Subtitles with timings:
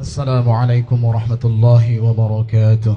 [0.00, 2.96] السلام عليكم ورحمة الله وبركاته.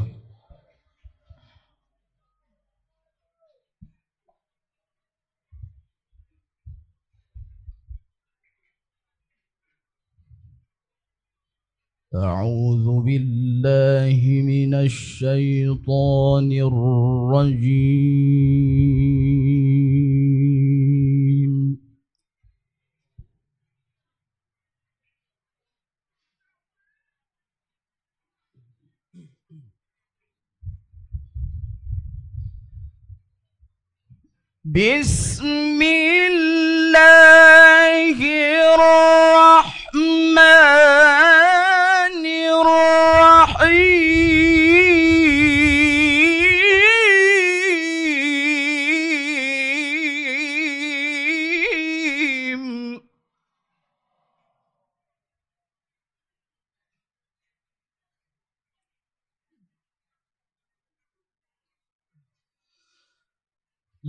[12.16, 16.52] أعوذ بالله من الشيطان
[17.32, 17.96] الرجيم.
[34.76, 37.00] بسم الله
[39.96, 40.36] الرحمن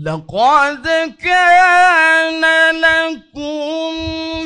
[0.06, 0.86] لقد
[1.22, 3.94] كان لكم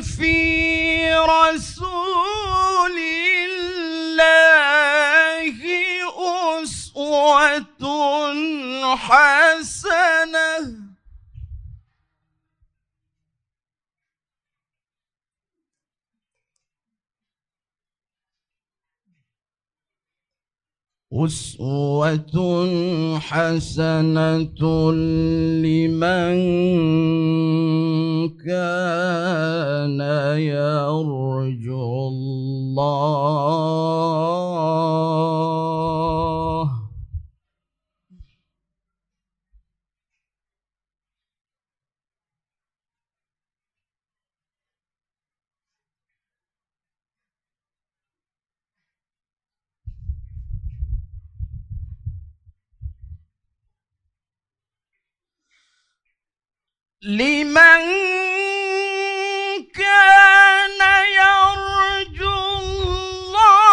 [0.02, 4.30] في رسول الله
[6.62, 7.67] أسوة
[8.97, 10.80] حسنة.
[21.12, 22.69] أسوة
[23.19, 24.92] حسنة
[25.62, 26.39] لمن
[28.47, 30.00] كان
[30.39, 33.11] يرجو الله.
[57.02, 57.80] لمن
[59.74, 60.80] كان
[61.16, 63.70] يرجو الله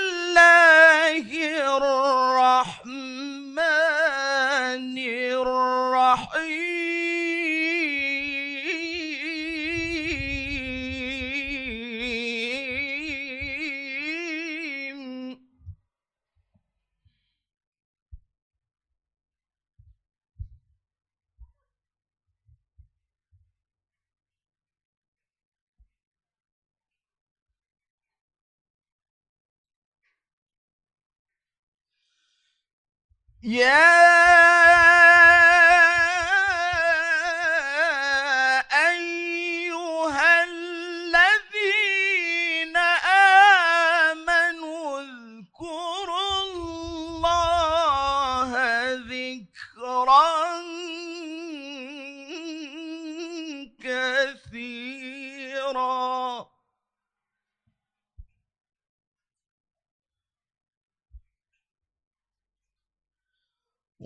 [33.46, 34.13] Yeah.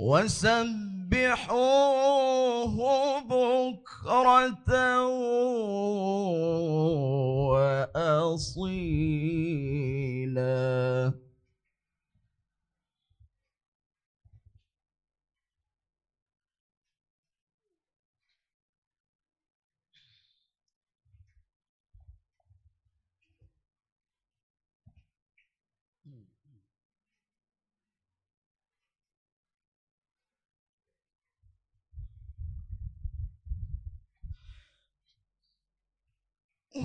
[0.09, 1.59] وسبحوه
[3.29, 4.71] بكرة
[7.99, 8.89] وأصيلا.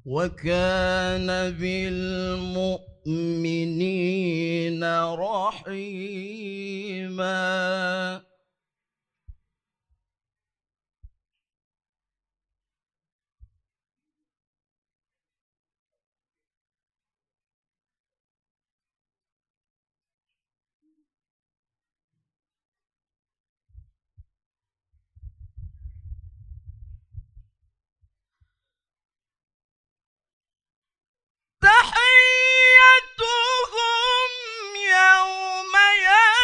[0.06, 2.84] وكان بالمؤمنين
[5.14, 6.06] رحيما.
[31.66, 33.32] تحيتهم
[34.76, 36.35] يوم يلقونه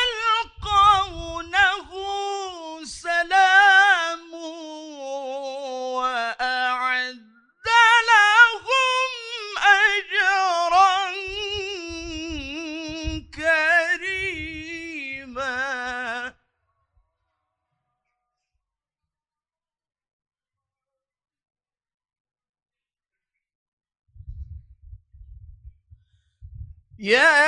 [27.02, 27.41] Yeah,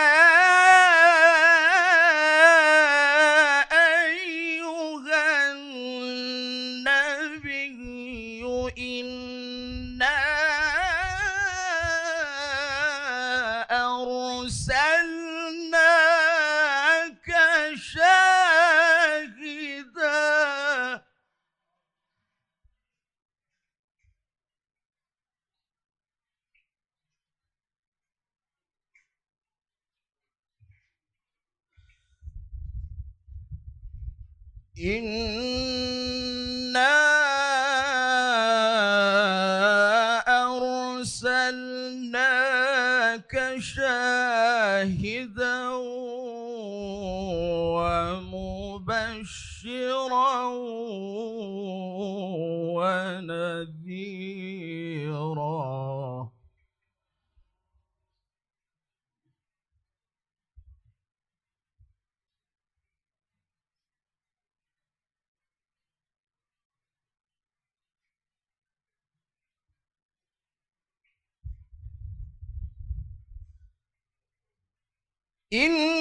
[75.54, 75.93] إن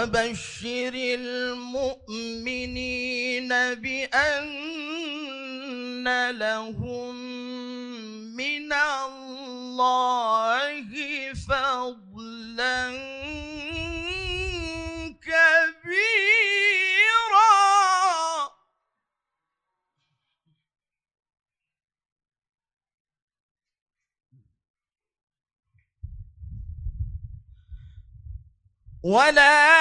[0.00, 2.28] وبشر المؤمنين
[3.74, 4.80] بأن
[6.30, 7.14] لهم
[8.36, 9.72] من الله
[11.48, 12.90] فضلا
[15.20, 16.00] كبيرا.
[29.02, 29.79] ولا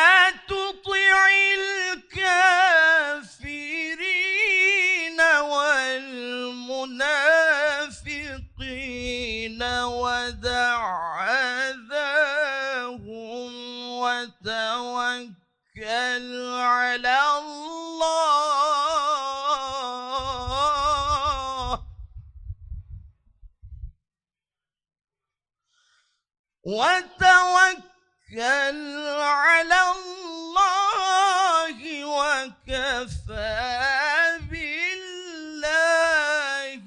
[28.38, 33.57] على الله وكفى
[34.51, 36.86] بالله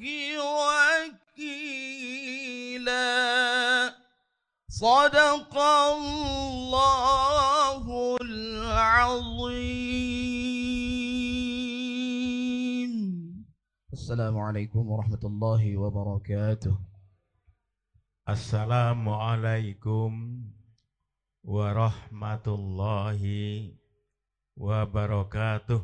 [1.32, 3.08] وكيلا.
[4.70, 7.84] صدق الله
[8.22, 9.42] العظيم.
[13.92, 16.78] السلام عليكم ورحمة الله وبركاته.
[18.30, 20.12] Assalamualaikum
[21.42, 23.74] warahmatullahi
[24.54, 25.82] wabarakatuh.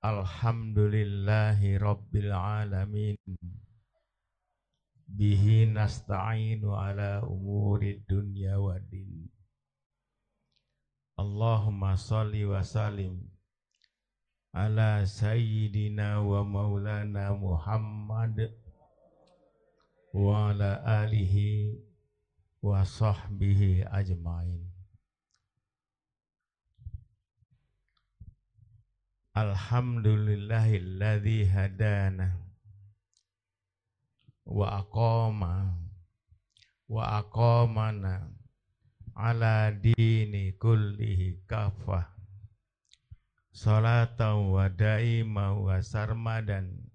[0.00, 3.20] Alhamdulillahi rabbil alamin.
[5.10, 9.28] Bihi nasta'inu ala umuri dunya wa din.
[11.20, 13.20] Allahumma salli wa salim
[14.56, 18.56] ala sayyidina wa maulana Muhammad
[20.12, 21.78] wa ala alihi
[22.62, 24.66] wa sahbihi ajmain.
[29.30, 32.34] Alhamdulillahilladzi hadana
[34.50, 35.78] wa aqama
[36.90, 38.26] wa aqamana
[39.14, 42.10] ala dini kullihi kafah
[43.54, 46.89] salatan wa daima wa sarmadan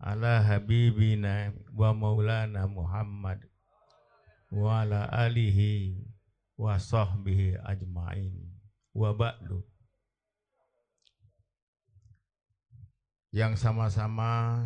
[0.00, 3.44] ala habibina wa maulana Muhammad
[4.48, 6.00] wa ala alihi
[6.56, 8.32] wa sahbihi ajmain.
[8.96, 9.62] Wa ba'du.
[13.30, 14.58] Yang sama-sama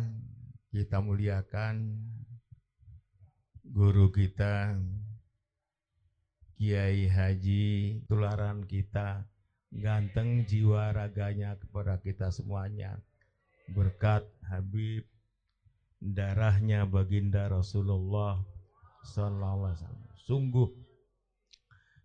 [0.73, 2.01] kita muliakan
[3.61, 4.73] guru kita
[6.55, 9.27] Kiai Haji tularan kita
[9.75, 12.97] ganteng jiwa raganya kepada kita semuanya.
[13.69, 15.03] Berkat Habib
[16.13, 18.37] darahnya baginda Rasulullah
[19.01, 20.05] Wasallam.
[20.21, 20.69] Sungguh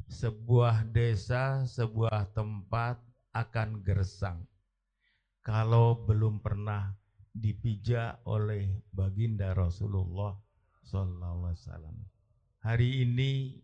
[0.08, 3.00] sebuah desa, sebuah tempat
[3.36, 4.42] akan gersang
[5.44, 6.96] kalau belum pernah
[7.30, 10.34] dipijak oleh baginda Rasulullah
[10.90, 11.96] Wasallam.
[12.60, 13.56] Hari ini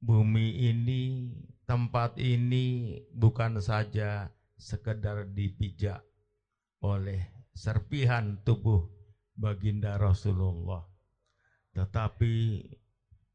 [0.00, 1.28] bumi ini
[1.68, 6.00] tempat ini bukan saja sekedar dipijak
[6.80, 8.86] oleh serpihan tubuh
[9.36, 10.84] baginda Rasulullah.
[11.72, 12.66] Tetapi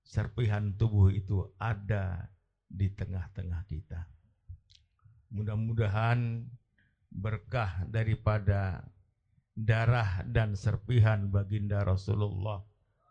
[0.06, 2.30] serpihan tubuh itu ada
[2.70, 4.06] di tengah-tengah kita.
[5.34, 6.46] Mudah-mudahan
[7.10, 8.84] berkah daripada
[9.56, 12.60] darah dan serpihan baginda Rasulullah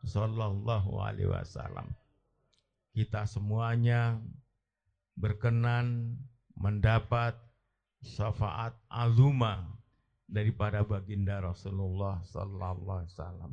[0.04, 1.88] Sallallahu Alaihi Wasallam.
[2.92, 4.20] Kita semuanya
[5.16, 6.14] berkenan
[6.54, 7.34] mendapat
[8.04, 9.66] syafaat azuma
[10.34, 13.52] daripada baginda Rasulullah sallallahu alaihi wasallam.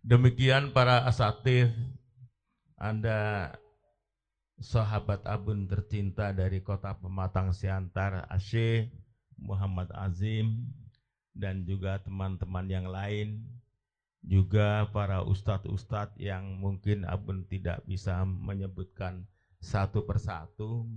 [0.00, 1.68] Demikian para asatid
[2.80, 3.52] Anda
[4.56, 8.88] sahabat abun tercinta dari kota Pematang Siantar Asyik
[9.36, 10.64] Muhammad Azim
[11.36, 13.44] dan juga teman-teman yang lain
[14.24, 19.28] juga para ustadz-ustadz yang mungkin abun tidak bisa menyebutkan
[19.62, 20.88] satu persatu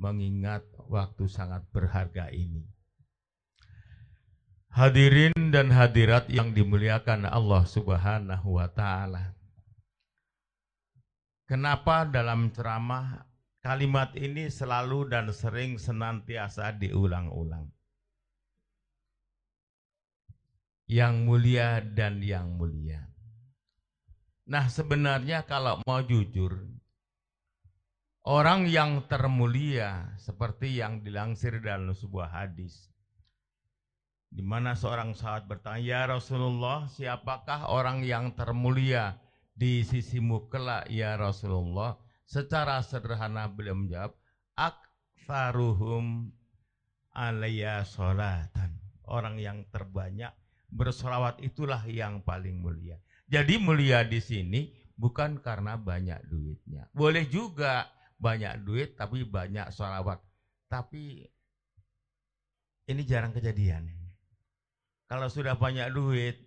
[0.00, 2.64] mengingat waktu sangat berharga ini.
[4.70, 9.34] Hadirin dan hadirat yang dimuliakan Allah Subhanahu wa taala.
[11.50, 17.68] Kenapa dalam ceramah Kalimat ini selalu dan sering senantiasa diulang-ulang.
[20.88, 23.04] Yang mulia dan yang mulia.
[24.48, 26.56] Nah, sebenarnya kalau mau jujur,
[28.24, 32.89] orang yang termulia seperti yang dilansir dalam sebuah hadis
[34.30, 39.18] di mana seorang sahabat bertanya, "Ya Rasulullah, siapakah orang yang termulia
[39.58, 41.98] di sisimu kelak ya Rasulullah?"
[42.30, 44.14] Secara sederhana beliau menjawab,
[44.54, 46.30] "Aktsaruhum
[47.10, 48.78] alayya sholatan."
[49.10, 50.30] Orang yang terbanyak
[50.70, 53.02] bersolawat itulah yang paling mulia.
[53.26, 56.86] Jadi mulia di sini bukan karena banyak duitnya.
[56.94, 57.90] Boleh juga
[58.22, 60.22] banyak duit tapi banyak sholawat.
[60.70, 61.26] Tapi
[62.86, 63.99] ini jarang kejadian.
[65.10, 66.38] Kalau sudah banyak duit,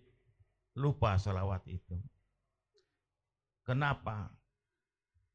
[0.79, 2.00] lupa sholawat itu.
[3.67, 4.32] Kenapa?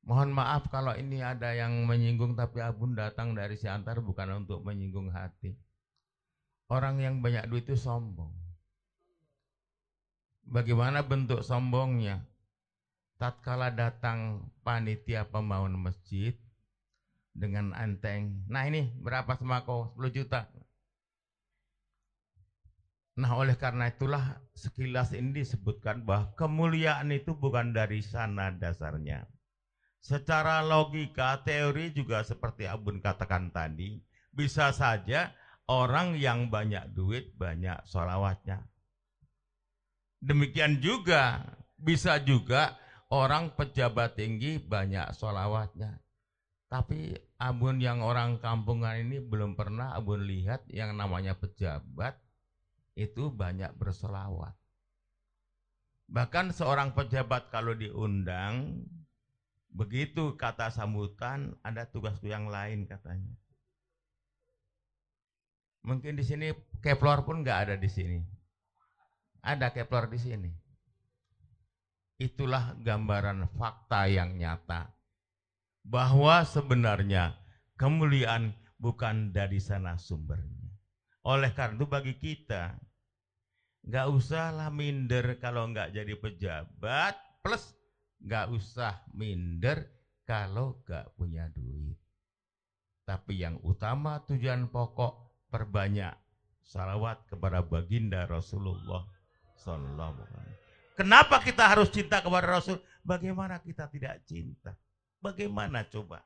[0.08, 4.64] Mohon maaf kalau ini ada yang menyinggung tapi abun datang dari si antar bukan untuk
[4.64, 5.52] menyinggung hati.
[6.72, 8.32] Orang yang banyak duit itu sombong.
[10.48, 12.24] Bagaimana bentuk sombongnya?
[13.20, 16.32] Tatkala datang panitia pembangun masjid
[17.36, 18.48] dengan anteng.
[18.48, 19.92] Nah ini berapa semako?
[20.00, 20.48] 10 juta.
[23.18, 29.26] Nah oleh karena itulah sekilas ini disebutkan bahwa kemuliaan itu bukan dari sana dasarnya.
[29.98, 33.98] Secara logika, teori juga seperti Abun katakan tadi,
[34.30, 35.34] bisa saja
[35.66, 38.62] orang yang banyak duit, banyak sholawatnya.
[40.22, 41.42] Demikian juga,
[41.74, 42.78] bisa juga
[43.10, 45.98] orang pejabat tinggi, banyak sholawatnya.
[46.70, 52.27] Tapi Abun yang orang kampungan ini belum pernah Abun lihat yang namanya pejabat,
[52.98, 54.58] itu banyak bersolawat.
[56.10, 58.82] Bahkan seorang pejabat kalau diundang,
[59.70, 63.38] begitu kata sambutan, ada tugas yang lain katanya.
[65.86, 66.50] Mungkin di sini
[66.82, 68.18] Kepler pun nggak ada di sini.
[69.46, 70.50] Ada Kepler di sini.
[72.18, 74.90] Itulah gambaran fakta yang nyata.
[75.86, 77.38] Bahwa sebenarnya
[77.78, 80.66] kemuliaan bukan dari sana sumbernya.
[81.24, 82.87] Oleh karena itu bagi kita
[83.88, 87.72] Nggak usahlah minder kalau nggak jadi pejabat, plus
[88.20, 89.88] nggak usah minder
[90.28, 91.96] kalau nggak punya duit.
[93.08, 96.12] Tapi yang utama tujuan pokok perbanyak
[96.60, 99.08] salawat kepada baginda Rasulullah
[99.56, 100.20] Sallallahu
[100.92, 102.76] Kenapa kita harus cinta kepada Rasul?
[103.00, 104.76] Bagaimana kita tidak cinta?
[105.24, 106.20] Bagaimana coba?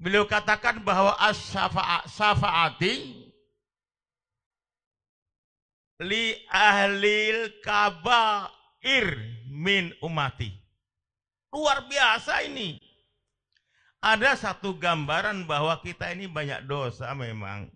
[0.00, 3.23] Beliau katakan bahwa as-syafaati
[6.02, 9.06] li ahlil kabair
[9.46, 10.50] min umati.
[11.54, 12.80] Luar biasa ini.
[14.04, 17.70] Ada satu gambaran bahwa kita ini banyak dosa memang.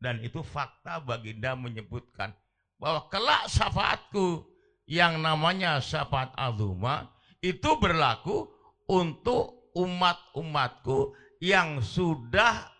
[0.00, 2.32] Dan itu fakta baginda menyebutkan
[2.76, 4.44] bahwa kelak syafaatku
[4.86, 7.10] yang namanya syafaat azuma
[7.42, 8.46] itu berlaku
[8.86, 12.70] untuk umat-umatku yang sudah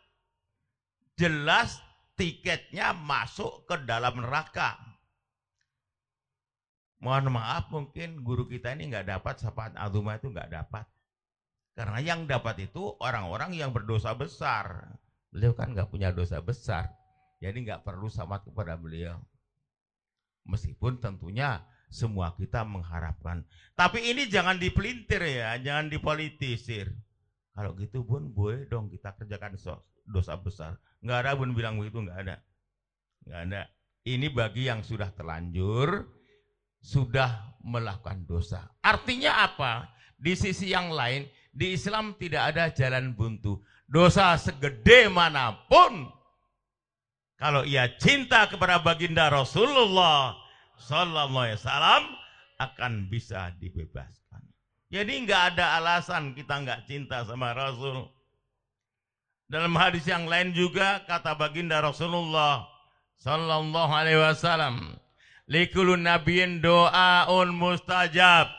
[1.19, 1.81] jelas
[2.17, 4.81] tiketnya masuk ke dalam neraka.
[6.97, 10.89] Mohon maaf mungkin guru kita ini nggak dapat syafaat azumah itu nggak dapat.
[11.77, 14.97] Karena yang dapat itu orang-orang yang berdosa besar.
[15.29, 16.89] Beliau kan nggak punya dosa besar.
[17.37, 19.21] Jadi nggak perlu syafaat kepada beliau.
[20.49, 21.61] Meskipun tentunya
[21.93, 23.45] semua kita mengharapkan.
[23.77, 26.97] Tapi ini jangan dipelintir ya, jangan dipolitisir.
[27.53, 29.61] Kalau gitu pun boleh dong kita kerjakan
[30.07, 30.79] dosa besar.
[31.03, 32.37] Nggak ada pun bilang begitu, nggak ada.
[33.27, 33.63] Nggak ada.
[34.07, 36.07] Ini bagi yang sudah terlanjur,
[36.79, 38.71] sudah melakukan dosa.
[38.81, 39.91] Artinya apa?
[40.15, 43.61] Di sisi yang lain, di Islam tidak ada jalan buntu.
[43.87, 46.11] Dosa segede mana pun,
[47.37, 50.35] kalau ia cinta kepada baginda Rasulullah
[50.81, 52.03] Sallallahu Alaihi Wasallam
[52.57, 54.41] akan bisa dibebaskan.
[54.89, 58.09] Jadi nggak ada alasan kita nggak cinta sama Rasul.
[59.47, 62.67] Dalam hadis yang lain juga kata baginda Rasulullah
[63.23, 64.99] sallallahu alaihi wasallam,
[65.47, 68.51] "Likulun nabiyyin doaun mustajab."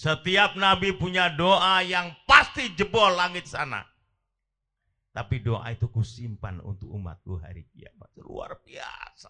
[0.00, 3.84] Setiap nabi punya doa yang pasti jebol langit sana.
[5.12, 8.08] Tapi doa itu kusimpan untuk umatku hari kiamat.
[8.24, 9.28] Luar biasa.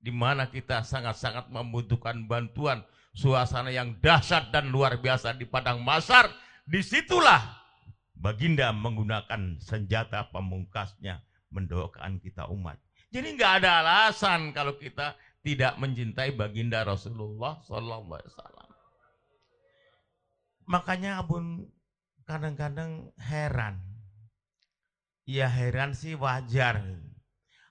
[0.00, 2.80] Di mana kita sangat-sangat membutuhkan bantuan
[3.12, 6.32] suasana yang dahsyat dan luar biasa di padang masar.
[6.64, 7.59] Di situlah
[8.20, 12.76] Baginda menggunakan senjata pemungkasnya mendoakan kita umat.
[13.08, 18.20] Jadi nggak ada alasan kalau kita tidak mencintai baginda Rasulullah Sallallahu.
[20.68, 21.64] Makanya abun
[22.28, 23.80] kadang-kadang heran.
[25.24, 26.84] Ya heran sih wajar.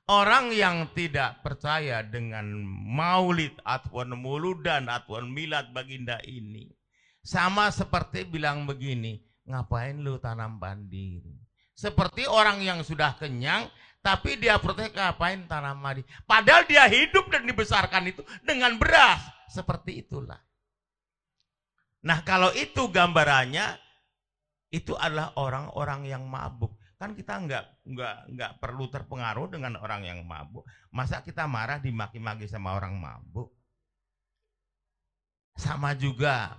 [0.09, 6.73] Orang yang tidak percaya dengan maulid ataupun muludan ataupun milad baginda ini.
[7.21, 11.19] Sama seperti bilang begini, ngapain lu tanam padi?
[11.73, 13.65] Seperti orang yang sudah kenyang,
[13.99, 16.05] tapi dia protes ngapain tanam padi?
[16.29, 19.19] Padahal dia hidup dan dibesarkan itu dengan beras.
[19.49, 20.37] Seperti itulah.
[22.05, 23.75] Nah kalau itu gambarannya,
[24.69, 26.77] itu adalah orang-orang yang mabuk.
[26.99, 30.67] Kan kita nggak nggak nggak perlu terpengaruh dengan orang yang mabuk.
[30.93, 33.49] Masa kita marah dimaki-maki sama orang mabuk?
[35.55, 36.55] Sama juga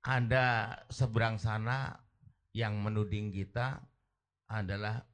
[0.00, 1.92] ada seberang sana
[2.56, 3.84] yang menuding kita
[4.48, 5.04] adalah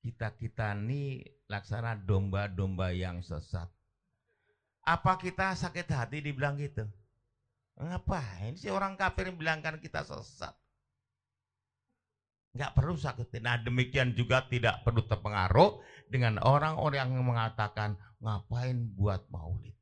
[0.00, 3.68] kita-kita ini laksana domba-domba yang sesat.
[4.84, 6.88] Apa kita sakit hati dibilang gitu?
[7.80, 10.52] Ngapain sih orang kafir bilangkan kita sesat?
[12.50, 13.30] Nggak perlu sakit.
[13.38, 15.78] Nah demikian juga tidak perlu terpengaruh
[16.10, 19.76] dengan orang-orang yang mengatakan ngapain buat maulid.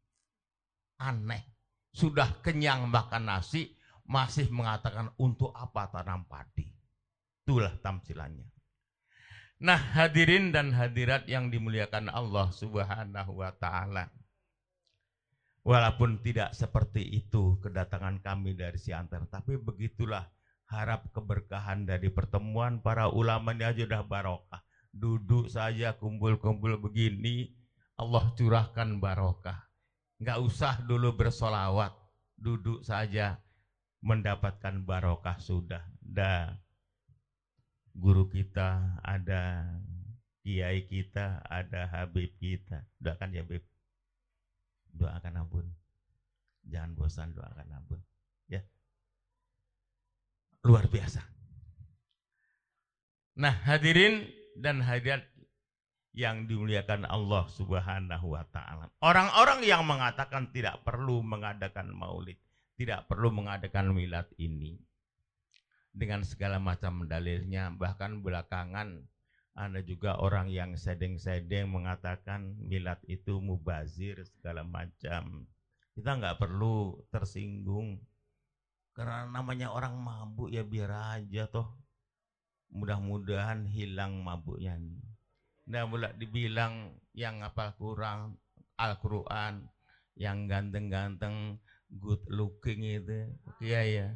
[1.00, 1.56] Aneh.
[1.88, 3.74] Sudah kenyang makan nasi,
[4.08, 6.64] masih mengatakan untuk apa tanam padi.
[7.44, 8.48] Itulah tamsilannya.
[9.60, 14.08] Nah hadirin dan hadirat yang dimuliakan Allah subhanahu wa ta'ala.
[15.68, 20.24] Walaupun tidak seperti itu kedatangan kami dari Siantar, tapi begitulah
[20.72, 24.64] harap keberkahan dari pertemuan para ulama ini aja udah barokah.
[24.88, 27.52] Duduk saja kumpul-kumpul begini,
[28.00, 29.68] Allah curahkan barokah.
[30.16, 31.92] Nggak usah dulu bersolawat,
[32.40, 33.36] duduk saja
[34.00, 35.82] mendapatkan barokah sudah.
[36.02, 36.54] Dah
[37.94, 39.66] guru kita, ada
[40.42, 42.86] kiai kita, ada habib kita.
[42.98, 43.62] Doakan ya Habib.
[44.94, 45.66] Doakan ampun.
[46.68, 48.00] Jangan bosan doakan ampun.
[48.50, 48.62] Ya
[50.68, 51.22] luar biasa.
[53.38, 54.26] Nah, hadirin
[54.58, 55.22] dan hadirat
[56.10, 58.90] yang dimuliakan Allah Subhanahu wa taala.
[58.98, 62.36] Orang-orang yang mengatakan tidak perlu mengadakan maulid,
[62.78, 64.78] tidak perlu mengadakan milad ini
[65.98, 69.02] dengan segala macam dalilnya, bahkan belakangan
[69.58, 75.50] ada juga orang yang sedeng-sedeng mengatakan milad itu mubazir segala macam.
[75.98, 77.98] Kita nggak perlu tersinggung
[78.94, 81.66] karena namanya orang mabuk ya biar aja toh.
[82.70, 84.78] Mudah-mudahan hilang mabuknya.
[85.66, 88.38] Nah boleh dibilang yang apa kurang
[88.78, 89.66] Al-Quran,
[90.14, 91.58] yang ganteng-ganteng,
[91.92, 93.32] good looking itu.
[93.64, 94.08] Iya ya.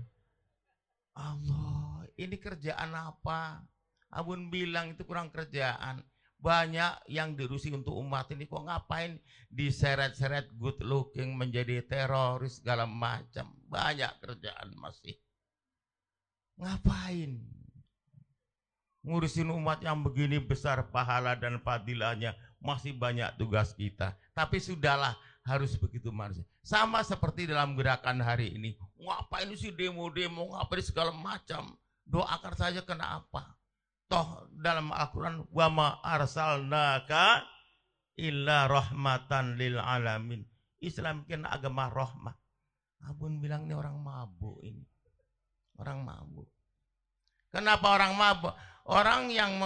[1.12, 3.64] Allah, ini kerjaan apa?
[4.12, 6.04] Abun bilang itu kurang kerjaan.
[6.42, 8.50] Banyak yang dirusi untuk umat ini.
[8.50, 13.54] Kok ngapain diseret-seret good looking menjadi teroris segala macam?
[13.70, 15.16] Banyak kerjaan masih.
[16.58, 17.40] Ngapain?
[19.02, 22.34] Ngurusin umat yang begini besar pahala dan fadilahnya.
[22.62, 24.14] Masih banyak tugas kita.
[24.34, 30.82] Tapi sudahlah harus begitu manusia sama seperti dalam gerakan hari ini ngapain sih demo-demo ngapain
[30.82, 31.74] segala macam
[32.06, 33.58] doakan saja kena apa
[34.06, 37.48] toh dalam Al-Quran wa ma arsalnaka
[38.20, 40.44] illa rahmatan lil alamin.
[40.82, 42.36] Islam kan agama rahmat.
[43.06, 44.82] Abun bilang ini orang mabuk ini.
[45.78, 46.50] Orang mabuk.
[47.54, 48.54] Kenapa orang mabuk?
[48.82, 49.62] Orang yang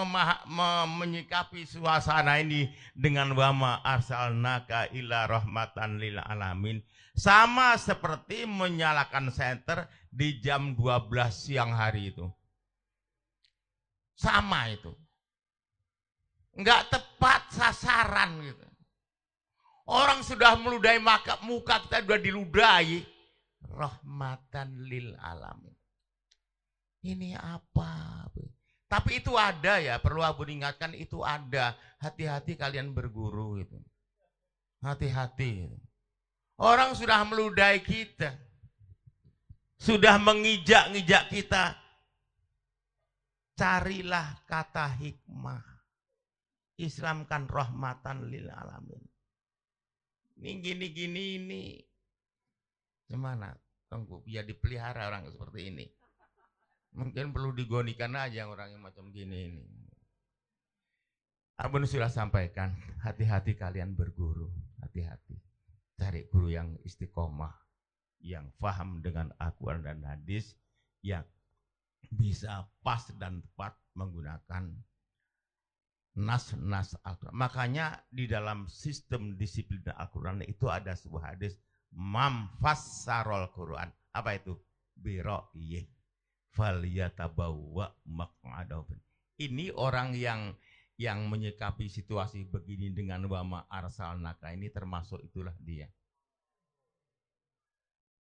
[1.00, 6.84] menyikapi suasana ini dengan wama arsalnaka illa rahmatan lil alamin
[7.16, 12.28] sama seperti menyalakan senter di jam 12 siang hari itu.
[14.12, 14.92] Sama itu.
[16.52, 18.68] Enggak tepat sasaran gitu.
[19.88, 23.00] Orang sudah meludahi maka muka kita sudah diludahi.
[23.64, 25.72] Rahmatan lil alamin.
[27.00, 28.28] Ini apa?
[28.86, 31.74] Tapi itu ada ya, perlu Abu ingatkan itu ada.
[31.98, 33.78] Hati-hati kalian berguru itu.
[34.78, 35.66] Hati-hati.
[36.56, 38.30] Orang sudah meludahi kita.
[39.76, 41.76] Sudah mengijak-ngijak kita
[43.56, 45.64] carilah kata hikmah.
[46.76, 49.00] Islam kan rahmatan lil alamin.
[50.36, 51.64] Ini gini-gini ini.
[53.08, 53.56] Gimana?
[53.88, 55.86] Tunggu, biar dipelihara orang seperti ini.
[56.96, 59.64] Mungkin perlu digonikan aja orang yang macam gini ini.
[61.60, 62.72] Abun sudah sampaikan,
[63.04, 64.48] hati-hati kalian berguru.
[64.80, 65.36] Hati-hati.
[66.00, 67.52] Cari guru yang istiqomah.
[68.24, 70.56] Yang faham dengan Al-Quran dan hadis.
[71.04, 71.28] Yang
[72.08, 74.72] bisa pas dan tepat menggunakan
[76.16, 77.36] nas-nas Al-Quran.
[77.36, 81.60] Makanya di dalam sistem disiplin Al-Quran itu ada sebuah hadis
[81.92, 83.92] mamfassarol Quran.
[84.16, 84.56] Apa itu?
[84.96, 85.95] bira'yih
[88.08, 88.96] maq'adahu.
[89.36, 90.56] Ini orang yang
[90.96, 95.92] yang menyikapi situasi begini dengan wama arsal naka ini termasuk itulah dia.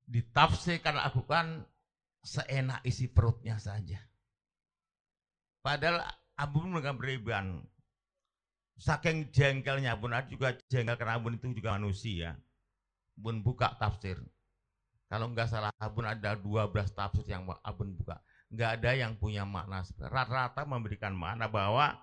[0.04, 1.64] Ditafsirkan aku kan
[2.20, 3.96] seenak isi perutnya saja.
[5.64, 6.04] Padahal
[6.36, 7.64] Abu dengan beriban
[8.76, 12.36] saking jengkelnya pun ada juga jengkel karena Abun itu juga manusia.
[13.16, 14.20] Bun buka tafsir.
[15.06, 18.18] Kalau nggak salah Abun ada 12 tafsir yang Abun buka.
[18.50, 19.86] Nggak ada yang punya makna.
[19.98, 21.94] Rata-rata memberikan makna bahwa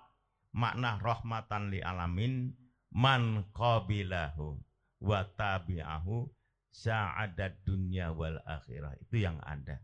[0.52, 2.52] makna rahmatan li alamin
[2.94, 4.56] man qabilahu
[5.04, 6.30] wa tabi'ahu
[6.72, 8.96] sa'adat dunya wal akhirah.
[9.04, 9.78] Itu yang ada.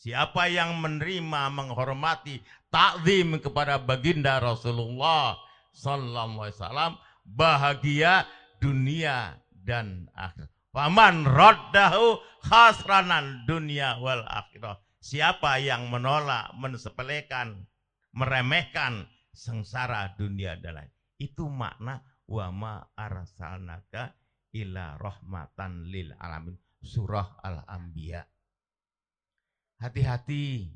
[0.00, 2.40] Siapa yang menerima, menghormati,
[2.72, 5.36] takzim kepada baginda Rasulullah
[5.76, 6.96] sallallahu alaihi
[7.28, 8.24] bahagia
[8.56, 10.48] dunia dan akhir.
[10.70, 14.78] Faman raddahu khasranan dunia wal akhirah.
[15.00, 17.66] Siapa yang menolak, mensepelekan,
[18.12, 20.92] meremehkan sengsara dunia dan lain.
[21.16, 24.14] Itu makna wama arsalnaka
[24.54, 26.54] ila rahmatan lil alamin.
[26.80, 28.24] Surah Al-Anbiya.
[29.80, 30.68] Hati-hati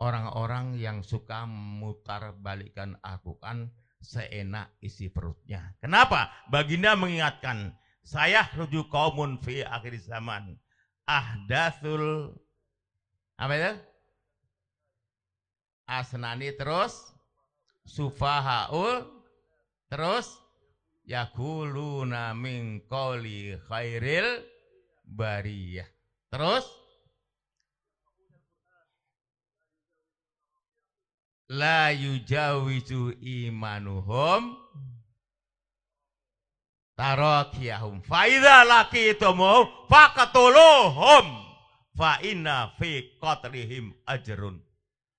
[0.00, 3.68] orang-orang yang suka mutar balikan Al-Quran
[4.00, 5.76] seenak isi perutnya.
[5.82, 6.32] Kenapa?
[6.48, 7.76] Baginda mengingatkan,
[8.08, 10.56] saya rujuk kaumun fi akhir zaman.
[11.04, 12.32] Ahdathul
[13.36, 13.72] apa itu?
[15.84, 17.12] Asnani terus
[17.84, 19.04] sufahaul
[19.92, 20.40] terus
[21.04, 24.40] yakuluna min qawli khairil
[25.04, 25.88] bariyah.
[26.28, 26.64] Terus
[31.48, 34.67] la yujawizu imanuhum
[36.98, 41.26] tarakiyahum fa idza laqitumuhum faqatuluhum
[41.94, 44.58] fa inna fi qatlihim ajrun.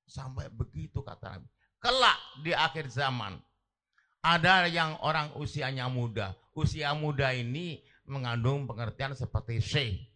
[0.03, 1.47] Sampai begitu kata Nabi.
[1.79, 3.39] Kelak di akhir zaman
[4.19, 6.35] ada yang orang usianya muda.
[6.51, 10.09] Usia muda ini mengandung pengertian seperti syekh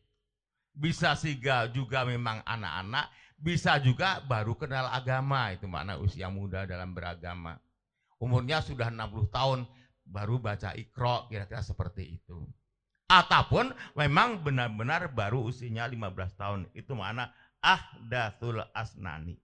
[0.73, 5.53] bisa siga juga memang anak-anak bisa juga baru kenal agama.
[5.53, 7.55] Itu makna usia muda dalam beragama.
[8.17, 9.59] Umurnya sudah 60 tahun
[10.03, 12.43] baru baca ikro kira-kira seperti itu.
[13.07, 19.39] Ataupun memang benar-benar baru usianya 15 tahun itu makna ahdathul asnani.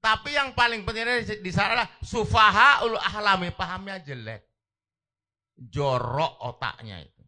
[0.00, 4.48] Tapi yang paling penting di sana adalah sufaha ul ahlami pahamnya jelek.
[5.60, 7.24] Jorok otaknya itu.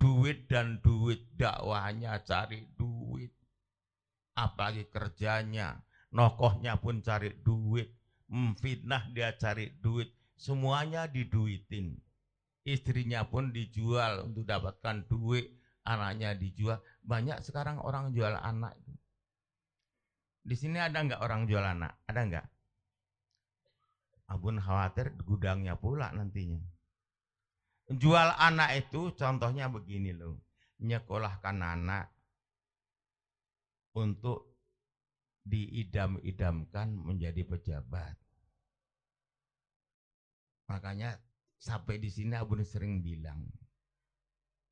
[0.00, 3.36] Duit dan duit dakwahnya cari duit.
[4.32, 5.76] Apalagi kerjanya
[6.16, 7.99] nokohnya pun cari duit
[8.30, 10.14] memfitnah dia cari duit.
[10.38, 11.98] Semuanya diduitin.
[12.64, 15.52] Istrinya pun dijual untuk dapatkan duit.
[15.84, 16.78] Anaknya dijual.
[17.02, 18.78] Banyak sekarang orang jual anak.
[20.40, 22.00] Di sini ada nggak orang jual anak?
[22.08, 22.46] Ada nggak?
[24.30, 26.62] Abun khawatir gudangnya pula nantinya.
[27.90, 30.38] Jual anak itu contohnya begini loh.
[30.80, 32.06] Nyekolahkan anak
[33.98, 34.54] untuk
[35.42, 38.19] diidam-idamkan menjadi pejabat.
[40.70, 41.18] Makanya
[41.58, 43.42] sampai di sini Abu sering bilang,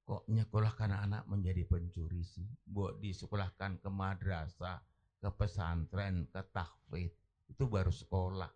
[0.06, 2.46] kok nyekolahkan anak menjadi pencuri sih?
[2.62, 4.78] Buat disekolahkan ke madrasah,
[5.18, 7.18] ke pesantren, ke tahfidz,
[7.50, 8.48] itu baru sekolah.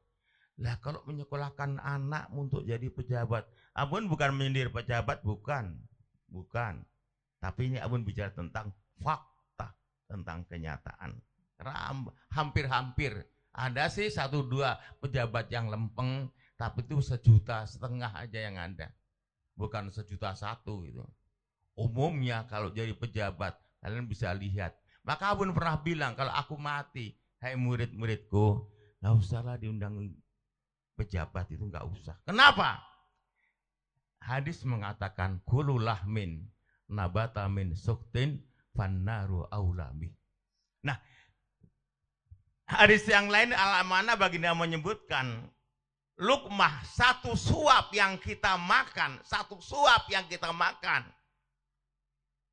[0.63, 3.43] Lah kalau menyekolahkan anak untuk jadi pejabat,
[3.75, 5.83] Abun bukan menyindir pejabat, bukan.
[6.31, 6.87] Bukan.
[7.43, 8.71] Tapi ini Abun bicara tentang
[9.03, 9.75] fakta,
[10.07, 11.19] tentang kenyataan.
[12.31, 13.27] Hampir-hampir.
[13.53, 18.95] Ada sih satu dua pejabat yang lempeng, tapi itu sejuta setengah aja yang ada.
[19.59, 21.03] Bukan sejuta satu gitu.
[21.75, 24.79] Umumnya kalau jadi pejabat, kalian bisa lihat.
[25.03, 28.63] Maka Abun pernah bilang, kalau aku mati, hai murid-muridku,
[29.03, 30.15] nggak usahlah diundang
[30.95, 32.15] pejabat itu nggak usah.
[32.23, 32.79] Kenapa?
[34.23, 36.47] Hadis mengatakan kululah min
[36.87, 38.39] nabata min suktin
[38.71, 40.15] fannaru aulami.
[40.87, 40.95] Nah,
[42.71, 45.51] hadis yang lain alamana baginda menyebutkan
[46.23, 51.03] lukmah satu suap yang kita makan, satu suap yang kita makan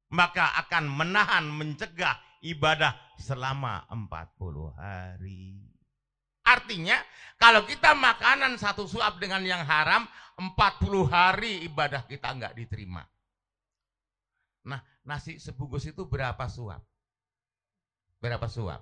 [0.10, 5.62] maka akan menahan mencegah ibadah selama 40 hari.
[6.42, 6.98] Artinya
[7.38, 13.06] kalau kita makanan satu suap dengan yang haram, 40 hari ibadah kita nggak diterima.
[14.66, 16.82] Nah, nasi sebungkus itu berapa suap?
[18.18, 18.82] Berapa suap?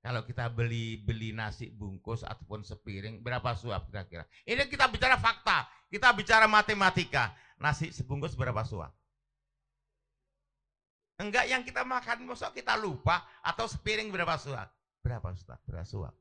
[0.00, 4.24] Kalau kita beli beli nasi bungkus ataupun sepiring, berapa suap kira-kira?
[4.48, 7.36] Ini kita bicara fakta, kita bicara matematika.
[7.60, 8.96] Nasi sebungkus berapa suap?
[11.20, 14.72] Enggak yang kita makan, masa kita lupa atau sepiring berapa suap?
[15.04, 15.60] Berapa Ustaz?
[15.68, 16.16] Berapa suap?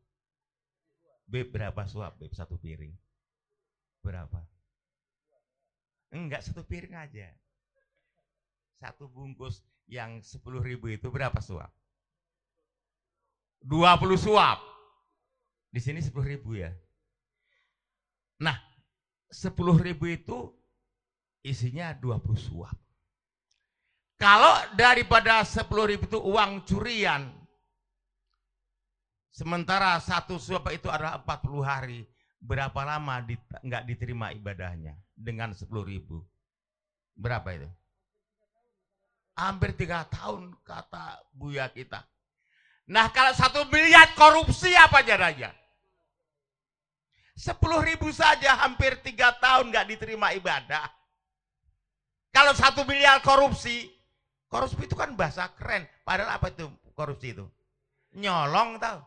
[1.23, 2.19] Beb, berapa suap?
[2.19, 2.91] Beb, satu piring.
[4.03, 4.43] Berapa?
[6.11, 7.31] Enggak, satu piring aja.
[8.75, 11.71] Satu bungkus yang 10 ribu itu berapa suap?
[13.63, 14.59] 20 suap.
[15.69, 16.73] Di sini 10 ribu ya.
[18.41, 18.57] Nah,
[19.29, 20.49] 10 ribu itu
[21.45, 22.77] isinya 20 suap.
[24.19, 27.31] Kalau daripada 10 ribu itu uang curian,
[29.31, 31.99] sementara satu suap itu adalah 40 hari,
[32.43, 33.23] berapa lama
[33.63, 36.19] nggak diterima ibadahnya dengan 10 ribu?
[37.15, 37.69] Berapa itu?
[39.39, 42.03] Hampir tiga tahun kata Buya kita.
[42.89, 45.53] Nah kalau satu miliar korupsi apa jadinya?
[47.37, 50.89] Sepuluh ribu saja hampir tiga tahun nggak diterima ibadah.
[52.33, 53.87] Kalau satu miliar korupsi,
[54.49, 55.85] korupsi itu kan bahasa keren.
[56.01, 56.65] Padahal apa itu
[56.97, 57.45] korupsi itu?
[58.17, 59.05] Nyolong tau.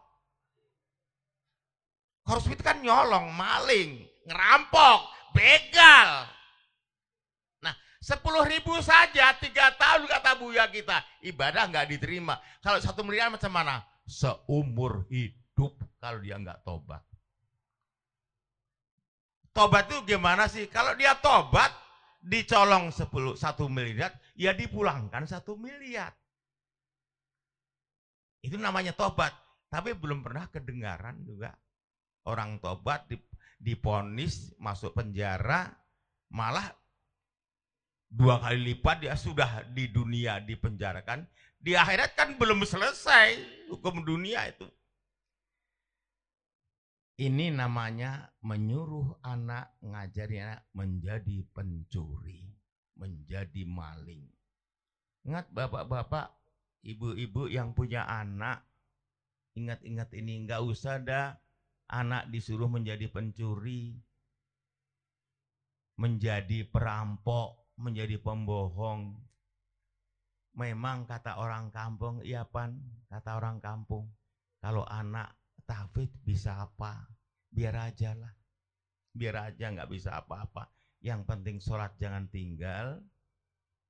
[2.22, 6.30] Korupsi itu kan nyolong, maling, ngerampok, begal.
[8.02, 11.22] Sepuluh ribu saja, tiga tahun kata Buya kita.
[11.22, 12.34] Ibadah nggak diterima.
[12.58, 13.78] Kalau satu miliar macam mana?
[14.02, 16.98] Seumur hidup kalau dia nggak tobat.
[19.54, 20.66] Tobat itu gimana sih?
[20.66, 21.70] Kalau dia tobat,
[22.18, 26.10] dicolong 10, 1 miliar, ya dipulangkan 1 miliar.
[28.42, 29.30] Itu namanya tobat.
[29.70, 31.54] Tapi belum pernah kedengaran juga.
[32.26, 33.06] Orang tobat
[33.62, 35.70] diponis masuk penjara,
[36.34, 36.81] malah
[38.12, 41.24] dua kali lipat dia sudah di dunia dipenjarakan.
[41.56, 43.40] Di akhirat kan belum selesai
[43.72, 44.68] hukum dunia itu.
[47.22, 52.50] Ini namanya menyuruh anak, ngajari anak menjadi pencuri,
[52.98, 54.26] menjadi maling.
[55.22, 56.34] Ingat bapak-bapak,
[56.82, 58.66] ibu-ibu yang punya anak,
[59.54, 61.38] ingat-ingat ini, nggak usah dah
[61.94, 63.94] anak disuruh menjadi pencuri,
[65.94, 69.16] menjadi perampok, menjadi pembohong.
[70.52, 72.76] Memang kata orang kampung, iya pan,
[73.08, 74.12] kata orang kampung,
[74.60, 75.32] kalau anak
[75.64, 77.08] Tafid bisa apa?
[77.48, 78.34] Biar aja lah.
[79.14, 80.68] Biar aja nggak bisa apa-apa.
[81.00, 83.00] Yang penting sholat jangan tinggal.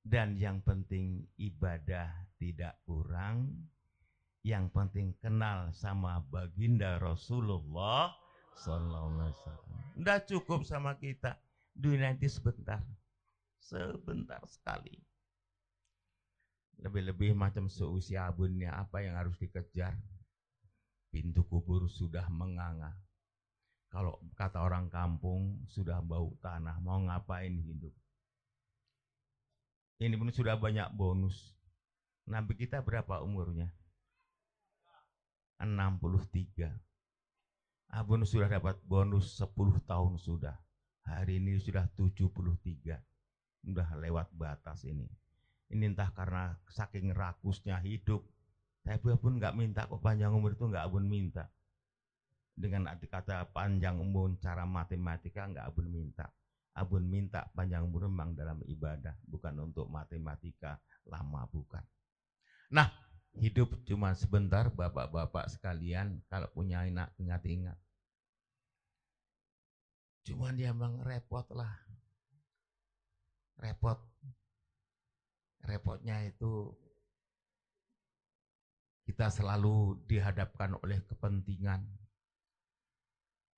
[0.03, 3.67] Dan yang penting ibadah tidak kurang.
[4.43, 8.11] Yang penting kenal sama baginda Rasulullah
[8.59, 9.79] Sallallahu Alaihi Wasallam.
[10.27, 11.39] Cukup sama kita.
[11.73, 12.83] Dunia nanti sebentar.
[13.63, 14.99] Sebentar sekali.
[16.83, 19.95] Lebih-lebih macam seusia abunnya apa yang harus dikejar
[21.13, 22.91] pintu kubur sudah menganga.
[23.93, 27.93] Kalau kata orang kampung sudah bau tanah, mau ngapain hidup?
[30.01, 31.55] Ini pun sudah banyak bonus.
[32.27, 33.71] Nabi kita berapa umurnya?
[35.63, 36.75] 63.
[37.93, 40.57] Abun sudah dapat bonus 10 tahun sudah.
[41.07, 43.12] Hari ini sudah 73.
[43.63, 45.07] Sudah lewat batas ini.
[45.73, 48.21] Ini entah karena saking rakusnya hidup,
[48.83, 51.49] saya pun nggak minta kok panjang umur itu nggak abun minta.
[52.53, 56.29] Dengan arti kata panjang umur cara matematika nggak abun minta.
[56.75, 61.85] Abun minta panjang umur memang dalam ibadah, bukan untuk matematika lama bukan.
[62.73, 62.89] Nah,
[63.37, 67.77] hidup cuma sebentar bapak-bapak sekalian kalau punya anak ingat-ingat.
[70.23, 71.82] Cuma dia memang repot lah.
[73.61, 73.99] Repot.
[75.63, 76.73] Repotnya itu
[79.07, 81.83] kita selalu dihadapkan oleh kepentingan.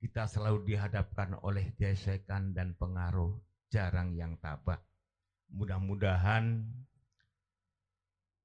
[0.00, 3.32] Kita selalu dihadapkan oleh gesekan dan pengaruh
[3.72, 4.80] jarang yang tabah.
[5.48, 6.60] Mudah-mudahan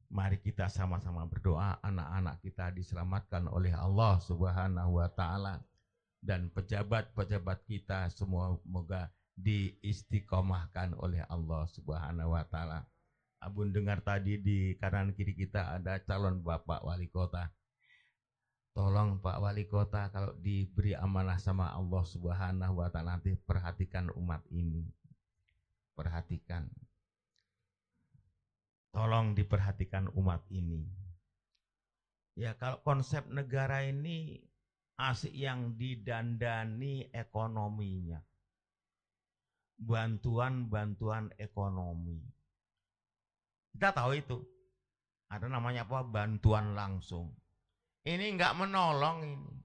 [0.09, 5.61] mari kita sama-sama berdoa anak-anak kita diselamatkan oleh Allah Subhanahu wa taala
[6.19, 12.83] dan pejabat-pejabat kita semua semoga diistiqomahkan oleh Allah Subhanahu wa taala.
[13.39, 17.47] Abun dengar tadi di kanan kiri kita ada calon Bapak Wali Kota.
[18.75, 24.43] Tolong Pak Wali Kota kalau diberi amanah sama Allah Subhanahu wa taala nanti perhatikan umat
[24.51, 24.83] ini.
[25.95, 26.67] Perhatikan.
[28.91, 30.83] Tolong diperhatikan umat ini.
[32.39, 34.39] Ya kalau konsep negara ini
[34.99, 38.28] asik yang didandani ekonominya.
[39.80, 42.19] Bantuan-bantuan ekonomi
[43.80, 44.38] kita tahu itu.
[45.30, 46.01] Ada namanya apa?
[46.03, 47.32] Bantuan langsung.
[48.03, 49.55] Ini nggak menolong ini.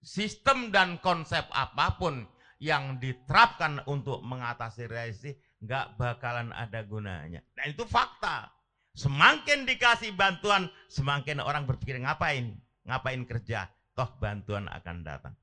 [0.00, 2.24] Sistem dan konsep apa pun
[2.56, 7.44] yang diterapkan untuk mengatasi resesi nggak bakalan ada gunanya.
[7.52, 8.48] Dan itu fakta.
[8.96, 12.56] Semakin dikasih bantuan, semakin orang berpikir ngapain?
[12.88, 13.68] Ngapain kerja?
[13.92, 15.36] Toh bantuan akan datang.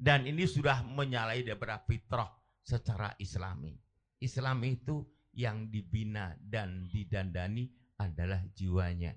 [0.00, 2.32] Dan ini sudah menyalahi daripada fitrah
[2.66, 3.78] secara islami.
[4.18, 5.06] Islam itu
[5.38, 7.70] yang dibina dan didandani
[8.02, 9.14] adalah jiwanya.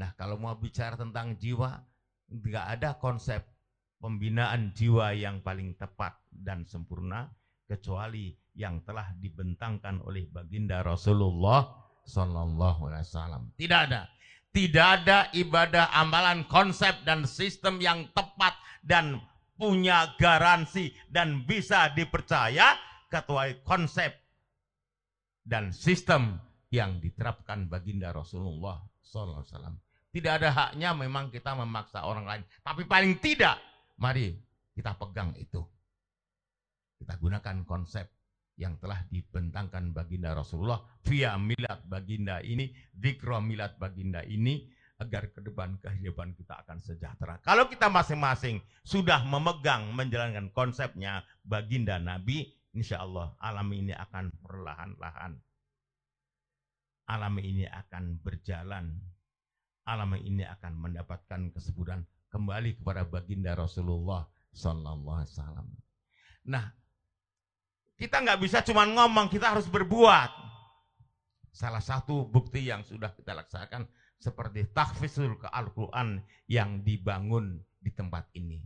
[0.00, 1.84] Nah kalau mau bicara tentang jiwa,
[2.32, 3.44] nggak ada konsep
[4.00, 7.28] pembinaan jiwa yang paling tepat dan sempurna
[7.68, 11.68] kecuali yang telah dibentangkan oleh baginda Rasulullah
[12.04, 13.52] Wasallam.
[13.56, 14.08] Tidak ada,
[14.54, 18.54] tidak ada ibadah amalan konsep dan sistem yang tepat
[18.84, 19.18] dan
[19.54, 22.74] punya garansi dan bisa dipercaya
[23.06, 24.10] kecuali konsep
[25.44, 26.40] dan sistem
[26.74, 28.82] yang diterapkan baginda Rasulullah
[29.14, 29.78] Wasallam.
[30.10, 33.58] Tidak ada haknya memang kita memaksa orang lain, tapi paling tidak
[33.98, 34.34] mari
[34.74, 35.62] kita pegang itu.
[36.98, 38.10] Kita gunakan konsep
[38.54, 44.66] yang telah dibentangkan baginda Rasulullah via milad baginda ini, dikro milad baginda ini,
[45.02, 47.42] agar ke depan kehidupan kita akan sejahtera.
[47.42, 55.34] Kalau kita masing-masing sudah memegang menjalankan konsepnya baginda Nabi, insya Allah alam ini akan perlahan-lahan.
[57.04, 58.96] Alam ini akan berjalan.
[59.84, 64.24] Alam ini akan mendapatkan kesebutan kembali kepada baginda Rasulullah
[64.56, 65.68] Sallallahu Alaihi Wasallam.
[66.48, 66.64] Nah,
[68.00, 70.32] kita nggak bisa cuma ngomong, kita harus berbuat.
[71.52, 73.86] Salah satu bukti yang sudah kita laksanakan
[74.24, 78.64] seperti takfisul ke Al-Quran yang dibangun di tempat ini.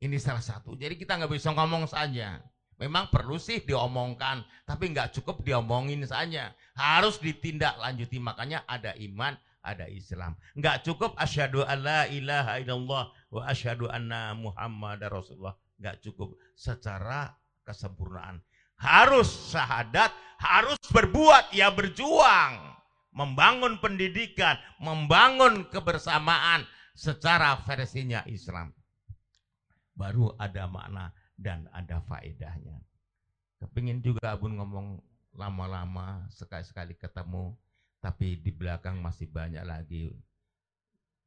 [0.00, 0.72] Ini salah satu.
[0.72, 2.40] Jadi kita nggak bisa ngomong saja.
[2.80, 6.56] Memang perlu sih diomongkan, tapi nggak cukup diomongin saja.
[6.72, 8.16] Harus ditindaklanjuti.
[8.16, 10.32] Makanya ada iman, ada Islam.
[10.56, 15.52] Nggak cukup asyhadu alla ilaha illallah wa asyhadu anna Muhammad Rasulullah.
[15.76, 17.36] Nggak cukup secara
[17.68, 18.40] kesempurnaan.
[18.80, 20.08] Harus syahadat,
[20.40, 22.79] harus berbuat, ya berjuang.
[23.10, 26.62] Membangun pendidikan, membangun kebersamaan
[26.94, 28.70] secara versinya Islam.
[29.98, 32.78] Baru ada makna dan ada faedahnya.
[33.60, 35.02] Kepingin juga Abun ngomong
[35.36, 37.52] lama-lama, sekali-sekali ketemu,
[38.00, 40.14] tapi di belakang masih banyak lagi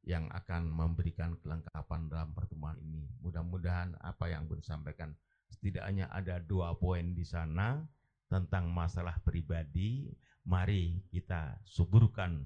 [0.04, 3.08] yang akan memberikan kelengkapan dalam pertemuan ini.
[3.24, 5.14] Mudah-mudahan apa yang Abun sampaikan
[5.48, 7.80] setidaknya ada dua poin di sana
[8.28, 10.10] tentang masalah pribadi.
[10.44, 12.44] Mari kita suburkan,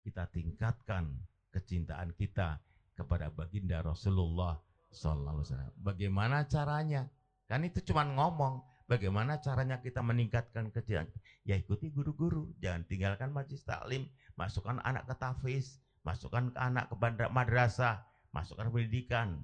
[0.00, 1.12] kita tingkatkan
[1.52, 2.56] kecintaan kita
[2.96, 4.56] kepada baginda Rasulullah
[4.88, 5.74] Wasallam.
[5.76, 7.10] Bagaimana caranya?
[7.50, 8.62] Kan itu cuma ngomong.
[8.84, 11.08] Bagaimana caranya kita meningkatkan kecintaan?
[11.44, 16.96] Ya ikuti guru-guru, jangan tinggalkan majlis taklim, masukkan anak ke tafiz, masukkan ke anak ke
[17.32, 19.40] madrasah, masukkan pendidikan.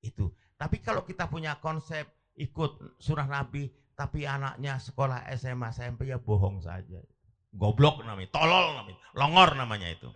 [0.00, 0.32] Itu.
[0.54, 2.06] Tapi kalau kita punya konsep
[2.38, 3.68] ikut surah Nabi,
[3.98, 7.02] tapi anaknya sekolah SMA, SMP ya bohong saja.
[7.50, 10.08] Goblok namanya, tolol namanya, longor namanya itu.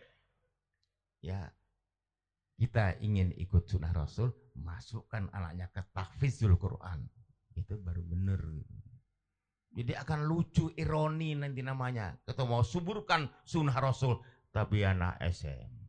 [1.18, 1.50] Ya,
[2.54, 7.10] kita ingin ikut sunnah Rasul, masukkan anaknya ke tahfizul Quran.
[7.58, 8.38] Itu baru benar.
[9.74, 12.14] Jadi akan lucu, ironi nanti namanya.
[12.22, 14.22] Kita mau suburkan sunnah Rasul,
[14.54, 15.84] tapi anak SMA.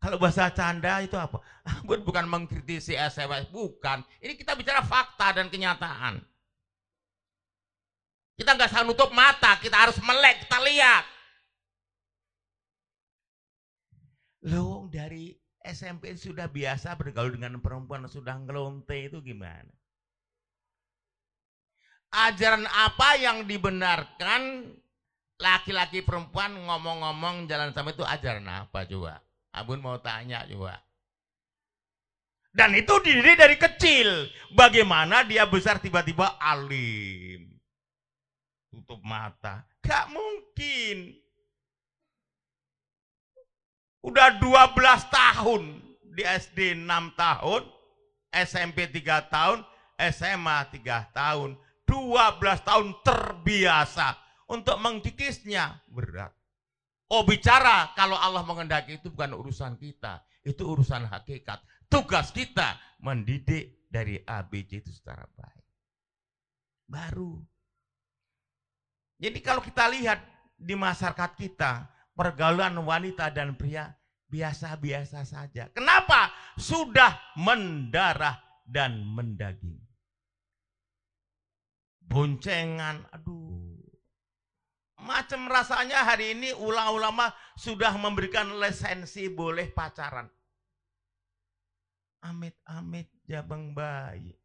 [0.00, 1.38] Kalau bahasa canda itu apa?
[1.86, 4.00] Bukan mengkritisi SMS, bukan.
[4.18, 6.24] Ini kita bicara fakta dan kenyataan.
[8.40, 11.04] Kita nggak usah nutup mata, kita harus melek, kita lihat.
[14.48, 19.68] Loh dari SMP sudah biasa bergaul dengan perempuan sudah ngelonte itu gimana?
[22.16, 24.72] Ajaran apa yang dibenarkan
[25.36, 29.20] laki-laki perempuan ngomong-ngomong jalan sama itu ajaran apa coba?
[29.52, 30.80] Abun mau tanya juga.
[32.56, 34.32] Dan itu diri dari kecil.
[34.56, 37.49] Bagaimana dia besar tiba-tiba alim.
[38.70, 39.66] Tutup mata.
[39.82, 41.18] Gak mungkin.
[44.06, 45.62] Udah 12 tahun.
[46.14, 46.86] Di SD 6
[47.18, 47.62] tahun.
[48.30, 49.58] SMP 3 tahun.
[49.98, 51.58] SMA 3 tahun.
[51.84, 54.08] 12 tahun terbiasa.
[54.50, 56.30] Untuk mengkikisnya berat.
[57.10, 60.22] Oh bicara kalau Allah mengendaki itu bukan urusan kita.
[60.46, 61.58] Itu urusan hakikat.
[61.90, 65.66] Tugas kita mendidik dari ABC itu secara baik.
[66.86, 67.42] Baru.
[69.20, 70.24] Jadi kalau kita lihat
[70.56, 71.84] di masyarakat kita,
[72.16, 73.92] pergaulan wanita dan pria
[74.32, 75.68] biasa-biasa saja.
[75.76, 76.32] Kenapa?
[76.56, 79.76] Sudah mendarah dan mendaging.
[82.10, 83.78] Boncengan, aduh
[85.00, 90.28] Macam rasanya hari ini ulama-ulama sudah memberikan lisensi boleh pacaran.
[92.20, 94.36] Amit-amit jabang bayi.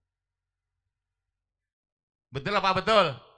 [2.31, 3.34] Betul apa betul?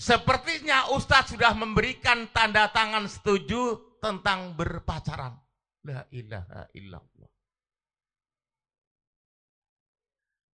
[0.00, 5.36] Sepertinya Ustadz sudah memberikan tanda tangan setuju tentang berpacaran.
[5.84, 7.28] La ilaha illallah.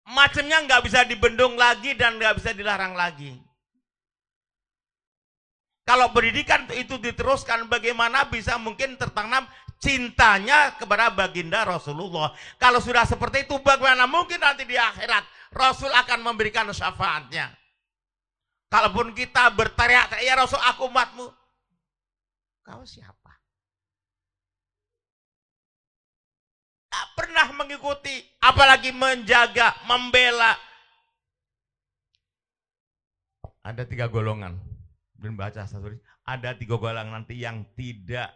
[0.10, 3.38] Macamnya nggak bisa dibendung lagi dan nggak bisa dilarang lagi.
[5.86, 9.46] Kalau pendidikan itu diteruskan, bagaimana bisa mungkin tertanam
[9.78, 12.34] cintanya kepada baginda Rasulullah.
[12.58, 17.65] Kalau sudah seperti itu, bagaimana mungkin nanti di akhirat Rasul akan memberikan syafaatnya.
[18.70, 21.28] Kalaupun kita berteriak, ya Rasul aku umatmu.
[22.66, 23.32] Kau siapa?
[26.90, 30.58] Tak pernah mengikuti, apalagi menjaga, membela.
[33.62, 34.58] Ada tiga golongan.
[35.16, 35.90] Dan baca satu
[36.26, 38.34] ada tiga golongan nanti yang tidak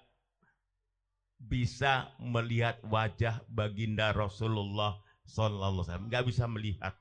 [1.40, 6.08] bisa melihat wajah baginda Rasulullah Sallallahu Alaihi Wasallam.
[6.12, 6.94] Nggak bisa melihat,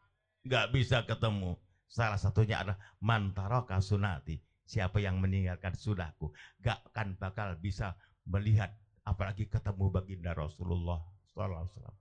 [0.46, 1.58] nggak bisa ketemu.
[1.88, 4.36] Salah satunya adalah mantaroka sunati.
[4.68, 6.28] Siapa yang meninggalkan sunahku,
[6.60, 7.96] gak akan bakal bisa
[8.28, 8.68] melihat,
[9.08, 11.00] apalagi ketemu baginda Rasulullah
[11.46, 11.96] Wasallam.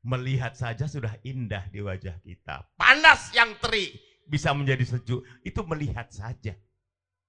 [0.00, 2.66] Melihat saja sudah indah di wajah kita.
[2.74, 3.94] Panas yang terik
[4.26, 5.22] bisa menjadi sejuk.
[5.44, 6.56] Itu melihat saja.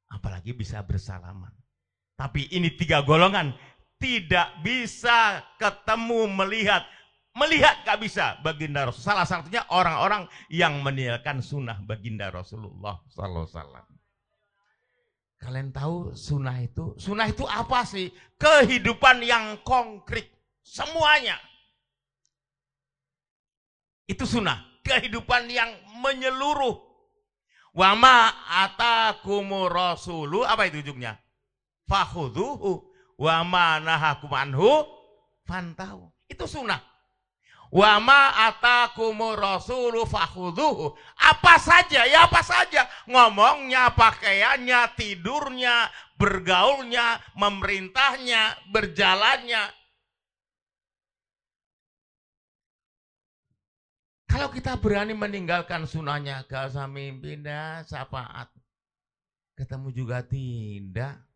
[0.10, 1.52] Apalagi bisa bersalaman.
[2.16, 3.54] Tapi ini tiga golongan
[4.02, 6.82] tidak bisa ketemu melihat
[7.36, 9.04] melihat gak bisa baginda Rasul.
[9.04, 13.86] Salah satunya orang-orang yang meninggalkan sunnah baginda Rasulullah Wasallam.
[15.42, 16.94] Kalian tahu sunnah itu?
[17.02, 18.14] Sunnah itu apa sih?
[18.38, 20.30] Kehidupan yang konkret.
[20.62, 21.40] Semuanya.
[24.06, 24.62] Itu sunnah.
[24.86, 26.78] Kehidupan yang menyeluruh.
[27.74, 30.46] Wama atakumu rasulu.
[30.46, 31.18] Apa itu ujungnya?
[31.90, 32.86] Fakhuduhu.
[33.18, 34.86] Wama nahakum anhu.
[35.50, 36.06] Fantahu.
[36.30, 36.91] Itu sunnah.
[37.72, 40.92] Wama atakumu rasulu fakhuduhu.
[41.16, 42.84] Apa saja, ya apa saja.
[43.08, 45.88] Ngomongnya, pakaiannya, tidurnya,
[46.20, 49.72] bergaulnya, memerintahnya, berjalannya.
[54.28, 58.52] Kalau kita berani meninggalkan sunahnya, gak usah mimpi dah, syafaat.
[59.56, 61.31] Ketemu juga tidak.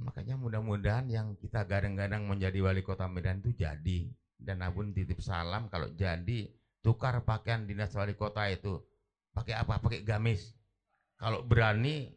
[0.00, 4.08] Makanya mudah-mudahan yang kita gadang-gadang menjadi wali kota Medan itu jadi.
[4.40, 6.48] Dan abun titip salam kalau jadi
[6.80, 8.80] tukar pakaian dinas wali kota itu.
[9.36, 9.76] Pakai apa?
[9.76, 10.56] Pakai gamis.
[11.20, 12.08] Kalau berani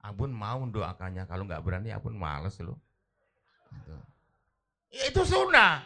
[0.00, 1.28] abun mau doakannya.
[1.28, 2.80] Kalau nggak berani abun males loh.
[3.76, 3.96] Gitu.
[4.88, 5.84] Ya, itu sunnah.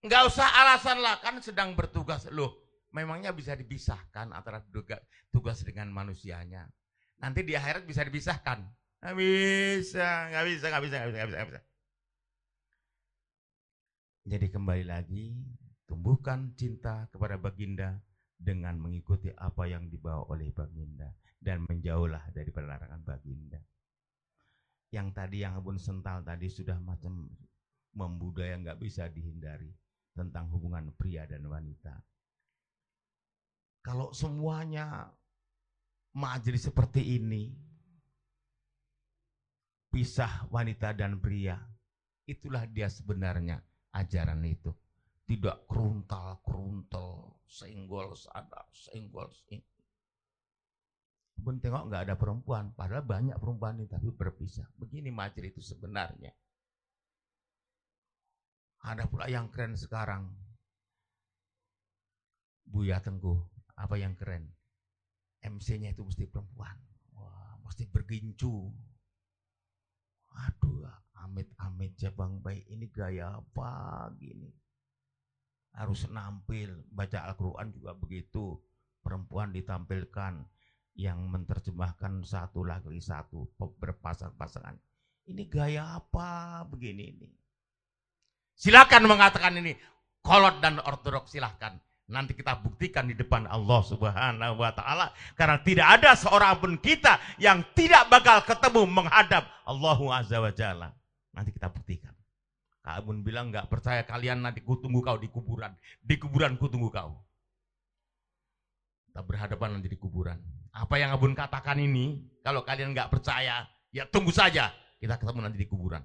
[0.00, 2.56] Nggak usah alasan lah kan sedang bertugas loh.
[2.96, 4.64] Memangnya bisa dipisahkan antara
[5.28, 6.64] tugas dengan manusianya.
[7.20, 8.64] Nanti di akhirat bisa dipisahkan
[9.02, 11.62] Nggak bisa, nggak bisa, nggak bisa, nggak bisa, nggak bisa, nggak bisa.
[14.22, 15.34] Jadi kembali lagi,
[15.90, 17.98] tumbuhkan cinta kepada baginda
[18.38, 21.10] dengan mengikuti apa yang dibawa oleh baginda
[21.42, 23.58] dan menjauhlah dari larangan baginda.
[24.94, 27.26] Yang tadi yang abun sental tadi sudah macam
[27.98, 29.74] membudaya nggak bisa dihindari
[30.14, 31.98] tentang hubungan pria dan wanita.
[33.82, 35.10] Kalau semuanya
[36.14, 37.50] majelis seperti ini,
[39.92, 41.60] pisah wanita dan pria.
[42.24, 43.60] Itulah dia sebenarnya
[43.92, 44.72] ajaran itu.
[45.28, 49.60] Tidak keruntal-keruntal, senggol sana, senggol sini.
[51.42, 54.66] Pun tengok nggak ada perempuan, padahal banyak perempuan ini tapi berpisah.
[54.80, 56.32] Begini macet itu sebenarnya.
[58.82, 60.26] Ada pula yang keren sekarang.
[62.66, 63.38] Buya Tengguh,
[63.78, 64.48] apa yang keren?
[65.42, 66.78] MC-nya itu mesti perempuan.
[67.18, 68.70] Wah, mesti bergincu,
[70.32, 70.88] Aduh,
[71.20, 74.50] amit-amit cabang baik ini gaya apa gini.
[75.72, 78.60] Harus nampil, baca Al-Quran juga begitu.
[79.02, 80.44] Perempuan ditampilkan
[80.94, 84.76] yang menerjemahkan satu lagi satu berpasang-pasangan.
[85.26, 87.28] Ini gaya apa begini ini?
[88.52, 89.74] Silakan mengatakan ini
[90.20, 91.80] kolot dan ortodoks silahkan.
[92.10, 97.22] Nanti kita buktikan di depan Allah Subhanahu wa taala karena tidak ada seorang pun kita
[97.38, 100.88] yang tidak bakal ketemu menghadap Allah Azza wa Jalla.
[101.32, 102.12] Nanti kita buktikan.
[102.82, 105.72] Abun bilang nggak percaya kalian nanti kutunggu kau di kuburan.
[106.02, 107.22] Di kuburan kutunggu kau.
[109.06, 110.36] Kita berhadapan nanti di kuburan.
[110.74, 114.74] Apa yang Abun katakan ini, kalau kalian nggak percaya, ya tunggu saja.
[114.98, 116.02] Kita ketemu nanti di kuburan.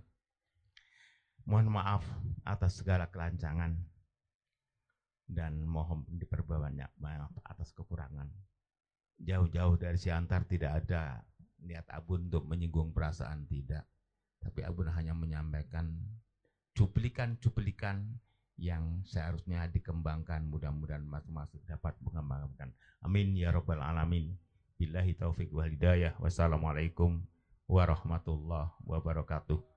[1.49, 2.03] Mohon maaf
[2.45, 3.73] atas segala kelancangan
[5.27, 8.31] dan mohon diperbanyak maaf atas kekurangan.
[9.19, 11.19] Jauh-jauh dari Siantar tidak ada
[11.61, 13.83] niat Abun untuk menyinggung perasaan tidak.
[14.39, 15.91] Tapi Abun hanya menyampaikan
[16.71, 18.15] cuplikan-cuplikan
[18.55, 20.47] yang seharusnya dikembangkan.
[20.47, 22.71] Mudah-mudahan masing-masing dapat mengembangkan.
[23.03, 24.31] Amin ya rabbal alamin.
[24.77, 26.13] Billahi taufik wal hidayah.
[26.21, 27.19] Wassalamualaikum
[27.67, 29.76] warahmatullahi wabarakatuh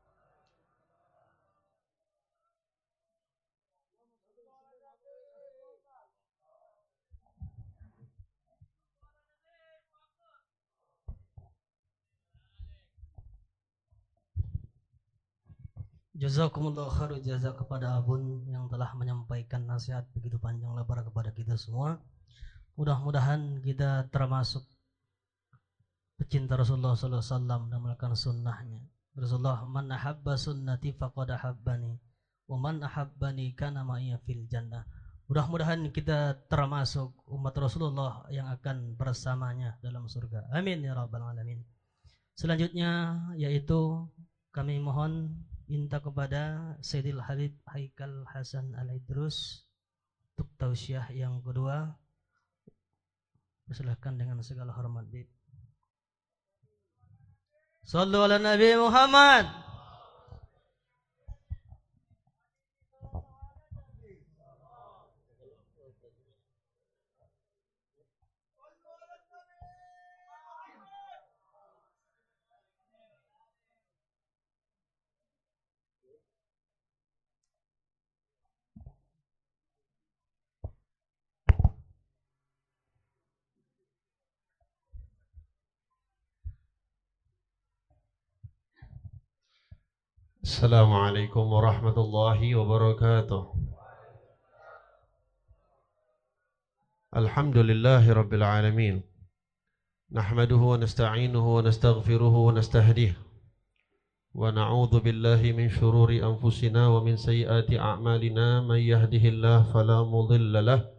[16.20, 21.96] Jazakumullah khairu jazak kepada Abun yang telah menyampaikan nasihat begitu panjang lebar kepada kita semua.
[22.76, 24.60] Mudah-mudahan kita termasuk
[26.20, 28.84] pecinta Rasulullah sallallahu alaihi wasallam dan melakukan sunnahnya.
[29.16, 31.96] Rasulullah man ahabba sunnati faqad ahabbani
[32.52, 34.84] wa man ahabbani kana ma'iyya fil jannah.
[35.24, 40.52] Mudah-mudahan kita termasuk umat Rasulullah yang akan bersamanya dalam surga.
[40.52, 41.64] Amin ya rabbal alamin.
[42.36, 44.04] Selanjutnya yaitu
[44.52, 45.32] kami mohon
[45.70, 49.62] minta kepada Sayyidil Habib Haikal Hasan Al-Idrus
[50.34, 51.94] untuk tausiah yang kedua.
[53.70, 55.30] Persilahkan dengan segala hormat, Bib.
[57.86, 59.69] Sallu ala Nabi Muhammad.
[90.50, 93.42] السلام عليكم ورحمة الله وبركاته.
[97.16, 99.02] الحمد لله رب العالمين.
[100.12, 103.14] نحمده ونستعينه ونستغفره ونستهديه.
[104.34, 108.60] ونعوذ بالله من شرور أنفسنا ومن سيئات أعمالنا.
[108.60, 110.90] من يهده الله فلا مضل له.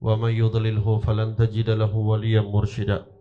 [0.00, 3.11] ومن يضلله فلن تجد له وليا مرشدا.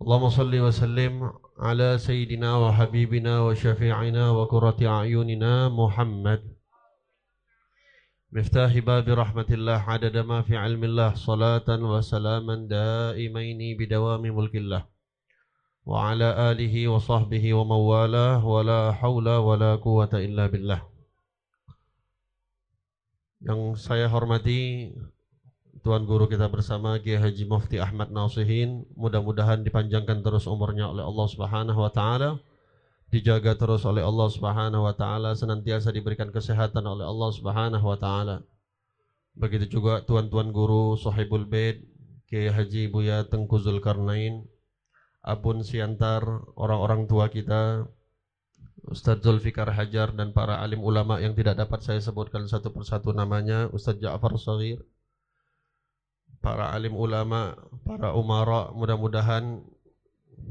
[0.00, 6.40] اللهم صل وسلم على سيدنا وحبيبنا وشفيعنا وقرة أعيننا محمد.
[8.32, 14.88] مفتاح باب رحمة الله عدد ما في علم الله صلاة وسلاما دائمين بدوام ملك الله.
[15.84, 20.80] وعلى آله وصحبه ومن والاه ولا حول ولا قوة إلا بالله.
[23.44, 24.96] Yang saya hormati
[25.80, 28.84] Tuan Guru kita bersama Kiai Haji Mufti Ahmad Nasihin.
[29.00, 32.36] Mudah-mudahan dipanjangkan terus umurnya oleh Allah Subhanahu wa taala.
[33.08, 35.32] Dijaga terus oleh Allah Subhanahu wa taala.
[35.32, 38.44] Senantiasa diberikan kesehatan oleh Allah Subhanahu wa taala.
[39.32, 41.80] Begitu juga tuan-tuan guru Sohibul Bait
[42.28, 44.44] Kiai Haji Buya Tengku Zulkarnain
[45.24, 47.88] Abun Siantar orang-orang tua kita
[48.84, 53.72] Ustadz Zulfikar Hajar dan para alim ulama yang tidak dapat saya sebutkan satu persatu namanya
[53.72, 54.84] Ustadz Ja'far Saghir
[56.40, 59.60] para alim ulama, para umara, mudah-mudahan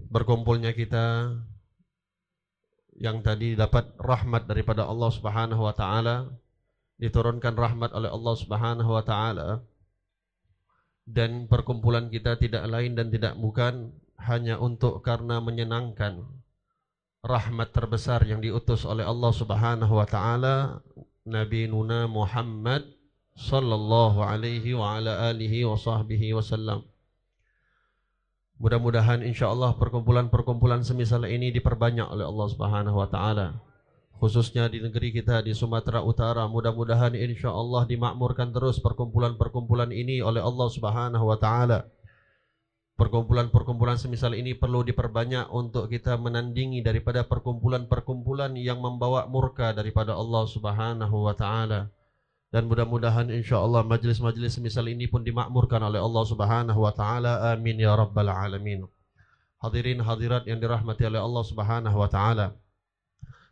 [0.09, 1.37] berkumpulnya kita
[2.99, 6.29] yang tadi dapat rahmat daripada Allah Subhanahu wa taala,
[7.01, 9.65] diturunkan rahmat oleh Allah Subhanahu wa taala
[11.09, 13.89] dan perkumpulan kita tidak lain dan tidak bukan
[14.21, 16.21] hanya untuk karena menyenangkan
[17.25, 20.85] rahmat terbesar yang diutus oleh Allah Subhanahu wa taala
[21.25, 22.98] Nabi Nuna Muhammad
[23.39, 26.83] sallallahu alaihi wa ala alihi wa sahbihi wasallam.
[28.59, 33.55] Mudah-mudahan insyaallah perkumpulan-perkumpulan semisal ini diperbanyak oleh Allah Subhanahu wa taala.
[34.19, 40.67] Khususnya di negeri kita di Sumatera Utara, mudah-mudahan insyaallah dimakmurkan terus perkumpulan-perkumpulan ini oleh Allah
[40.67, 41.87] Subhanahu wa taala.
[42.99, 50.43] Perkumpulan-perkumpulan semisal ini perlu diperbanyak untuk kita menandingi daripada perkumpulan-perkumpulan yang membawa murka daripada Allah
[50.43, 51.87] Subhanahu wa taala
[52.49, 57.53] dan mudah-mudahan insyaallah majlis-majlis semisal ini pun dimakmurkan oleh Allah Subhanahu wa taala.
[57.53, 58.89] Amin ya rabbal alamin.
[59.61, 62.57] Hadirin hadirat yang dirahmati oleh Allah Subhanahu wa taala.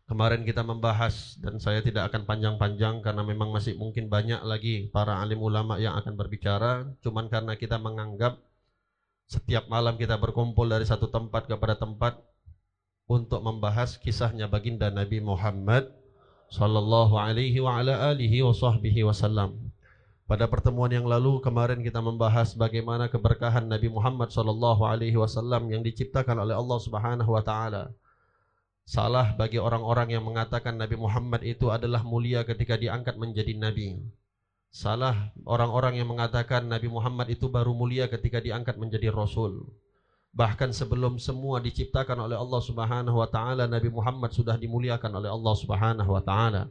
[0.08, 5.20] Kemarin kita membahas dan saya tidak akan panjang-panjang karena memang masih mungkin banyak lagi para
[5.20, 6.90] alim ulama yang akan berbicara.
[7.04, 8.40] Cuman karena kita menganggap
[9.28, 12.18] setiap malam kita berkumpul dari satu tempat kepada tempat
[13.06, 15.92] untuk membahas kisahnya baginda Nabi Muhammad
[16.48, 19.72] sallallahu alaihi wa ala alihi wa sahbihi wasallam.
[20.28, 25.80] Pada pertemuan yang lalu kemarin kita membahas bagaimana keberkahan Nabi Muhammad sallallahu alaihi wasallam yang
[25.80, 27.96] diciptakan oleh Allah Subhanahu wa taala.
[28.88, 34.00] Salah bagi orang-orang yang mengatakan Nabi Muhammad itu adalah mulia ketika diangkat menjadi nabi.
[34.72, 39.68] Salah orang-orang yang mengatakan Nabi Muhammad itu baru mulia ketika diangkat menjadi rasul.
[40.38, 45.56] Bahkan sebelum semua diciptakan oleh Allah Subhanahu wa taala, Nabi Muhammad sudah dimuliakan oleh Allah
[45.58, 46.70] Subhanahu wa taala.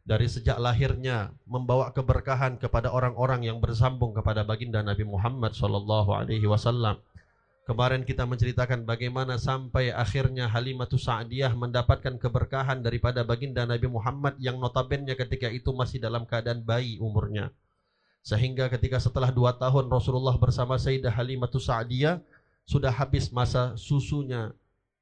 [0.00, 6.48] Dari sejak lahirnya membawa keberkahan kepada orang-orang yang bersambung kepada baginda Nabi Muhammad sallallahu alaihi
[6.48, 7.04] wasallam.
[7.68, 14.56] Kemarin kita menceritakan bagaimana sampai akhirnya Halimatus Sa'diyah mendapatkan keberkahan daripada baginda Nabi Muhammad yang
[14.56, 17.52] notabene ketika itu masih dalam keadaan bayi umurnya.
[18.24, 22.18] Sehingga ketika setelah dua tahun Rasulullah bersama Sayyidah Halimatus Sa'diyah
[22.66, 24.54] sudah habis masa susunya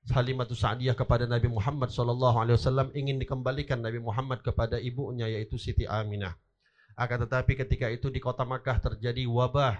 [0.08, 6.34] Halimatus Sa'diyah kepada Nabi Muhammad SAW ingin dikembalikan Nabi Muhammad kepada ibunya yaitu Siti Aminah.
[6.96, 9.76] Akan tetapi ketika itu di kota Makkah terjadi wabah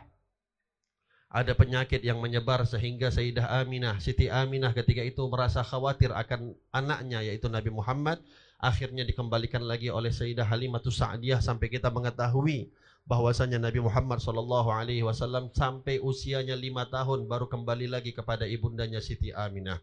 [1.31, 7.23] ada penyakit yang menyebar sehingga Sayyidah Aminah, Siti Aminah ketika itu merasa khawatir akan anaknya
[7.23, 8.19] yaitu Nabi Muhammad,
[8.59, 12.75] akhirnya dikembalikan lagi oleh Sayyidah Halimatus Sa'diyah sampai kita mengetahui
[13.11, 19.03] bahwasanya Nabi Muhammad sallallahu alaihi wasallam sampai usianya lima tahun baru kembali lagi kepada ibundanya
[19.03, 19.83] Siti Aminah.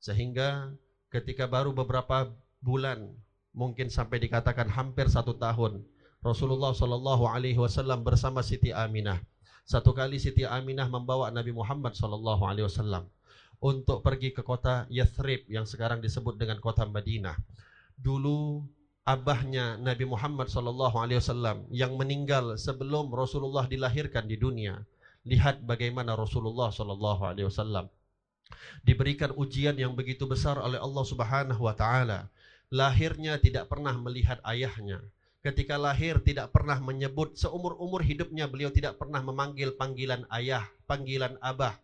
[0.00, 0.72] Sehingga
[1.12, 2.32] ketika baru beberapa
[2.64, 3.12] bulan,
[3.52, 5.84] mungkin sampai dikatakan hampir satu tahun,
[6.24, 9.20] Rasulullah sallallahu alaihi wasallam bersama Siti Aminah
[9.62, 13.06] satu kali Siti Aminah membawa Nabi Muhammad sallallahu alaihi wasallam
[13.62, 17.38] untuk pergi ke kota Yathrib yang sekarang disebut dengan kota Madinah.
[17.94, 18.66] Dulu
[19.02, 24.82] abahnya Nabi Muhammad sallallahu alaihi wasallam yang meninggal sebelum Rasulullah dilahirkan di dunia.
[25.22, 27.86] Lihat bagaimana Rasulullah sallallahu alaihi wasallam
[28.82, 32.26] diberikan ujian yang begitu besar oleh Allah Subhanahu wa taala.
[32.72, 35.04] Lahirnya tidak pernah melihat ayahnya
[35.42, 41.74] ketika lahir tidak pernah menyebut seumur-umur hidupnya beliau tidak pernah memanggil panggilan ayah, panggilan abah.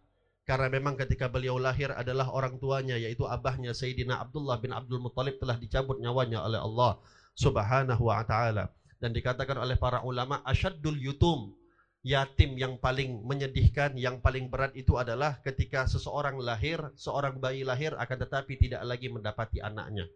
[0.49, 5.36] Karena memang ketika beliau lahir adalah orang tuanya yaitu abahnya Sayyidina Abdullah bin Abdul Muttalib
[5.36, 6.96] telah dicabut nyawanya oleh Allah
[7.36, 8.72] Subhanahu wa taala.
[8.96, 11.53] Dan dikatakan oleh para ulama asyaddul yutum
[12.01, 17.92] yatim yang paling menyedihkan, yang paling berat itu adalah ketika seseorang lahir, seorang bayi lahir
[18.01, 20.09] akan tetapi tidak lagi mendapati anaknya.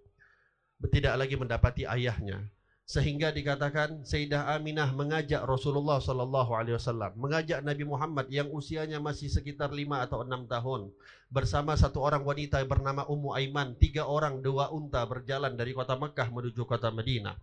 [0.80, 2.48] Tidak lagi mendapati ayahnya
[2.82, 9.30] sehingga dikatakan Sayyidah Aminah mengajak Rasulullah sallallahu alaihi wasallam, mengajak Nabi Muhammad yang usianya masih
[9.30, 10.80] sekitar 5 atau 6 tahun
[11.32, 16.28] bersama satu orang wanita bernama Ummu Aiman, tiga orang dua unta berjalan dari kota Mekah
[16.28, 17.38] menuju kota Madinah.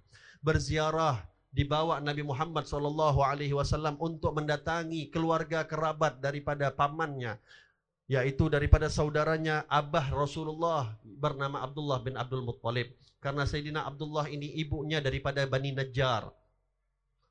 [0.46, 7.42] Berziarah dibawa Nabi Muhammad sallallahu alaihi wasallam untuk mendatangi keluarga kerabat daripada pamannya
[8.10, 12.90] yaitu daripada saudaranya Abah Rasulullah bernama Abdullah bin Abdul Muttalib
[13.22, 16.32] karena Sayyidina Abdullah ini ibunya daripada Bani Najjar.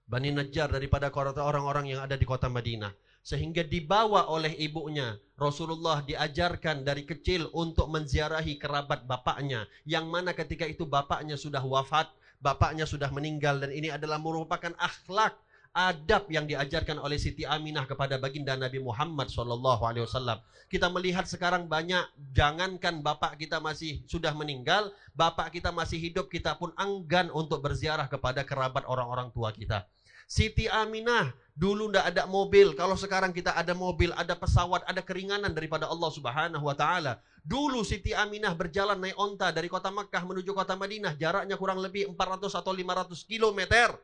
[0.08, 2.92] Bani Najjar daripada orang-orang yang ada di kota Madinah.
[3.24, 5.16] Sehingga dibawa oleh ibunya.
[5.36, 9.68] Rasulullah diajarkan dari kecil untuk menziarahi kerabat bapaknya.
[9.84, 12.08] Yang mana ketika itu bapaknya sudah wafat.
[12.40, 13.60] Bapaknya sudah meninggal.
[13.60, 15.36] Dan ini adalah merupakan akhlak
[15.78, 20.42] adab yang diajarkan oleh Siti Aminah kepada baginda Nabi Muhammad Wasallam.
[20.66, 22.02] Kita melihat sekarang banyak,
[22.34, 28.10] jangankan bapak kita masih sudah meninggal, bapak kita masih hidup, kita pun enggan untuk berziarah
[28.10, 29.86] kepada kerabat orang-orang tua kita.
[30.28, 35.54] Siti Aminah dulu ndak ada mobil, kalau sekarang kita ada mobil, ada pesawat, ada keringanan
[35.54, 37.22] daripada Allah Subhanahu Wa Taala.
[37.46, 42.10] Dulu Siti Aminah berjalan naik onta dari kota Makkah menuju kota Madinah, jaraknya kurang lebih
[42.12, 43.94] 400 atau 500 kilometer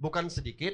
[0.00, 0.72] bukan sedikit,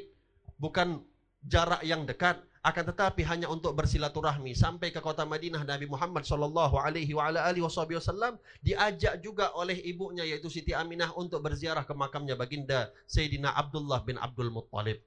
[0.57, 1.03] bukan
[1.43, 6.75] jarak yang dekat, akan tetapi hanya untuk bersilaturahmi sampai ke kota Madinah Nabi Muhammad sallallahu
[6.83, 13.55] alaihi wasallam diajak juga oleh ibunya yaitu Siti Aminah untuk berziarah ke makamnya baginda Sayyidina
[13.55, 14.99] Abdullah bin Abdul Muttalib.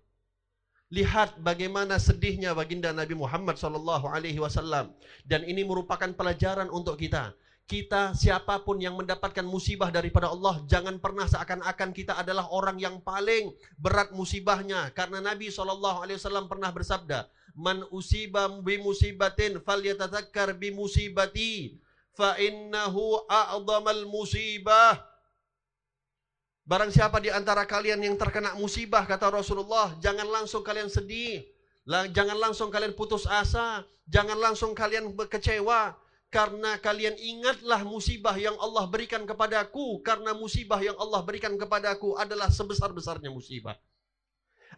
[0.88, 4.96] Lihat bagaimana sedihnya baginda Nabi Muhammad sallallahu alaihi wasallam
[5.28, 7.36] dan ini merupakan pelajaran untuk kita
[7.70, 12.98] kita siapa pun yang mendapatkan musibah daripada Allah jangan pernah seakan-akan kita adalah orang yang
[13.06, 14.90] paling berat musibahnya.
[14.98, 21.78] Karena Nabi SAW pernah bersabda man usiba bi musibatin falyatadzakkar bi musibati
[22.18, 25.06] fa innahu a'dhamal musibah.
[26.66, 31.46] Barang siapa di antara kalian yang terkena musibah kata Rasulullah jangan langsung kalian sedih.
[31.86, 33.86] Jangan langsung kalian putus asa.
[34.10, 35.94] Jangan langsung kalian kecewa
[36.30, 42.54] karena kalian ingatlah musibah yang Allah berikan kepadaku karena musibah yang Allah berikan kepadaku adalah
[42.54, 43.74] sebesar-besarnya musibah.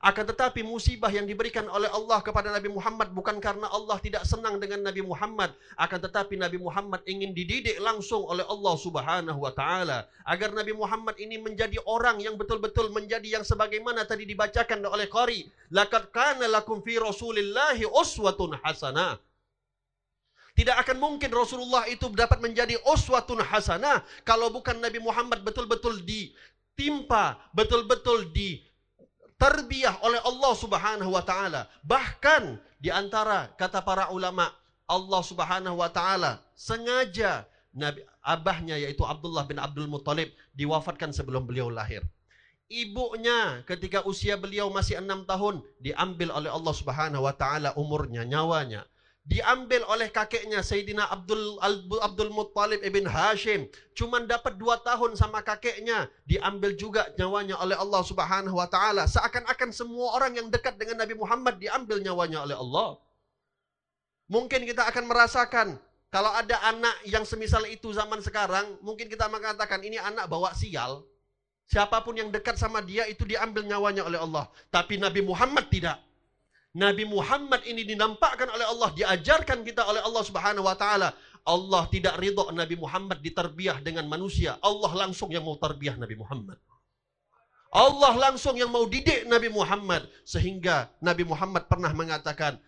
[0.02, 4.58] Akan tetapi musibah yang diberikan oleh Allah kepada Nabi Muhammad bukan karena Allah tidak senang
[4.58, 5.54] dengan Nabi Muhammad.
[5.78, 11.22] Akan tetapi Nabi Muhammad ingin dididik langsung oleh Allah Subhanahu wa taala agar Nabi Muhammad
[11.22, 16.82] ini menjadi orang yang betul-betul menjadi yang sebagaimana tadi dibacakan oleh qari laqad kana lakum
[16.82, 19.22] fi rasulillahi uswatun hasanah
[20.52, 27.39] tidak akan mungkin Rasulullah itu dapat menjadi uswatun hasanah kalau bukan Nabi Muhammad betul-betul ditimpa,
[27.56, 28.60] betul-betul di
[29.39, 31.72] terbiah oleh Allah Subhanahu wa taala.
[31.82, 34.54] Bahkan di antara kata para ulama,
[34.86, 41.72] Allah Subhanahu wa taala sengaja Nabi abahnya yaitu Abdullah bin Abdul Muthalib diwafatkan sebelum beliau
[41.72, 42.04] lahir.
[42.72, 48.88] Ibunya ketika usia beliau masih enam tahun diambil oleh Allah Subhanahu wa taala umurnya, nyawanya.
[49.22, 51.61] Diambil oleh kakeknya Sayyidina Abdul
[52.01, 53.69] Abdul Muttalib ibn Hashim.
[53.93, 56.09] Cuman dapat dua tahun sama kakeknya.
[56.26, 59.05] Diambil juga nyawanya oleh Allah Subhanahu wa taala.
[59.05, 62.97] Seakan-akan semua orang yang dekat dengan Nabi Muhammad diambil nyawanya oleh Allah.
[64.26, 65.67] Mungkin kita akan merasakan
[66.11, 71.07] kalau ada anak yang semisal itu zaman sekarang, mungkin kita mengatakan ini anak bawa sial.
[71.72, 74.51] Siapa pun yang dekat sama dia itu diambil nyawanya oleh Allah.
[74.67, 76.03] Tapi Nabi Muhammad tidak.
[76.72, 81.11] Nabi Muhammad ini dinampakkan oleh Allah, diajarkan kita oleh Allah Subhanahu wa taala.
[81.43, 84.55] Allah tidak ridho Nabi Muhammad diterbiah dengan manusia.
[84.63, 86.55] Allah langsung yang mau terbiah Nabi Muhammad.
[87.72, 92.59] Allah langsung yang mau didik Nabi Muhammad sehingga Nabi Muhammad pernah mengatakan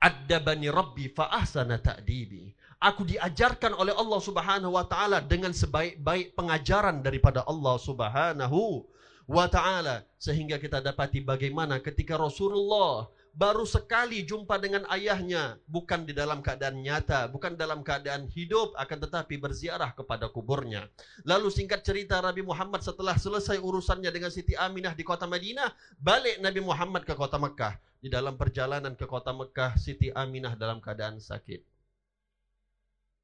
[0.00, 2.52] Addabani Rabbi fa ahsana ta'dibi.
[2.82, 8.84] Aku diajarkan oleh Allah Subhanahu wa taala dengan sebaik-baik pengajaran daripada Allah Subhanahu
[9.26, 16.12] wa ta'ala sehingga kita dapati bagaimana ketika Rasulullah baru sekali jumpa dengan ayahnya bukan di
[16.12, 20.86] dalam keadaan nyata bukan dalam keadaan hidup akan tetapi berziarah kepada kuburnya.
[21.24, 26.38] Lalu singkat cerita Nabi Muhammad setelah selesai urusannya dengan Siti Aminah di kota Madinah balik
[26.44, 27.80] Nabi Muhammad ke kota Mekah.
[28.02, 31.62] Di dalam perjalanan ke kota Mekah Siti Aminah dalam keadaan sakit.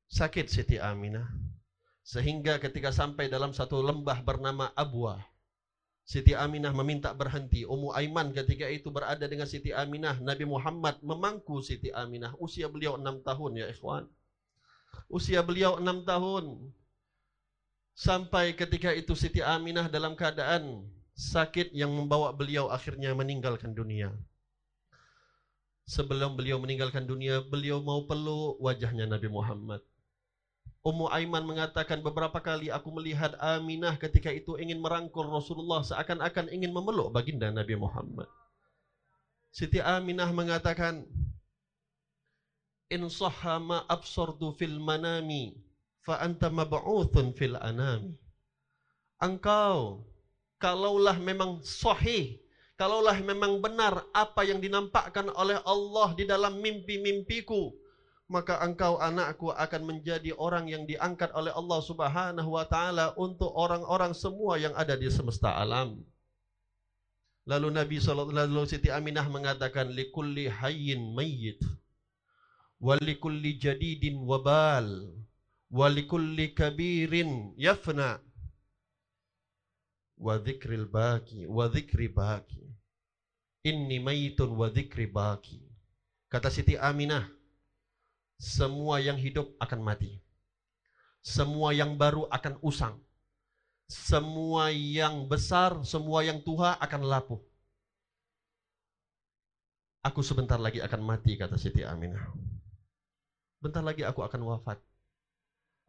[0.09, 1.27] Sakit Siti Aminah.
[2.01, 5.21] Sehingga ketika sampai dalam satu lembah bernama Abwah
[6.09, 7.69] Siti Aminah meminta berhenti.
[7.69, 10.17] Ummu Aiman ketika itu berada dengan Siti Aminah.
[10.25, 12.33] Nabi Muhammad memangku Siti Aminah.
[12.41, 14.09] Usia beliau enam tahun ya ikhwan.
[15.13, 16.73] Usia beliau enam tahun.
[17.93, 24.09] Sampai ketika itu Siti Aminah dalam keadaan sakit yang membawa beliau akhirnya meninggalkan dunia.
[25.85, 29.85] Sebelum beliau meninggalkan dunia, beliau mau peluk wajahnya Nabi Muhammad.
[30.89, 36.73] Ummu Aiman mengatakan beberapa kali aku melihat Aminah ketika itu ingin merangkul Rasulullah seakan-akan ingin
[36.73, 38.25] memeluk baginda Nabi Muhammad.
[39.53, 41.05] Siti Aminah mengatakan,
[42.89, 45.61] In sahha ma absardu fil manami
[46.01, 48.17] fa anta mab'uthun fil anami.
[49.21, 50.09] Engkau
[50.57, 52.41] kalaulah memang sahih,
[52.81, 57.77] kalaulah memang benar apa yang dinampakkan oleh Allah di dalam mimpi-mimpiku,
[58.29, 64.13] maka engkau anakku akan menjadi orang yang diangkat oleh Allah Subhanahu wa taala untuk orang-orang
[64.13, 65.97] semua yang ada di semesta alam.
[67.49, 71.65] Lalu Nabi sallallahu alaihi Siti Aminah mengatakan likulli hayyin mayyit
[72.77, 74.85] wa likulli jadidin wabal
[75.73, 78.21] wa likulli kabirin yafna
[80.21, 82.69] wa dzikril baki wa dzikri baki
[83.65, 85.65] inni mayitun wa dzikri baki
[86.29, 87.38] kata Siti Aminah
[88.39, 90.23] semua yang hidup akan mati.
[91.27, 92.95] Semua yang baru akan usang.
[93.91, 97.43] Semua yang besar, semua yang tua akan lapuh.
[100.07, 102.23] Aku sebentar lagi akan mati, kata Siti Aminah.
[103.59, 104.79] Bentar lagi aku akan wafat.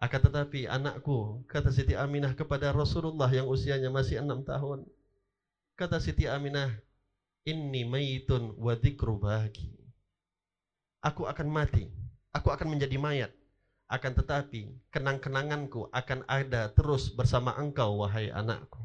[0.01, 4.89] Akan tetapi anakku, kata Siti Aminah kepada Rasulullah yang usianya masih enam tahun.
[5.77, 6.73] Kata Siti Aminah,
[7.45, 9.71] Inni mayitun wa dhikru bagi.
[10.99, 11.87] Aku akan mati
[12.33, 13.31] aku akan menjadi mayat.
[13.89, 18.77] Akan tetapi, kenang-kenanganku akan ada terus bersama engkau, wahai anakku.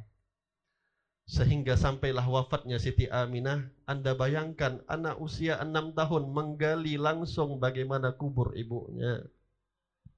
[1.28, 8.57] Sehingga sampailah wafatnya Siti Aminah, Anda bayangkan anak usia enam tahun menggali langsung bagaimana kubur
[8.57, 9.24] ibunya.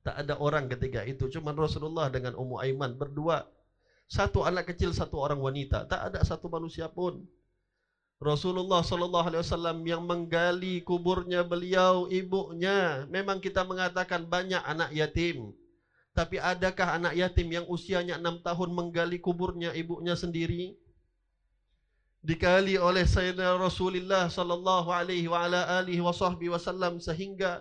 [0.06, 3.42] Tak ada orang ketika itu, cuma Rasulullah dengan Ummu Aiman berdua.
[4.06, 5.82] Satu anak kecil, satu orang wanita.
[5.90, 7.26] Tak ada satu manusia pun.
[8.16, 13.04] Rasulullah Sallallahu Alaihi Wasallam yang menggali kuburnya beliau ibunya.
[13.12, 15.52] Memang kita mengatakan banyak anak yatim.
[16.16, 20.72] Tapi adakah anak yatim yang usianya enam tahun menggali kuburnya ibunya sendiri?
[22.24, 25.28] Dikali oleh Sayyidina Rasulullah Sallallahu Alaihi
[26.00, 27.60] Wasallam sehingga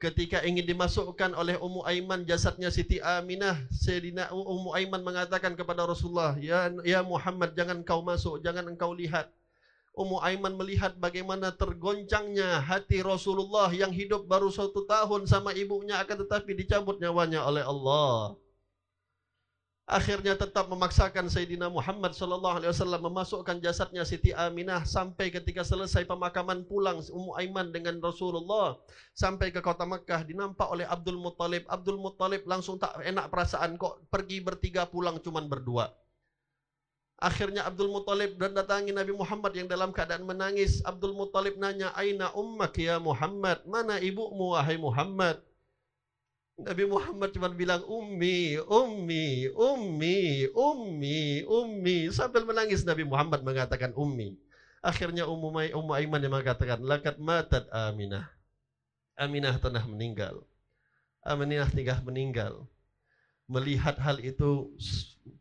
[0.00, 6.32] ketika ingin dimasukkan oleh Ummu Aiman jasadnya Siti Aminah, Sayyidina Ummu Aiman mengatakan kepada Rasulullah,
[6.40, 9.28] "Ya ya Muhammad, jangan kau masuk, jangan engkau lihat."
[9.92, 16.24] Ummu Aiman melihat bagaimana tergoncangnya hati Rasulullah yang hidup baru satu tahun sama ibunya akan
[16.24, 18.32] tetapi dicabut nyawanya oleh Allah.
[19.84, 26.08] Akhirnya tetap memaksakan Sayyidina Muhammad sallallahu alaihi wasallam memasukkan jasadnya Siti Aminah sampai ketika selesai
[26.08, 28.80] pemakaman pulang Ummu Aiman dengan Rasulullah
[29.12, 31.68] sampai ke kota Mekah dinampak oleh Abdul Muttalib.
[31.68, 35.92] Abdul Muttalib langsung tak enak perasaan kok pergi bertiga pulang cuman berdua.
[37.22, 40.82] Akhirnya Abdul Muthalib dan datangi Nabi Muhammad yang dalam keadaan menangis.
[40.82, 43.62] Abdul Muthalib nanya, Aina ummak ya Muhammad?
[43.62, 45.38] Mana ibumu wahai Muhammad?
[46.58, 52.10] Nabi Muhammad cuma bilang, Ummi, Ummi, Ummi, Ummi, Ummi.
[52.10, 54.34] Sambil menangis Nabi Muhammad mengatakan Ummi.
[54.82, 58.26] Akhirnya Ummu, Mai, Ummu Aiman yang mengatakan, Lakat matat Aminah.
[59.14, 60.42] Aminah telah meninggal.
[61.22, 62.66] Aminah tinggal meninggal.
[63.46, 64.74] Melihat hal itu,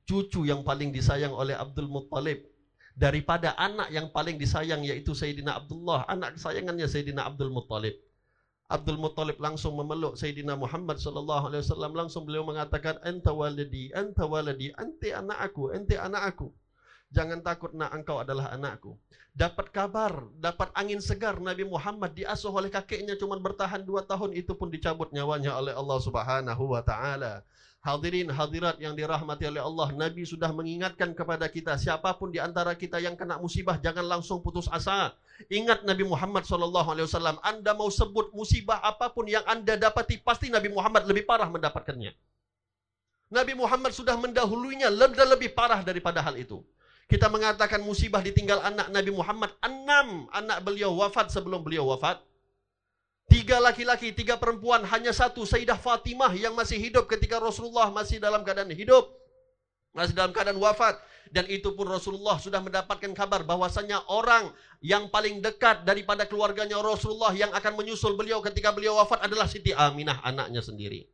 [0.05, 2.45] cucu yang paling disayang oleh Abdul Muttalib
[2.93, 7.95] daripada anak yang paling disayang yaitu Sayyidina Abdullah, anak kesayangannya Sayyidina Abdul Muttalib.
[8.71, 11.91] Abdul Muttalib langsung memeluk Sayyidina Muhammad sallallahu alaihi wasallam.
[11.91, 16.47] Langsung beliau mengatakan anta waladi anta waladi ente anak aku ente anak aku.
[17.11, 18.95] Jangan takut nak engkau adalah anakku.
[19.35, 24.31] Dapat kabar dapat angin segar Nabi Muhammad diasuh oleh kakeknya cuma bertahan dua tahun.
[24.31, 27.43] Itu pun dicabut nyawanya oleh Allah Subhanahu wa taala
[27.81, 32.77] Hadirin hadirat yang dirahmati oleh Allah, Nabi sudah mengingatkan kepada kita, siapa pun di antara
[32.77, 35.17] kita yang kena musibah jangan langsung putus asa.
[35.49, 40.69] Ingat Nabi Muhammad SAW, Anda mau sebut musibah apa pun yang Anda dapati, pasti Nabi
[40.69, 42.13] Muhammad lebih parah mendapatkannya.
[43.33, 46.61] Nabi Muhammad sudah mendahulunya lebih, parah daripada hal itu.
[47.09, 52.21] Kita mengatakan musibah ditinggal anak Nabi Muhammad, enam anak beliau wafat sebelum beliau wafat.
[53.31, 58.43] Tiga laki-laki, tiga perempuan, hanya satu Sayyidah Fatimah yang masih hidup ketika Rasulullah masih dalam
[58.43, 59.07] keadaan hidup.
[59.95, 60.99] Masih dalam keadaan wafat.
[61.31, 64.51] Dan itu pun Rasulullah sudah mendapatkan kabar bahwasanya orang
[64.83, 69.71] yang paling dekat daripada keluarganya Rasulullah yang akan menyusul beliau ketika beliau wafat adalah Siti
[69.71, 71.07] Aminah anaknya sendiri.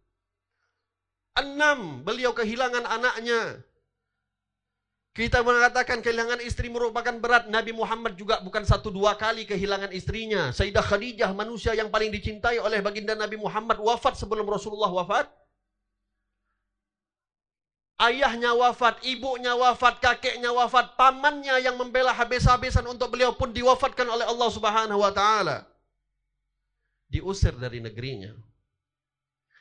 [1.37, 3.61] Enam, beliau kehilangan anaknya.
[5.17, 7.49] Kita mengatakan kehilangan istri merupakan berat.
[7.49, 10.53] Nabi Muhammad juga bukan satu dua kali kehilangan istrinya.
[10.53, 15.25] Sayyidah Khadijah manusia yang paling dicintai oleh baginda Nabi Muhammad wafat sebelum Rasulullah wafat.
[17.97, 24.21] Ayahnya wafat, ibunya wafat, kakeknya wafat, pamannya yang membela habis-habisan untuk beliau pun diwafatkan oleh
[24.21, 25.65] Allah Subhanahu wa taala.
[27.09, 28.37] Diusir dari negerinya.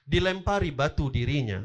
[0.05, 1.65] Dilempari batu dirinya.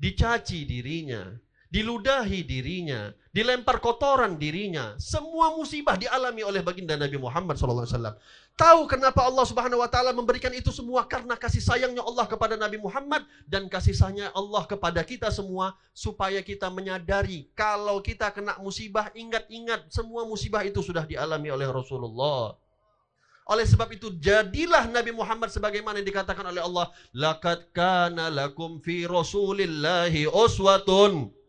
[0.00, 1.36] Dicaci dirinya,
[1.70, 4.98] diludahi dirinya, dilempar kotoran dirinya.
[4.98, 8.18] Semua musibah dialami oleh baginda Nabi Muhammad SAW.
[8.58, 12.76] Tahu kenapa Allah Subhanahu Wa Taala memberikan itu semua karena kasih sayangnya Allah kepada Nabi
[12.76, 19.08] Muhammad dan kasih sayangnya Allah kepada kita semua supaya kita menyadari kalau kita kena musibah
[19.16, 22.58] ingat-ingat semua musibah itu sudah dialami oleh Rasulullah.
[23.48, 29.10] Oleh sebab itu jadilah Nabi Muhammad sebagaimana yang dikatakan oleh Allah, laqad kana lakum fi
[29.10, 31.39] Rasulillahi uswatun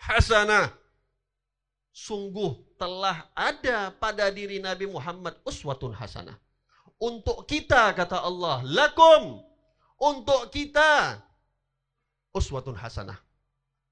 [0.00, 0.72] hasanah.
[1.96, 6.36] Sungguh telah ada pada diri Nabi Muhammad uswatun hasanah.
[7.00, 9.40] Untuk kita kata Allah, lakum
[9.96, 11.20] untuk kita
[12.36, 13.16] uswatun hasanah.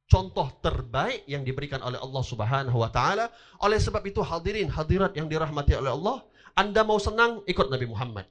[0.05, 3.33] Contoh terbaik yang diberikan oleh Allah Subhanahu wa taala.
[3.65, 6.21] Oleh sebab itu hadirin hadirat yang dirahmati oleh Allah,
[6.53, 8.29] Anda mau senang ikut Nabi Muhammad.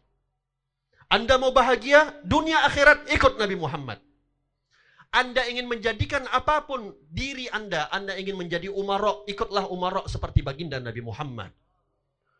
[1.10, 3.98] Anda mau bahagia dunia akhirat ikut Nabi Muhammad.
[5.14, 10.82] Anda ingin menjadikan apa pun diri Anda, Anda ingin menjadi umarok, ikutlah umarok seperti baginda
[10.82, 11.54] Nabi Muhammad.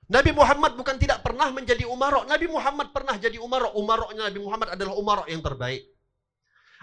[0.10, 3.78] Nabi Muhammad bukan tidak pernah menjadi umarok, Nabi Muhammad pernah jadi umarok.
[3.78, 5.86] Umaroknya Nabi Muhammad adalah umarok yang terbaik.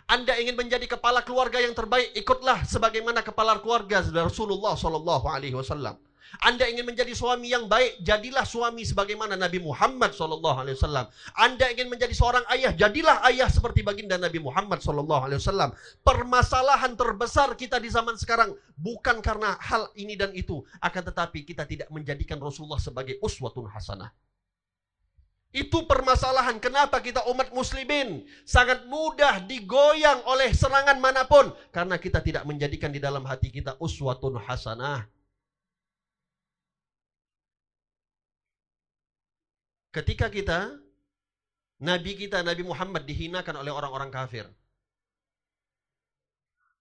[0.07, 5.99] Anda ingin menjadi kepala keluarga yang terbaik, ikutlah sebagaimana kepala keluarga Rasulullah Shallallahu Alaihi Wasallam.
[6.39, 11.11] Anda ingin menjadi suami yang baik, jadilah suami sebagaimana Nabi Muhammad SAW.
[11.35, 15.75] Anda ingin menjadi seorang ayah, jadilah ayah seperti baginda Nabi Muhammad SAW.
[16.07, 21.67] Permasalahan terbesar kita di zaman sekarang bukan karena hal ini dan itu, akan tetapi kita
[21.67, 24.15] tidak menjadikan Rasulullah sebagai uswatun hasanah.
[25.51, 32.23] Itu permasalahan kenapa kita umat muslimin sangat mudah digoyang oleh serangan mana pun karena kita
[32.23, 35.11] tidak menjadikan di dalam hati kita uswatun hasanah.
[39.91, 40.79] Ketika kita
[41.81, 44.45] Nabi kita Nabi Muhammad dihinakan oleh orang-orang kafir.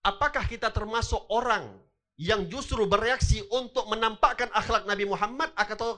[0.03, 1.71] Apakah kita termasuk orang
[2.19, 5.55] yang justru bereaksi untuk menampakkan akhlak Nabi Muhammad?
[5.55, 5.95] Atau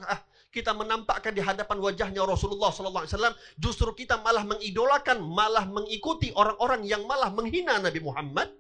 [0.54, 7.02] kita menampakkan di hadapan wajahnya Rasulullah SAW justru kita malah mengidolakan malah mengikuti orang-orang yang
[7.10, 8.54] malah menghina Nabi Muhammad?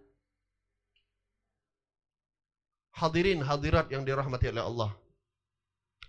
[2.97, 4.89] Hadirin hadirat yang dirahmati oleh Allah.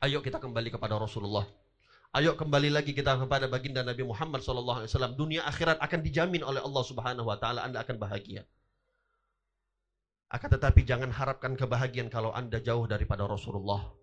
[0.01, 1.45] Ayo kita kembali kepada Rasulullah
[2.13, 4.85] Ayo kembali lagi kita kepada baginda Nabi Muhammad SAW.
[5.17, 7.65] Dunia akhirat akan dijamin oleh Allah Subhanahu Wa Taala.
[7.65, 8.45] Anda akan bahagia.
[10.29, 13.97] Akan tetapi jangan harapkan kebahagiaan kalau Anda jauh daripada Rasulullah.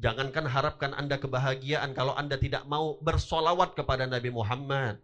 [0.00, 4.96] Jangankan harapkan Anda kebahagiaan kalau Anda tidak mau bersolawat kepada Nabi Muhammad.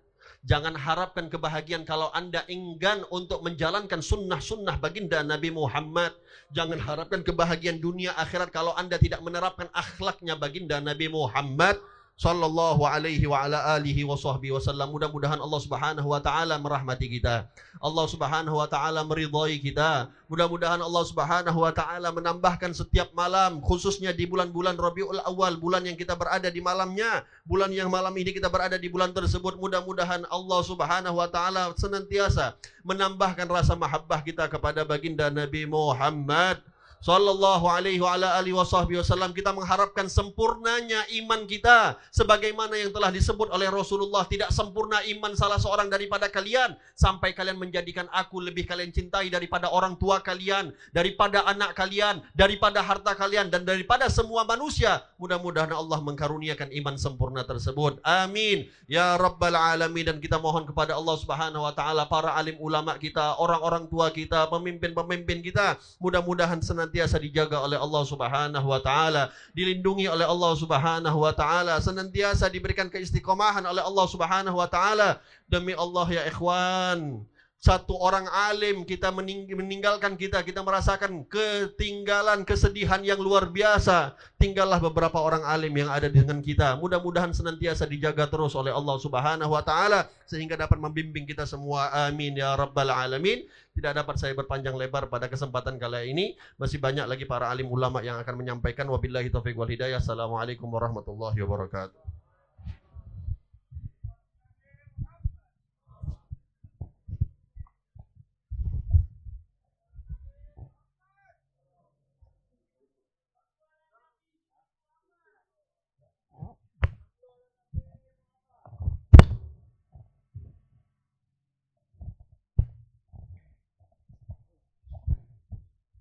[0.49, 6.17] Jangan harapkan kebahagiaan kalau Anda enggan untuk menjalankan sunnah-sunnah baginda Nabi Muhammad.
[6.57, 11.77] Jangan harapkan kebahagiaan dunia akhirat kalau Anda tidak menerapkan akhlaknya baginda Nabi Muhammad
[12.19, 14.91] sallallahu alaihi wa ala alihi wa sahbihi wasallam.
[14.91, 17.47] Mudah-mudahan Allah Subhanahu wa taala merahmati kita.
[17.79, 20.11] Allah Subhanahu wa taala meridhai kita.
[20.27, 25.95] Mudah-mudahan Allah Subhanahu wa taala menambahkan setiap malam khususnya di bulan-bulan Rabiul Awal, bulan yang
[25.95, 29.55] kita berada di malamnya, bulan yang malam ini kita berada di bulan tersebut.
[29.63, 36.59] Mudah-mudahan Allah Subhanahu wa taala senantiasa menambahkan rasa mahabbah kita kepada baginda Nabi Muhammad
[36.99, 43.55] Sallallahu alaihi wa ala alihi wasallam kita mengharapkan sempurnanya iman kita sebagaimana yang telah disebut
[43.55, 44.27] oleh Rasulullah.
[44.27, 49.71] Tidak sempurna iman salah seorang daripada kalian sampai kalian menjadikan aku lebih kalian cintai daripada
[49.71, 55.07] orang tua kalian daripada anak kalian daripada harta kalian dan daripada semua manusia.
[55.23, 58.03] Mudah-mudahan Allah mengkaruniakan iman sempurna tersebut.
[58.03, 58.67] Amin.
[58.91, 60.11] Ya rabbal alamin.
[60.11, 64.51] Dan kita mohon kepada Allah Subhanahu wa taala para alim ulama kita orang-orang tua kita
[64.51, 71.19] pemimpin-pemimpin kita mudah-mudahan senantiasa senantiasa dijaga oleh Allah Subhanahu wa taala, dilindungi oleh Allah Subhanahu
[71.21, 75.21] wa taala, senantiasa diberikan keistiqomahan oleh Allah Subhanahu wa taala.
[75.45, 77.21] Demi Allah ya ikhwan,
[77.59, 84.15] satu orang alim kita meninggalkan kita, kita merasakan ketinggalan, kesedihan yang luar biasa.
[84.39, 86.79] Tinggallah beberapa orang alim yang ada dengan kita.
[86.79, 91.91] Mudah-mudahan senantiasa dijaga terus oleh Allah Subhanahu wa taala sehingga dapat membimbing kita semua.
[92.07, 93.43] Amin ya rabbal alamin.
[93.75, 96.39] Tidak dapat saya berpanjang lebar pada kesempatan kali ini.
[96.63, 99.99] Masih banyak lagi para alim ulama yang akan menyampaikan wabillahi taufik wal hidayah.
[99.99, 102.08] Assalamualaikum warahmatullahi wabarakatuh.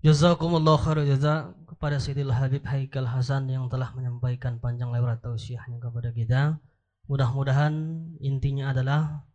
[0.07, 6.15] Jazakumullah khair jaza kepada Sayyidil Habib Haikal Hasan yang telah menyampaikan panjang lebar tausiahnya kepada
[6.15, 6.63] kita.
[7.11, 7.75] Mudah-mudahan
[8.23, 9.27] intinya adalah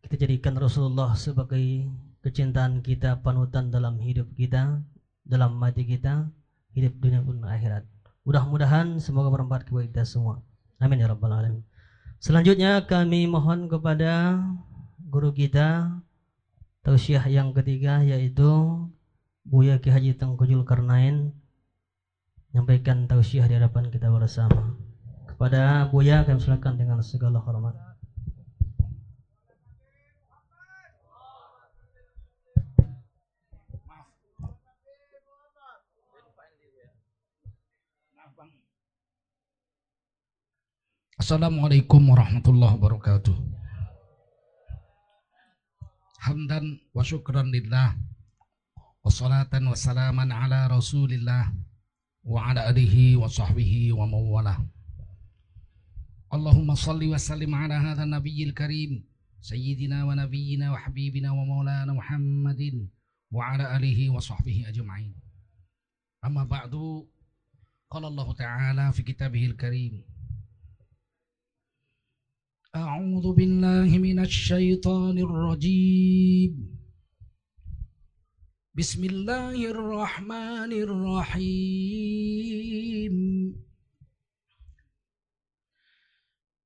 [0.00, 1.84] kita jadikan Rasulullah sebagai
[2.24, 4.80] kecintaan kita, panutan dalam hidup kita,
[5.20, 6.32] dalam mati kita,
[6.72, 7.84] hidup dunia pun akhirat.
[8.24, 10.40] Mudah-mudahan semoga bermanfaat kepada kita semua.
[10.80, 11.60] Amin ya rabbal alamin.
[12.24, 14.40] Selanjutnya kami mohon kepada
[14.96, 15.92] guru kita
[16.80, 18.48] tausiah yang ketiga yaitu
[19.44, 21.32] Buya Ki Haji Tengku Zulkarnain
[22.52, 24.76] menyampaikan tausiah di hadapan kita bersama.
[25.24, 27.72] Kepada Buya kami silakan dengan segala hormat.
[41.20, 43.36] Assalamualaikum warahmatullahi wabarakatuh.
[46.26, 48.09] Hamdan wa syukran lillah
[49.04, 51.48] wassalatan wassalaman ala rasulillah
[52.24, 54.60] wa ala alihi wa sahbihi wa mawala
[56.30, 59.02] Allahumma salli wa sallim ala hadha nabiyil karim
[59.42, 62.86] sayyidina wa nabiyyina wa habibina wa maulana Muhammadin
[63.32, 65.10] wa ala alihi wa sahbihi ajma'in
[66.22, 67.08] amma ba'du
[67.90, 70.04] qala Allah ta'ala fi kitabihil karim
[72.70, 76.69] أعوذ بالله من الشيطان الرجيم
[78.70, 81.90] بسم الله الرحمن الرحيم.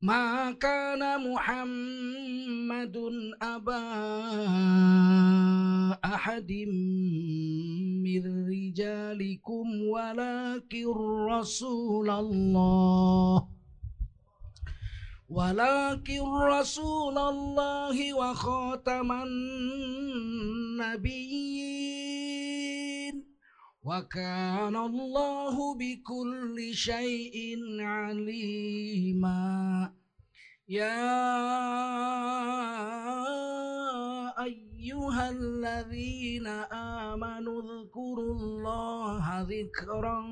[0.04, 1.00] ما كان
[1.32, 2.96] محمد
[3.42, 3.88] أبا
[6.04, 6.52] أحد
[8.04, 8.22] من
[8.52, 10.86] رجالكم ولكن
[11.32, 13.53] رسول الله
[15.34, 20.54] ولكن رسول الله وخاتم النبيين.
[23.84, 29.92] وكان الله بكل شيء عليما.
[30.68, 31.24] يا
[34.42, 36.46] أيها الذين
[37.10, 40.24] آمنوا اذكروا الله ذكرا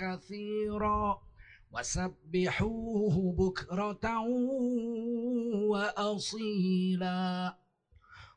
[0.00, 1.31] كثيرا.
[1.71, 4.05] وسبحوه بكرة
[5.71, 7.57] وأصيلا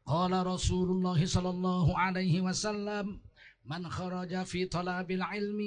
[0.07, 3.21] قال رسول الله صلى الله عليه وسلم
[3.65, 5.61] من خرج في طلب العلم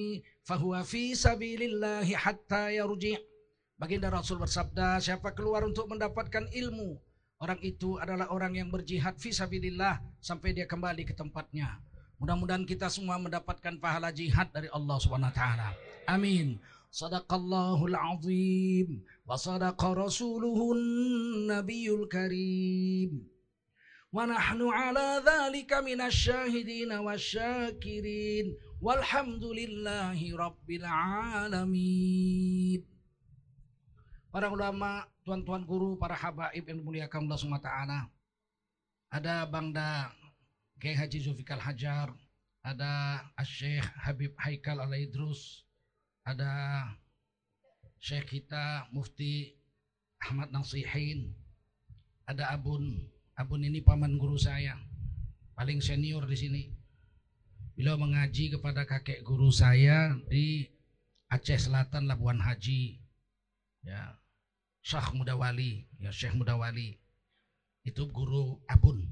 [0.43, 3.17] فهو في سبيل الله حتى يرجع
[3.73, 6.95] Baginda Rasul bersabda, siapa keluar untuk mendapatkan ilmu,
[7.41, 11.81] orang itu adalah orang yang berjihad fi sabilillah sampai dia kembali ke tempatnya.
[12.15, 15.75] Mudah-mudahan kita semua mendapatkan pahala jihad dari Allah Subhanahu wa taala.
[16.07, 16.63] Amin.
[16.93, 23.33] Sadaqallahul azim wa sadaqa rasuluhun nabiyul karim.
[24.13, 28.45] ونحن على ذلك من الشاهدين والشاكرين
[28.77, 32.13] والحمد لله رب العالمين
[34.33, 37.69] Para ulama, tuan-tuan guru, para habaib yang dimuliakan Allah SWT.
[39.13, 40.09] Ada Bangda
[40.81, 42.09] Kiai Haji Zulfikar Hajar,
[42.65, 45.66] ada Syekh Habib Haikal Al Idrus,
[46.28, 46.84] ada
[47.96, 49.56] Syekh kita Mufti
[50.20, 51.32] Ahmad Nasihin,
[52.28, 54.74] ada Abun Abun ini paman guru saya,
[55.54, 56.62] paling senior di sini.
[57.78, 60.66] Beliau mengaji kepada kakek guru saya di
[61.30, 62.98] Aceh Selatan Labuan Haji.
[63.86, 64.18] Ya.
[64.82, 66.98] Syekh Mudawali, ya Syekh Mudawali.
[67.86, 69.06] Itu guru Abun.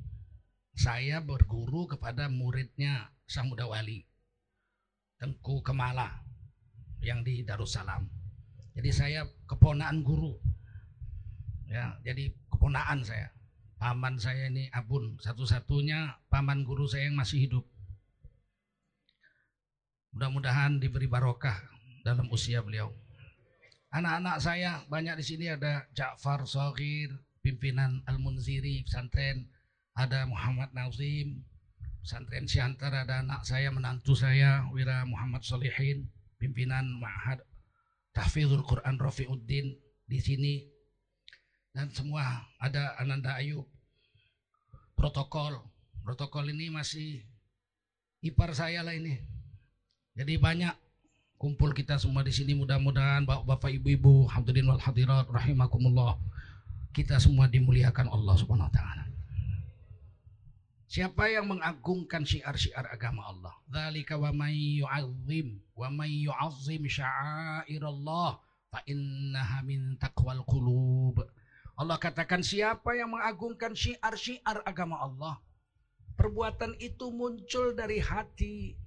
[0.74, 4.02] Saya berguru kepada muridnya Syekh Mudawali.
[5.22, 6.25] Tengku Kemala
[7.06, 8.10] yang di Darussalam.
[8.74, 10.34] Jadi saya keponaan guru.
[11.70, 13.36] Ya, jadi keponaan saya
[13.76, 17.64] paman saya ini Abun, satu-satunya paman guru saya yang masih hidup.
[20.16, 21.60] Mudah-mudahan diberi barokah
[22.00, 22.88] dalam usia beliau.
[23.92, 27.12] Anak-anak saya banyak di sini ada Ja'far Sohir,
[27.44, 29.52] pimpinan Al-Munziri pesantren,
[29.92, 31.44] ada Muhammad Nazim,
[32.00, 37.40] pesantren Siantar, ada anak saya, menantu saya, Wira Muhammad Solihin, pimpinan Ma'had
[38.16, 39.76] Tahfizul Quran Rafiuddin
[40.08, 40.54] di sini.
[41.76, 43.68] Dan semua ada Ananda Ayub.
[44.96, 45.60] Protokol.
[46.00, 47.20] Protokol ini masih
[48.24, 49.20] ipar saya lah ini.
[50.16, 50.72] Jadi banyak
[51.36, 52.56] kumpul kita semua di sini.
[52.56, 56.16] Mudah-mudahan bapak-bapak ibu-ibu hadirin wal hadirat rahimakumullah.
[56.96, 59.15] Kita semua dimuliakan Allah Subhanahu wa taala
[60.86, 63.50] Siapa yang mengagungkan syiar-syiar agama Allah?
[63.66, 68.38] Dzalika wa may yu'azzim wa may yu'azzim sya'airallah
[68.70, 71.26] fa innaha min taqwal qulub.
[71.74, 75.42] Allah katakan siapa yang mengagungkan syiar-syiar agama Allah,
[76.14, 78.78] perbuatan itu muncul dari hati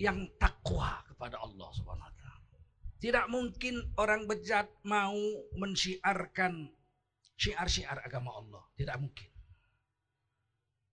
[0.00, 2.56] yang takwa kepada Allah Subhanahu wa taala.
[2.98, 5.14] Tidak mungkin orang bejat mau
[5.60, 6.72] mensyiarkan
[7.36, 9.28] syiar-syiar agama Allah, tidak mungkin.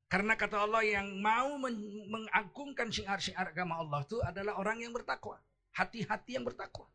[0.06, 5.42] Karena kata Allah yang mau mengagungkan syiar-syiar agama Allah itu adalah orang yang bertakwa,
[5.74, 6.86] hati-hati yang bertakwa.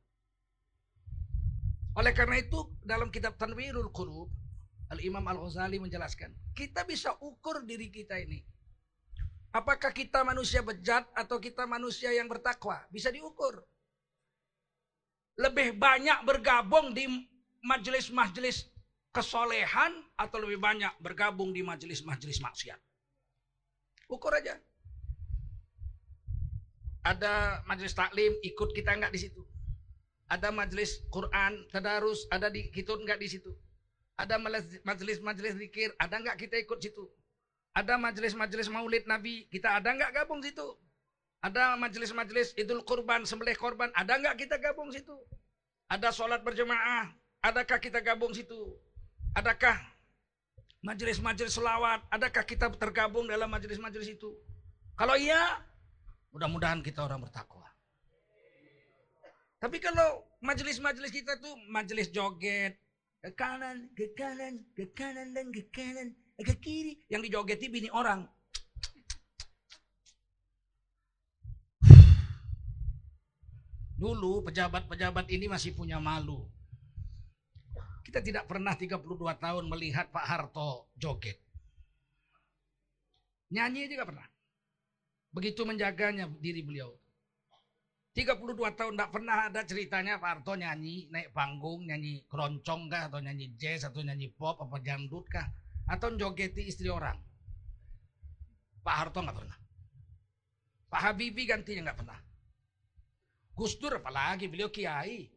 [1.99, 4.31] Oleh karena itu dalam kitab Tanwirul Qulub
[4.95, 8.47] Al-Imam Al-Ghazali menjelaskan, kita bisa ukur diri kita ini.
[9.51, 12.79] Apakah kita manusia bejat atau kita manusia yang bertakwa?
[12.95, 13.67] Bisa diukur.
[15.35, 17.11] Lebih banyak bergabung di
[17.67, 18.71] majelis-majelis
[19.11, 22.79] kesolehan atau lebih banyak bergabung di majelis-majelis maksiat.
[24.11, 24.59] Ukur aja.
[27.07, 29.41] Ada majelis taklim, ikut kita enggak di situ.
[30.27, 33.55] Ada majelis Quran, tadarus, ada di kita enggak di situ.
[34.21, 34.37] Ada
[34.85, 37.09] majelis-majelis zikir, ada enggak kita ikut situ.
[37.73, 40.77] Ada majelis-majelis maulid Nabi, kita ada enggak gabung situ.
[41.41, 45.17] Ada majelis-majelis idul kurban, sembelih korban, ada enggak kita gabung situ.
[45.89, 47.09] Ada sholat berjemaah,
[47.41, 48.77] adakah kita gabung situ.
[49.33, 49.79] Adakah
[50.81, 54.33] majelis-majelis selawat, adakah kita tergabung dalam majelis-majelis itu.
[54.97, 55.61] Kalau iya,
[56.33, 57.69] mudah-mudahan kita orang bertakwa.
[59.61, 62.81] Tapi kalau majelis-majelis kita tuh majelis joget,
[63.21, 68.25] ke kanan, ke kanan, ke kanan dan ke kanan, ke kiri, yang dijogeti bini orang.
[74.01, 76.49] Dulu pejabat-pejabat ini masih punya malu.
[78.01, 79.01] Kita tidak pernah 32
[79.37, 81.37] tahun melihat Pak Harto joget.
[83.51, 84.27] Nyanyi juga pernah.
[85.31, 86.91] Begitu menjaganya diri beliau.
[88.11, 93.23] 32 tahun tidak pernah ada ceritanya Pak Harto nyanyi, naik panggung, nyanyi keroncong kah, atau
[93.23, 95.47] nyanyi jazz, atau nyanyi pop, apa jangdut kah,
[95.87, 97.15] atau jogeti istri orang.
[98.83, 99.59] Pak Harto nggak pernah.
[100.91, 102.19] Pak Habibie gantinya nggak pernah.
[103.55, 105.31] Gus Dur apalagi beliau kiai.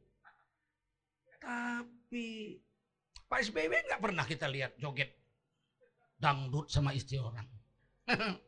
[1.44, 2.03] Tapi
[3.26, 5.18] Pak SBY nggak pernah kita lihat joget
[6.22, 7.48] dangdut sama istri orang.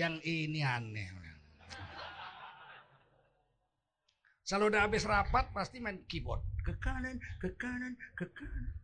[0.00, 1.08] Yang ini aneh.
[4.42, 6.42] Selalu udah habis rapat pasti main keyboard.
[6.66, 8.74] Ke kanan, ke kanan, ke kanan.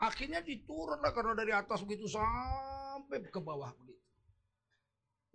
[0.00, 4.00] Akhirnya diturun lah karena dari atas begitu sampai ke bawah begitu.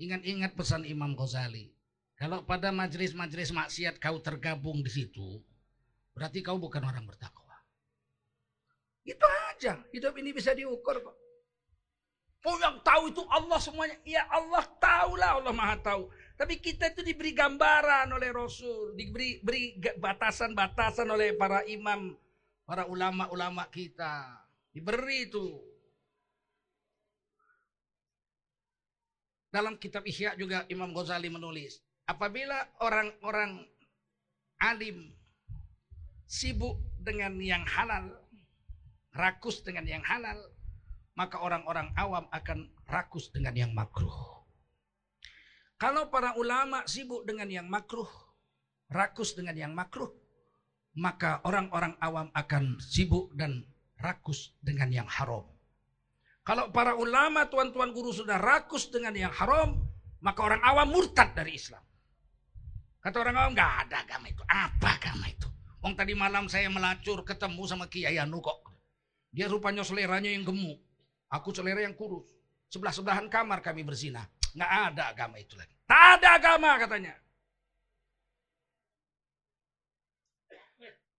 [0.02, 1.72] Ingat-ingat pesan Imam Ghazali.
[2.16, 5.44] Kalau pada majelis-majelis maksiat kau tergabung di situ,
[6.16, 7.54] berarti kau bukan orang bertakwa.
[9.06, 9.84] Itu aja.
[9.94, 11.16] Hidup ini bisa diukur kok.
[12.46, 13.98] Oh yang tahu itu Allah semuanya.
[14.06, 16.10] Ya Allah tahulah Allah maha tahu.
[16.38, 19.42] Tapi kita itu diberi gambaran oleh Rasul, diberi
[19.98, 22.14] batasan-batasan oleh para imam,
[22.68, 24.46] para ulama-ulama kita.
[24.70, 25.58] Diberi itu.
[29.50, 33.64] Dalam kitab Ihya juga Imam Ghazali menulis, apabila orang-orang
[34.60, 35.15] alim
[36.26, 38.14] sibuk dengan yang halal,
[39.14, 40.38] rakus dengan yang halal,
[41.16, 44.14] maka orang-orang awam akan rakus dengan yang makruh.
[45.80, 48.08] Kalau para ulama sibuk dengan yang makruh,
[48.92, 50.12] rakus dengan yang makruh,
[50.96, 53.68] maka orang-orang awam akan sibuk dan
[54.00, 55.44] rakus dengan yang haram.
[56.46, 59.82] Kalau para ulama, tuan-tuan guru sudah rakus dengan yang haram,
[60.22, 61.82] maka orang awam murtad dari Islam.
[63.02, 64.44] Kata orang awam, nggak ada agama itu.
[64.46, 65.50] Apa agama itu?
[65.86, 68.58] Wong tadi malam saya melacur ketemu sama Kiai Anu kok.
[69.30, 70.82] Dia rupanya seleranya yang gemuk.
[71.30, 72.26] Aku selera yang kurus.
[72.74, 74.26] Sebelah-sebelahan kamar kami berzina.
[74.58, 75.78] Nggak ada agama itu lagi.
[75.86, 77.14] Tak ada agama katanya.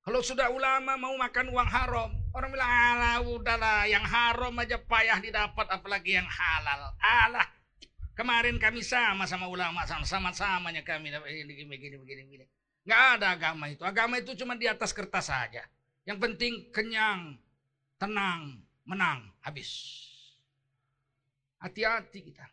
[0.03, 5.23] Kalau sudah ulama mau makan uang haram, orang bilang, alah udahlah, yang haram aja payah
[5.23, 6.91] didapat, apalagi yang halal.
[6.99, 7.47] Alah,
[8.19, 12.47] kemarin kami sama sama ulama, sama-samanya kami dapat ini, begini, begini, begini, begini.
[12.87, 13.83] Nggak ada agama itu.
[13.83, 15.67] Agama itu cuma di atas kertas saja.
[16.07, 17.35] Yang penting kenyang,
[17.99, 19.69] tenang, menang, habis.
[21.59, 22.47] Hati-hati kita.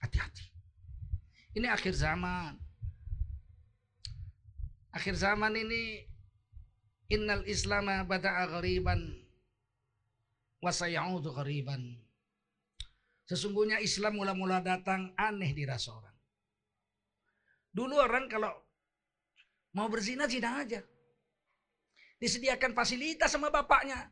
[0.00, 0.48] Hati-hati.
[1.60, 2.56] Ini akhir zaman.
[4.96, 6.08] Akhir zaman ini
[7.12, 9.12] innal islama bada'a ghariban
[10.64, 12.00] wa sayaudu ghariban.
[13.28, 15.92] Sesungguhnya Islam mula-mula datang aneh dirasa.
[17.72, 18.52] Dulu orang kalau
[19.76, 20.80] mau berzina zina aja.
[22.18, 24.10] Disediakan fasilitas sama bapaknya.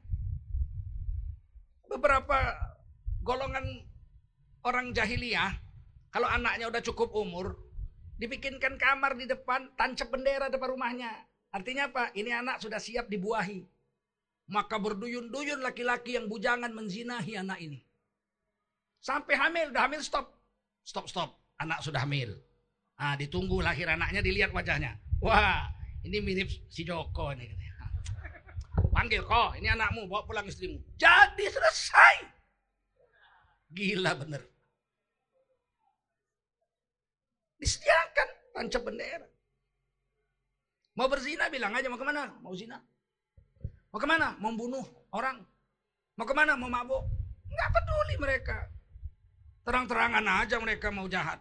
[1.87, 2.55] Beberapa
[3.23, 3.83] golongan
[4.63, 5.55] orang jahiliyah
[6.11, 7.59] kalau anaknya udah cukup umur
[8.17, 11.13] dibikinkan kamar di depan tancap bendera depan rumahnya.
[11.53, 12.13] Artinya apa?
[12.13, 13.65] Ini anak sudah siap dibuahi.
[14.47, 17.83] Maka berduyun-duyun laki-laki yang bujangan menzinahi anak ini.
[19.03, 20.31] Sampai hamil, udah hamil stop.
[20.87, 21.31] Stop, stop.
[21.59, 22.39] Anak sudah hamil.
[22.97, 24.97] Ah, ditunggu lahir anaknya, dilihat wajahnya.
[25.21, 25.69] Wah,
[26.01, 27.53] ini mirip si Joko nih.
[28.97, 30.81] Panggil kok, ini anakmu, bawa pulang istrimu.
[30.97, 32.17] Jadi selesai.
[33.69, 34.41] Gila bener.
[37.61, 39.29] Disediakan tancap bendera.
[40.97, 42.33] Mau berzina bilang aja mau ke mana?
[42.41, 42.81] Mau zina.
[43.93, 44.33] Mau ke mana?
[44.41, 45.45] Mau bunuh orang.
[46.17, 46.57] Mau ke mana?
[46.57, 47.05] Mau mabuk.
[47.53, 48.59] Nggak peduli mereka.
[49.69, 51.37] Terang-terangan aja mereka mau jahat.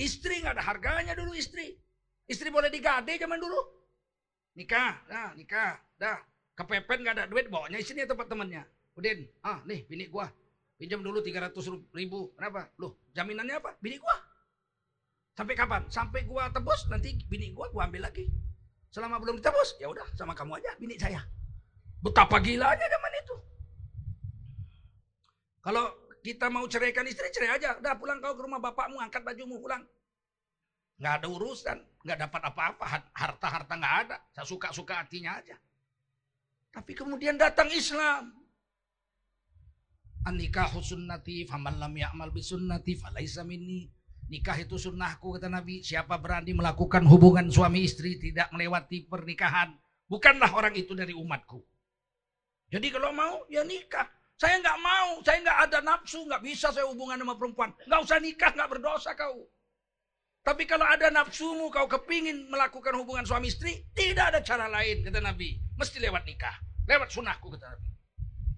[0.00, 1.76] Istri nggak ada harganya dulu istri.
[2.24, 3.60] Istri boleh digade zaman dulu.
[4.56, 6.24] Nikah, nah nikah, dah.
[6.56, 8.64] Kepepet nggak ada duit, bawanya istrinya tempat temannya.
[8.96, 10.32] Udin, ah nih bini gua.
[10.80, 11.52] Pinjam dulu 300
[11.92, 12.32] ribu.
[12.32, 12.72] Kenapa?
[12.80, 13.76] Loh, jaminannya apa?
[13.84, 14.16] Bini gua.
[15.36, 15.84] Sampai kapan?
[15.92, 18.24] Sampai gua tebus, nanti bini gua gua ambil lagi.
[18.88, 21.20] Selama belum ditebus, ya udah sama kamu aja bini saya.
[22.00, 23.36] Betapa gilanya zaman itu.
[25.60, 27.76] Kalau kita mau ceraikan istri, cerai aja.
[27.80, 29.82] Udah pulang kau ke rumah bapakmu, angkat bajumu pulang.
[31.00, 32.84] Nggak ada urusan, nggak dapat apa-apa,
[33.16, 34.16] harta-harta nggak ada.
[34.36, 35.56] Saya suka-suka hatinya aja.
[36.70, 38.36] Tapi kemudian datang Islam.
[40.20, 43.88] An-nikahu sunnati faman lam ya'mal bi sunnati falaisa minni.
[44.30, 45.82] Nikah itu sunnahku kata Nabi.
[45.82, 49.74] Siapa berani melakukan hubungan suami istri tidak melewati pernikahan.
[50.06, 51.58] Bukanlah orang itu dari umatku.
[52.70, 54.19] Jadi kalau mau ya nikah.
[54.40, 57.76] Saya nggak mau, saya nggak ada nafsu, nggak bisa saya hubungan sama perempuan.
[57.84, 59.44] Nggak usah nikah, nggak berdosa kau.
[60.40, 65.20] Tapi kalau ada nafsumu, kau kepingin melakukan hubungan suami istri, tidak ada cara lain, kata
[65.20, 65.60] Nabi.
[65.76, 66.56] Mesti lewat nikah.
[66.88, 67.88] Lewat sunnahku, kata Nabi.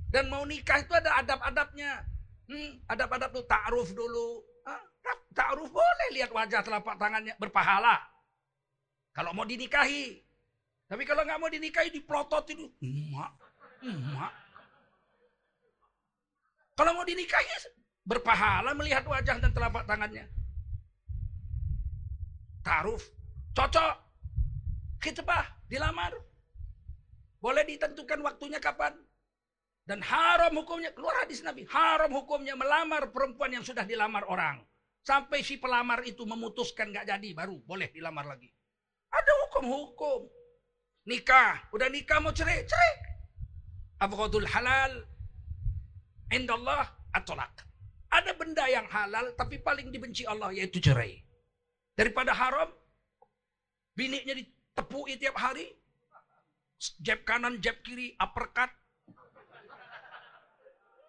[0.06, 2.06] Dan mau nikah itu ada adab-adabnya.
[2.46, 4.38] Hmm, adab-adab tuh ta'aruf dulu.
[4.62, 4.78] Ah,
[5.34, 7.98] ta'aruf boleh lihat wajah telapak tangannya berpahala.
[9.10, 10.22] Kalau mau dinikahi.
[10.86, 12.70] Tapi kalau nggak mau dinikahi, diplotot itu.
[12.78, 13.34] Emak,
[13.82, 14.41] emak.
[16.82, 17.46] Kalau mau dinikahi,
[18.02, 20.26] berpahala melihat wajah dan telapak tangannya.
[22.66, 23.06] Taruf,
[23.54, 23.94] cocok,
[24.98, 26.10] khitbah, dilamar.
[27.38, 28.98] Boleh ditentukan waktunya kapan.
[29.86, 34.58] Dan haram hukumnya, keluar hadis Nabi, haram hukumnya melamar perempuan yang sudah dilamar orang.
[35.06, 38.50] Sampai si pelamar itu memutuskan gak jadi, baru boleh dilamar lagi.
[39.06, 40.26] Ada hukum-hukum.
[41.06, 42.92] Nikah, udah nikah mau cerai, cerai.
[44.02, 45.06] Abghadul halal,
[46.32, 47.52] indallah atolak.
[48.12, 51.20] Ada benda yang halal tapi paling dibenci Allah yaitu cerai.
[51.96, 52.68] Daripada haram,
[53.96, 55.68] biniknya ditepui tiap hari,
[57.00, 58.68] jab kanan, jab kiri, uppercut.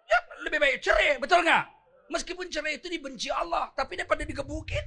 [0.04, 1.64] Ya lebih baik cerai, betul nggak?
[2.12, 4.84] Meskipun cerai itu dibenci Allah, tapi daripada digebukin.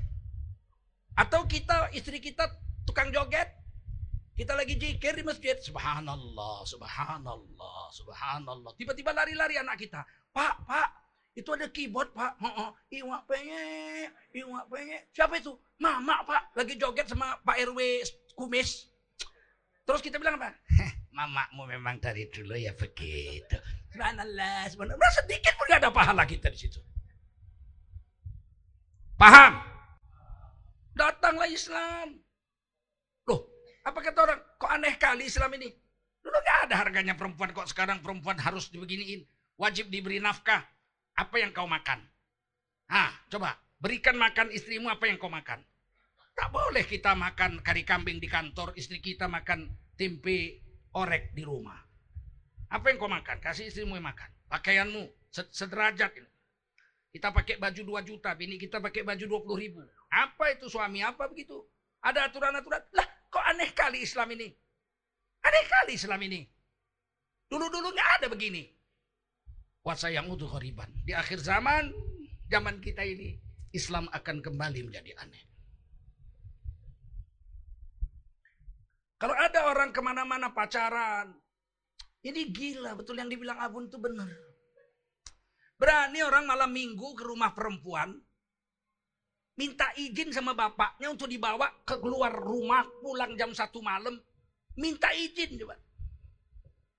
[1.17, 2.45] Atau kita, istri kita
[2.85, 3.49] tukang joget.
[4.37, 5.57] Kita lagi jikir di masjid.
[5.57, 8.69] Subhanallah, subhanallah, subhanallah.
[8.77, 10.05] Tiba-tiba lari-lari anak kita.
[10.29, 10.89] Pak, pak,
[11.33, 12.37] itu ada keyboard pak.
[12.93, 14.05] Iwak penye,
[14.37, 15.09] iwak penye.
[15.09, 15.57] Siapa itu?
[15.81, 18.05] Mama pak, lagi joget sama Pak RW
[18.37, 18.93] kumis.
[19.89, 20.53] Terus kita bilang apa?
[21.17, 23.57] Mamamu memang dari dulu ya begitu.
[23.89, 25.13] Subhanallah, subhanallah.
[25.17, 26.77] Sedikit pun gak ada pahala kita di situ.
[29.17, 29.57] Paham?
[30.93, 32.21] Datanglah Islam.
[33.87, 34.39] Apa kata orang?
[34.59, 35.71] Kok aneh kali Islam ini?
[36.19, 37.55] Dulu gak ada harganya perempuan.
[37.55, 39.23] Kok sekarang perempuan harus dibeginiin?
[39.55, 40.59] Wajib diberi nafkah.
[41.15, 42.03] Apa yang kau makan?
[42.91, 43.55] Ah, coba.
[43.79, 45.63] Berikan makan istrimu apa yang kau makan.
[46.35, 48.75] Tak boleh kita makan kari kambing di kantor.
[48.75, 50.61] Istri kita makan tempe
[50.91, 51.79] orek di rumah.
[52.67, 53.39] Apa yang kau makan?
[53.39, 54.27] Kasih istrimu yang makan.
[54.51, 56.29] Pakaianmu sederajat ini.
[57.07, 59.79] Kita pakai baju 2 juta, bini kita pakai baju 20 ribu.
[60.11, 61.01] Apa itu suami?
[61.01, 61.65] Apa begitu?
[62.03, 62.83] Ada aturan-aturan.
[62.93, 64.47] Lah, kok aneh kali Islam ini?
[65.43, 66.41] Aneh kali Islam ini.
[67.47, 68.67] Dulu-dulu nggak ada begini.
[69.87, 70.91] Wasayang utuh khoriban.
[71.07, 71.95] Di akhir zaman,
[72.51, 73.39] zaman kita ini,
[73.71, 75.43] Islam akan kembali menjadi aneh.
[79.17, 81.33] Kalau ada orang ke mana-mana pacaran,
[82.21, 84.29] ini gila, betul yang dibilang Abun itu benar.
[85.79, 88.13] Berani orang malam minggu ke rumah perempuan,
[89.57, 94.21] minta izin sama bapaknya untuk dibawa ke keluar rumah pulang jam satu malam,
[94.77, 95.75] minta izin coba.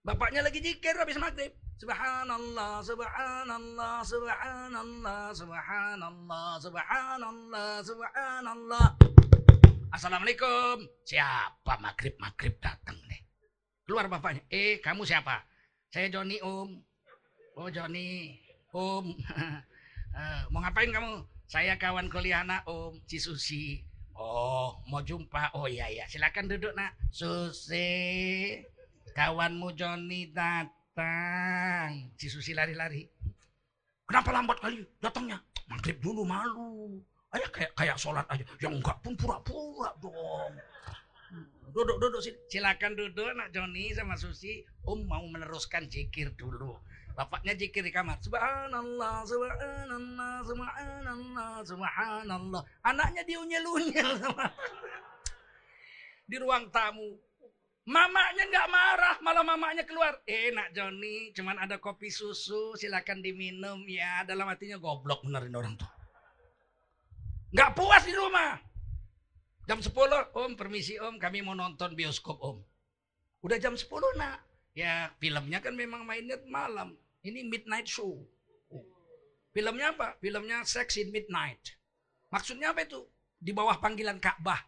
[0.03, 1.55] Bapaknya lagi jikir habis maghrib.
[1.79, 8.87] Subhanallah, subhanallah, subhanallah, subhanallah, subhanallah, subhanallah.
[9.95, 10.91] Assalamualaikum.
[11.07, 13.23] Siapa maghrib-maghrib datang nih?
[13.87, 14.43] Keluar bapaknya.
[14.51, 15.47] Eh, kamu siapa?
[15.87, 16.83] Saya Joni Om.
[17.55, 18.35] Oh, Joni.
[18.75, 19.15] Om.
[20.19, 21.38] uh, mau ngapain kamu?
[21.49, 23.81] Saya kawan kuliah anak Om, Cisusi.
[24.13, 25.57] Oh, mau jumpa.
[25.57, 26.93] Oh iya iya, silakan duduk nak.
[27.09, 28.61] Susi.
[29.17, 32.13] Kawanmu Joni datang.
[32.21, 33.09] Cisusi lari-lari.
[34.05, 35.41] Kenapa lambat kali datangnya?
[35.73, 37.01] Maghrib dulu malu.
[37.33, 38.45] Ayah kayak kayak sholat aja.
[38.61, 40.53] Yang enggak pun pura-pura dong.
[41.73, 42.21] Duduk, duduk.
[42.53, 44.69] Silakan duduk nak Joni sama Susi.
[44.85, 46.77] Om mau meneruskan jikir dulu.
[47.19, 48.23] Bapaknya jikir di kamar.
[48.23, 52.63] Subhanallah, subhanallah, subhanallah, subhanallah.
[52.87, 54.23] Anaknya diunyel-unyel.
[56.31, 57.19] di ruang tamu.
[57.89, 60.23] Mamanya nggak marah, malah mamanya keluar.
[60.31, 64.23] Eh, nak Joni, cuman ada kopi susu, silakan diminum ya.
[64.23, 65.91] Dalam hatinya goblok benerin orang tuh.
[67.51, 68.63] Nggak puas di rumah.
[69.67, 69.91] Jam 10,
[70.39, 72.63] om permisi om, kami mau nonton bioskop om.
[73.43, 74.39] Udah jam 10 nak.
[74.77, 76.95] Ya filmnya kan memang mainnya malam.
[77.27, 78.15] Ini midnight show.
[79.51, 80.15] Filmnya apa?
[80.23, 81.75] Filmnya Sex in Midnight.
[82.31, 83.03] Maksudnya apa itu?
[83.39, 84.61] Di bawah panggilan Ka'bah.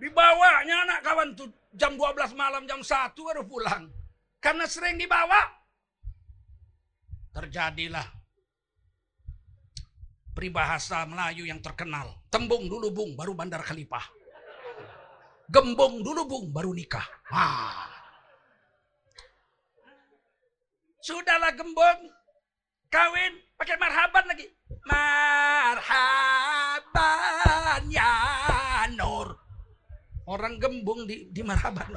[0.00, 3.88] Dibawanya anak kawan tuh jam 12 malam, jam 1 baru pulang.
[4.40, 5.40] Karena sering dibawa.
[7.34, 8.08] Terjadilah
[10.34, 12.26] peribahasa Melayu yang terkenal.
[12.28, 14.04] Tembung dulu bung, baru bandar khalifah.
[15.48, 17.06] Gembong dulu bung, baru nikah.
[17.30, 17.93] Ah.
[21.04, 22.08] Sudahlah gembong,
[22.88, 24.48] kawin, pakai marhaban lagi.
[24.88, 25.84] Marhaban
[27.92, 29.36] ya Nur.
[30.24, 31.92] Orang gembong di, di marhaban.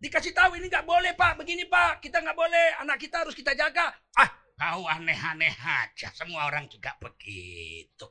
[0.00, 3.52] Dikasih tahu ini nggak boleh pak, begini pak, kita nggak boleh, anak kita harus kita
[3.52, 3.92] jaga.
[4.16, 8.08] Ah, Kau aneh-aneh aja, semua orang juga begitu.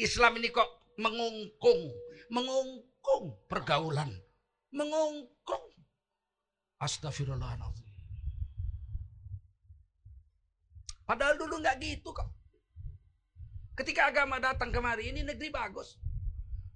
[0.00, 1.92] Islam ini kok mengungkung,
[2.32, 4.12] mengungkung pergaulan,
[4.72, 5.72] mengungkung.
[6.80, 7.85] Astagfirullahaladzim.
[11.06, 12.26] Padahal dulu nggak gitu kok.
[13.78, 15.94] Ketika agama datang kemari, ini negeri bagus.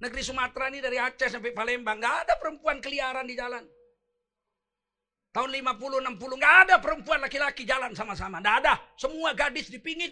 [0.00, 3.64] Negeri Sumatera ini dari Aceh sampai Palembang, nggak ada perempuan keliaran di jalan.
[5.30, 8.38] Tahun 50, 60, nggak ada perempuan laki-laki jalan sama-sama.
[8.38, 8.74] Nggak ada.
[8.94, 10.10] Semua gadis dipingit.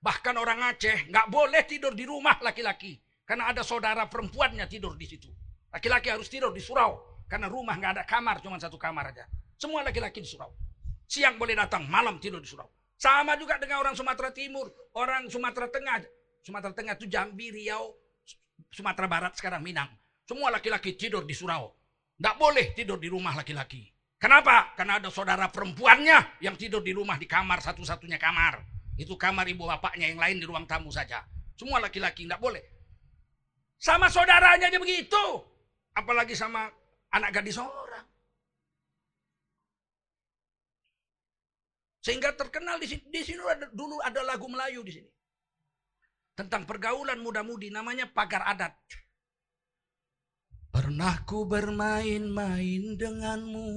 [0.00, 2.98] Bahkan orang Aceh nggak boleh tidur di rumah laki-laki.
[3.26, 5.30] Karena ada saudara perempuannya tidur di situ.
[5.70, 7.22] Laki-laki harus tidur di surau.
[7.30, 9.26] Karena rumah nggak ada kamar, cuma satu kamar aja.
[9.54, 10.50] Semua laki-laki di surau.
[11.06, 12.79] Siang boleh datang, malam tidur di surau.
[13.00, 16.04] Sama juga dengan orang Sumatera Timur, orang Sumatera Tengah.
[16.44, 17.96] Sumatera Tengah itu Jambi, Riau,
[18.68, 19.88] Sumatera Barat sekarang Minang.
[20.28, 21.72] Semua laki-laki tidur di surau.
[22.20, 23.88] Tidak boleh tidur di rumah laki-laki.
[24.20, 24.76] Kenapa?
[24.76, 28.60] Karena ada saudara perempuannya yang tidur di rumah di kamar satu-satunya kamar.
[29.00, 31.24] Itu kamar ibu bapaknya yang lain di ruang tamu saja.
[31.56, 32.60] Semua laki-laki tidak boleh.
[33.80, 35.24] Sama saudaranya aja begitu.
[35.96, 36.68] Apalagi sama
[37.16, 37.89] anak gadis orang.
[42.00, 43.44] Sehingga terkenal di sini, di sini
[43.76, 45.10] dulu ada lagu Melayu di sini.
[46.32, 48.72] Tentang pergaulan muda-mudi namanya pagar adat.
[50.70, 53.68] Pernah ku bermain-main denganmu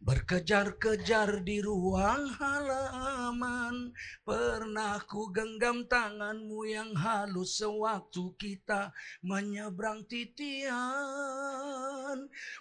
[0.00, 3.92] Berkejar-kejar di ruang halaman.
[4.24, 10.72] Pernah ku genggam tanganmu yang halus Sewaktu kita menyeberang titian.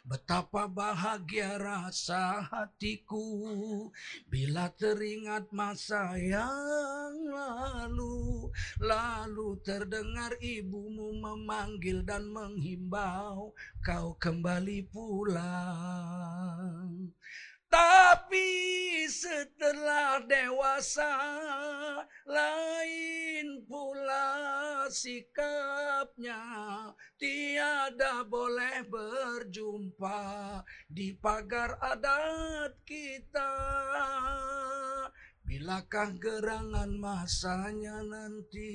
[0.03, 3.23] Betapa bahagia rasa hatiku
[4.27, 8.51] Bila teringat masa yang lalu.
[8.83, 16.59] Lalu terdengar ibumu memanggil dan menghimbau Kau kembali pulang
[17.69, 21.13] tapi setelah dewasa
[22.25, 26.41] lain pula sikapnya.
[27.19, 30.21] Tiada boleh berjumpa
[30.89, 33.53] di pagar adat kita
[35.49, 38.69] Bilakah gerangan masanya nanti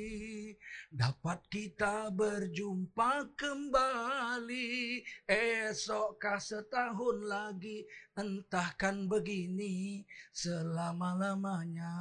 [0.91, 7.87] dapat kita berjumpa kembali esokkah setahun lagi
[8.19, 10.03] entahkan begini
[10.35, 11.95] selama-lamanya.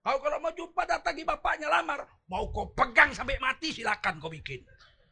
[0.00, 4.64] Kau kalau mau jumpa datangi bapaknya lamar, mau kau pegang sampai mati silakan kau bikin.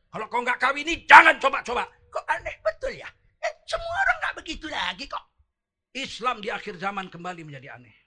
[0.08, 1.84] Kalau kau nggak kawini jangan coba-coba.
[2.08, 3.08] Kok aneh betul ya?
[3.36, 5.28] Eh, semua orang nggak begitu lagi kok.
[5.92, 8.05] Islam di akhir zaman kembali menjadi aneh.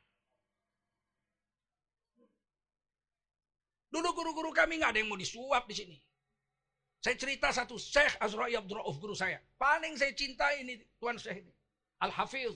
[3.89, 5.97] Dulu guru-guru kami nggak ada yang mau disuap di sini.
[6.99, 9.39] Saya cerita satu Syekh Azra'i Abdurrauf guru saya.
[9.55, 11.51] Paling saya cintai ini Tuan Syekh ini.
[12.05, 12.53] Al-Hafiz.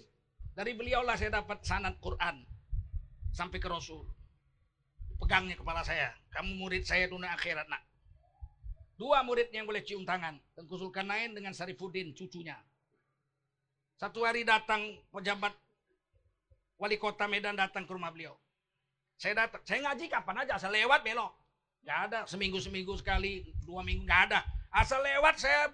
[0.53, 2.45] Dari beliau lah saya dapat sanad Quran.
[3.33, 4.05] Sampai ke Rasul.
[5.17, 6.13] Pegangnya kepala saya.
[6.29, 7.81] Kamu murid saya dunia akhirat nak.
[8.99, 10.37] Dua muridnya yang boleh cium tangan.
[10.53, 12.59] Tengku Zulkarnain dengan Sarifuddin cucunya.
[13.97, 15.55] Satu hari datang pejabat
[16.77, 18.35] wali kota Medan datang ke rumah beliau.
[19.17, 21.31] Saya datang, saya ngaji kapan aja, asal lewat belok.
[21.83, 24.39] Gak ada, seminggu-seminggu sekali, dua minggu gak ada.
[24.71, 25.71] Asal lewat saya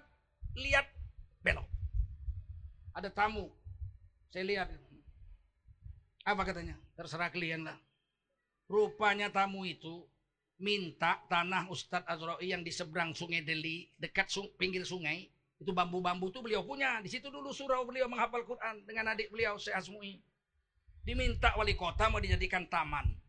[0.58, 0.86] lihat
[1.42, 1.66] belok.
[2.94, 3.48] Ada tamu,
[4.30, 4.68] saya lihat.
[6.26, 6.76] Apa katanya?
[6.98, 7.78] Terserah kalian lah.
[8.70, 10.06] Rupanya tamu itu
[10.60, 15.32] minta tanah Ustadz Azra'i yang di seberang sungai Deli, dekat sung, pinggir sungai.
[15.60, 17.00] Itu bambu-bambu itu beliau punya.
[17.04, 20.20] Di situ dulu surau beliau menghafal Quran dengan adik beliau, Syekh Asmui.
[21.04, 23.19] Diminta wali kota mau dijadikan taman.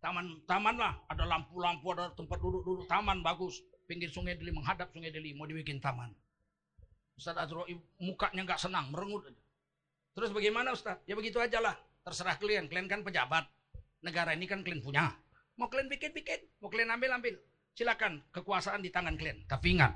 [0.00, 3.60] Taman taman lah, ada lampu-lampu, ada tempat duduk-duduk, taman bagus.
[3.84, 6.08] Pinggir sungai Deli, menghadap sungai Deli, mau dibikin taman.
[7.20, 9.28] Ustaz Azra'i mukanya nggak senang, merengut.
[10.16, 11.04] Terus bagaimana Ustaz?
[11.04, 12.72] Ya begitu aja lah, terserah kalian.
[12.72, 13.44] Kalian kan pejabat.
[14.00, 15.12] Negara ini kan kalian punya.
[15.60, 17.36] Mau kalian bikin-bikin, mau kalian ambil-ambil.
[17.76, 19.44] Silakan, kekuasaan di tangan kalian.
[19.44, 19.92] Tapi ingat,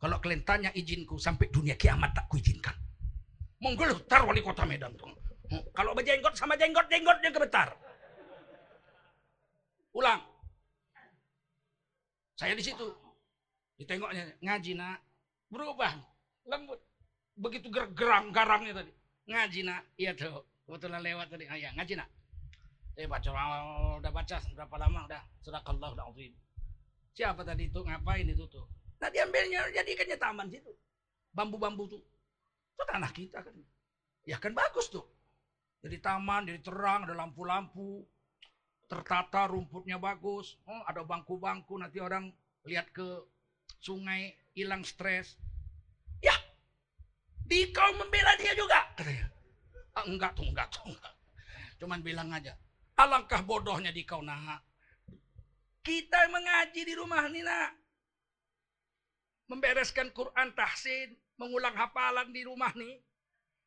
[0.00, 2.72] kalau kalian tanya izinku sampai dunia kiamat tak kuizinkan.
[3.60, 4.96] Menggelutar wali kota Medan.
[5.76, 7.76] Kalau berjenggot sama jenggot, jenggotnya gemetar.
[9.96, 10.20] Pulang.
[12.36, 12.84] Saya di situ.
[13.80, 15.00] Ditengoknya ngaji nak.
[15.48, 15.96] Berubah.
[16.44, 16.84] Lembut.
[17.32, 18.92] Begitu gerang garangnya tadi.
[19.24, 19.88] Ngaji nak.
[19.96, 20.44] Iya tuh.
[20.68, 21.48] Kebetulan lewat tadi.
[21.48, 22.12] Ah, ya, ngaji nak.
[22.92, 23.28] Saya baca,
[23.96, 25.22] udah baca berapa lama udah.
[25.40, 26.36] Surakallah udah azim.
[27.16, 27.80] Siapa tadi itu?
[27.80, 28.68] Ngapain itu tuh?
[29.00, 30.76] Nah diambilnya jadikannya taman situ.
[31.32, 32.04] Bambu-bambu tuh.
[32.76, 33.56] Itu tanah kita kan.
[34.28, 35.08] Ya kan bagus tuh.
[35.80, 38.04] Jadi taman, jadi terang, ada lampu-lampu
[38.86, 42.30] tertata rumputnya bagus, oh, ada bangku-bangku nanti orang
[42.66, 43.04] lihat ke
[43.82, 45.34] sungai hilang stres.
[46.22, 46.34] Ya,
[47.46, 49.26] di kau membela dia juga katanya.
[49.96, 51.14] Ah, enggak tuh, enggak tuh, enggak.
[51.76, 52.54] Cuman bilang aja,
[52.96, 54.58] alangkah bodohnya di kau nah.
[55.82, 57.70] Kita mengaji di rumah nih nak.
[59.46, 62.98] Membereskan Quran tahsin, mengulang hafalan di rumah nih.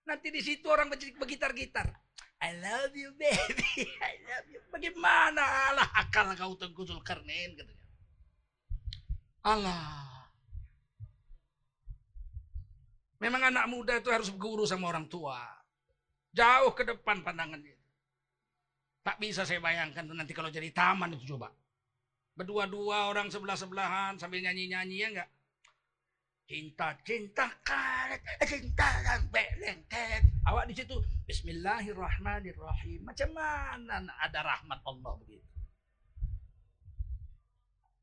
[0.04, 1.88] Nanti di situ orang bergitar-gitar.
[2.40, 4.64] I love you baby, I love you.
[4.72, 7.88] Bagaimana lah akal kau Tengku Zulkarnain katanya.
[9.44, 10.08] Allah.
[13.20, 15.36] Memang anak muda itu harus guru sama orang tua.
[16.32, 17.76] Jauh ke depan pandangannya.
[19.04, 21.52] Tak bisa saya bayangkan tuh nanti kalau jadi taman itu coba.
[22.40, 25.30] Berdua-dua orang sebelah-sebelahan sambil nyanyi-nyanyi ya enggak?
[26.50, 30.26] Cinta, cinta karet, cinta sampai lengket.
[30.50, 30.98] Awak di situ,
[31.30, 33.06] Bismillahirrahmanirrahim.
[33.06, 35.46] Macam mana ada rahmat Allah begitu?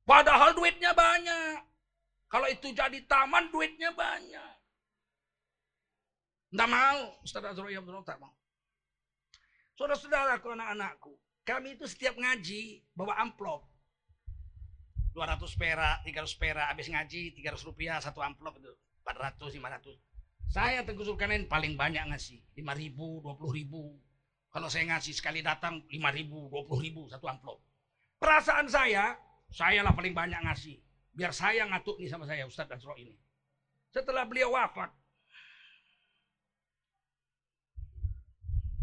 [0.06, 1.58] Padahal duitnya banyak.
[2.30, 4.54] Kalau itu jadi taman, duitnya banyak.
[6.54, 8.30] Tidak mau, Ustaz Azrul Abdul tak mau.
[9.74, 13.66] Saudara-saudaraku, anak-anakku, kami itu setiap ngaji bawa amplop.
[15.16, 18.68] 200 perak, 300 perak, habis ngaji 300 rupiah satu amplop itu.
[19.00, 19.96] 400, 500.
[20.52, 22.44] Saya Tengku Zulkarnain paling banyak ngasih.
[22.52, 23.96] 5 ribu, 20 ribu.
[24.52, 27.64] Kalau saya ngasih sekali datang 5 ribu, 20 ribu satu amplop.
[28.20, 29.16] Perasaan saya,
[29.48, 30.76] saya lah paling banyak ngasih.
[31.16, 33.16] Biar saya ngatuk nih sama saya Ustadz Nasro ini.
[33.88, 34.92] Setelah beliau wafat,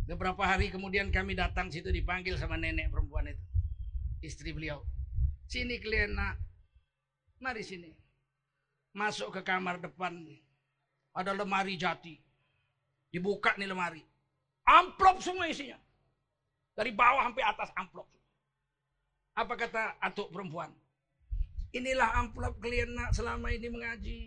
[0.03, 3.39] Beberapa hari kemudian kami datang situ dipanggil sama nenek perempuan itu.
[4.19, 4.84] Istri beliau.
[5.47, 6.35] Sini kalian nak.
[7.43, 7.91] Mari sini.
[8.95, 10.15] Masuk ke kamar depan.
[11.13, 12.17] Ada lemari jati.
[13.13, 14.01] Dibuka nih lemari.
[14.65, 15.77] Amplop semua isinya.
[16.73, 18.07] Dari bawah sampai atas amplop.
[19.33, 20.73] Apa kata atuk perempuan?
[21.73, 24.21] Inilah amplop kalian nak selama ini mengaji.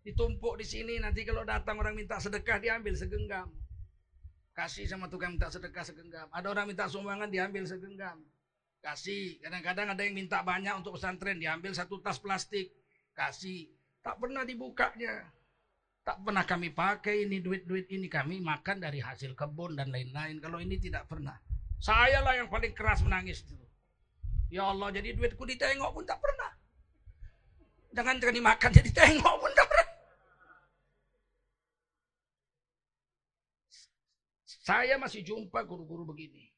[0.00, 3.52] Ditumpuk di sini nanti kalau datang orang minta sedekah diambil segenggam.
[4.56, 6.28] Kasih sama tukang minta sedekah segenggam.
[6.32, 8.24] Ada orang minta sumbangan diambil segenggam.
[8.80, 9.38] Kasih.
[9.44, 12.72] Kadang-kadang ada yang minta banyak untuk pesantren diambil satu tas plastik.
[13.12, 13.68] Kasih.
[14.00, 15.28] Tak pernah dibukanya.
[16.00, 20.40] Tak pernah kami pakai ini duit-duit ini kami makan dari hasil kebun dan lain-lain.
[20.40, 21.36] Kalau ini tidak pernah.
[21.76, 23.56] Saya lah yang paling keras menangis itu.
[24.50, 26.50] Ya Allah, jadi duitku ditengok pun tak pernah.
[27.94, 29.88] Jangan jangan dimakan jadi tengok pun tak pernah.
[34.44, 36.50] Saya masih jumpa guru-guru begini.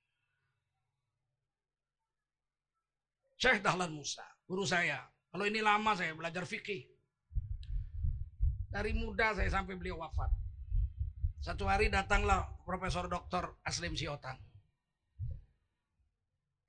[3.43, 5.03] Syekh Dahlan Musa, guru saya.
[5.35, 6.87] Kalau ini lama saya belajar fikih.
[8.71, 10.31] Dari muda saya sampai beliau wafat.
[11.43, 13.51] Satu hari datanglah Profesor Dr.
[13.67, 14.39] Aslim Siotan.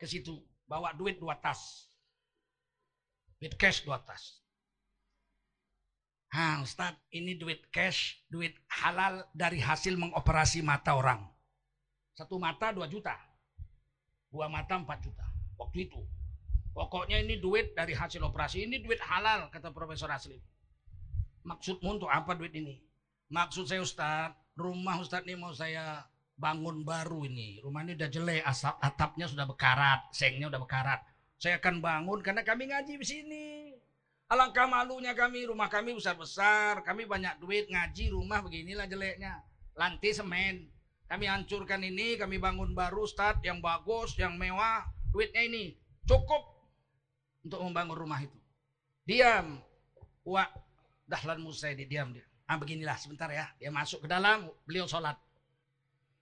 [0.02, 1.94] Ke situ, bawa duit dua tas.
[3.38, 4.41] Duit cash dua tas.
[6.34, 11.22] Hah Ustaz, ini duit cash, duit halal dari hasil mengoperasi mata orang.
[12.18, 13.14] Satu mata dua juta.
[14.34, 15.30] Dua mata empat juta.
[15.62, 16.02] Waktu itu.
[16.74, 18.66] Pokoknya ini duit dari hasil operasi.
[18.66, 20.41] Ini duit halal, kata Profesor Aslim.
[21.45, 22.82] Maksudmu untuk apa duit ini?
[23.30, 26.02] Maksud saya Ustaz, rumah Ustaz ini mau saya
[26.34, 27.62] bangun baru ini.
[27.62, 31.02] Rumah ini udah jelek, asap, atapnya sudah bekarat, sengnya udah bekarat.
[31.38, 33.45] Saya akan bangun karena kami ngaji di sini.
[34.32, 39.45] Alangkah malunya kami, rumah kami besar-besar, kami banyak duit, ngaji, rumah beginilah jeleknya.
[39.78, 40.74] Lantai semen.
[41.06, 44.88] Kami hancurkan ini, kami bangun baru, start yang bagus, yang mewah.
[45.14, 45.78] Duitnya ini
[46.10, 46.53] cukup
[47.44, 48.40] untuk membangun rumah itu.
[49.03, 49.60] Diam.
[50.24, 50.48] Wah,
[51.03, 52.24] Dahlan Musa ini diam dia.
[52.48, 53.52] Ah beginilah sebentar ya.
[53.60, 55.20] Dia masuk ke dalam, beliau sholat.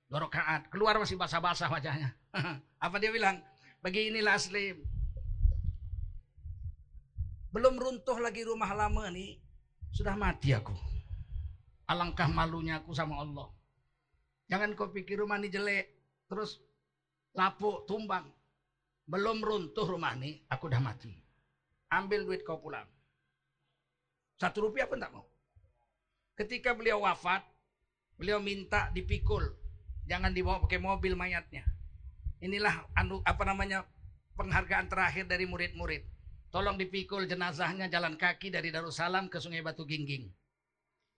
[0.10, 0.68] Dua rakaat.
[0.68, 2.12] Keluar masih basah-basah wajahnya.
[2.84, 3.40] Apa dia bilang?
[3.80, 4.82] Beginilah aslim.
[7.54, 9.40] Belum runtuh lagi rumah lama nih.
[9.94, 10.74] Sudah mati aku.
[11.88, 13.48] Alangkah malunya aku sama Allah.
[14.48, 15.88] Jangan kau pikir rumah ini jelek.
[16.28, 16.60] Terus
[17.36, 18.28] lapuk, tumbang.
[19.12, 21.12] Belum runtuh rumah ini, aku udah mati.
[21.92, 22.88] Ambil duit kau pulang.
[24.40, 25.28] Satu rupiah pun tak mau.
[26.40, 27.44] Ketika beliau wafat,
[28.16, 29.44] beliau minta dipikul.
[30.08, 31.68] Jangan dibawa pakai mobil mayatnya.
[32.40, 33.84] Inilah anu apa namanya
[34.40, 36.08] penghargaan terakhir dari murid-murid.
[36.48, 40.32] Tolong dipikul jenazahnya jalan kaki dari Darussalam ke Sungai Batu Gingging.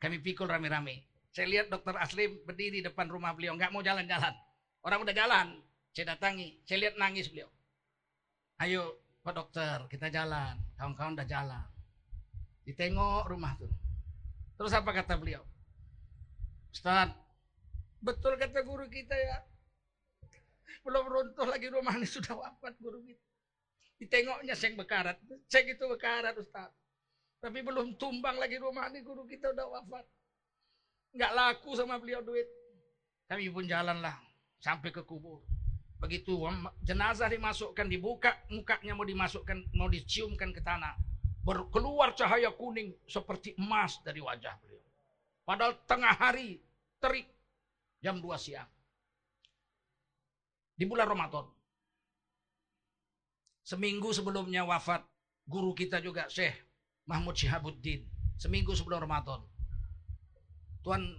[0.01, 1.05] Kami pikul rame-rame.
[1.29, 4.33] Saya lihat dokter Aslim berdiri depan rumah beliau, nggak mau jalan-jalan.
[4.81, 5.61] Orang udah jalan,
[5.93, 7.49] saya datangi, saya lihat nangis beliau.
[8.63, 10.55] Ayo Pak Dokter, kita jalan.
[10.79, 11.67] Kawan-kawan udah jalan.
[12.63, 13.67] Ditengok rumah tuh.
[14.55, 15.43] Terus apa kata beliau?
[16.71, 17.11] Ustaz,
[17.99, 19.43] betul kata guru kita ya.
[20.79, 23.27] Belum runtuh lagi rumah ini sudah wafat guru kita.
[23.99, 25.19] Ditengoknya seng bekarat.
[25.51, 26.71] Seng itu bekarat Ustaz.
[27.43, 30.07] Tapi belum tumbang lagi rumah ini guru kita udah wafat.
[31.11, 32.47] Nggak laku sama beliau duit.
[33.27, 34.15] Kami pun jalanlah
[34.63, 35.43] sampai ke kubur.
[36.03, 36.35] Begitu
[36.83, 40.99] jenazah dimasukkan, dibuka mukanya mau dimasukkan, mau diciumkan ke tanah.
[41.47, 44.83] Berkeluar cahaya kuning seperti emas dari wajah beliau.
[45.47, 46.59] Padahal tengah hari,
[46.99, 47.31] terik,
[48.03, 48.67] jam 2 siang.
[50.75, 51.47] Di bulan Ramadan.
[53.63, 55.07] Seminggu sebelumnya wafat,
[55.47, 56.67] guru kita juga Syekh
[57.07, 58.03] Mahmud Syihabuddin.
[58.35, 59.39] Seminggu sebelum Ramadan.
[60.83, 61.15] Tuan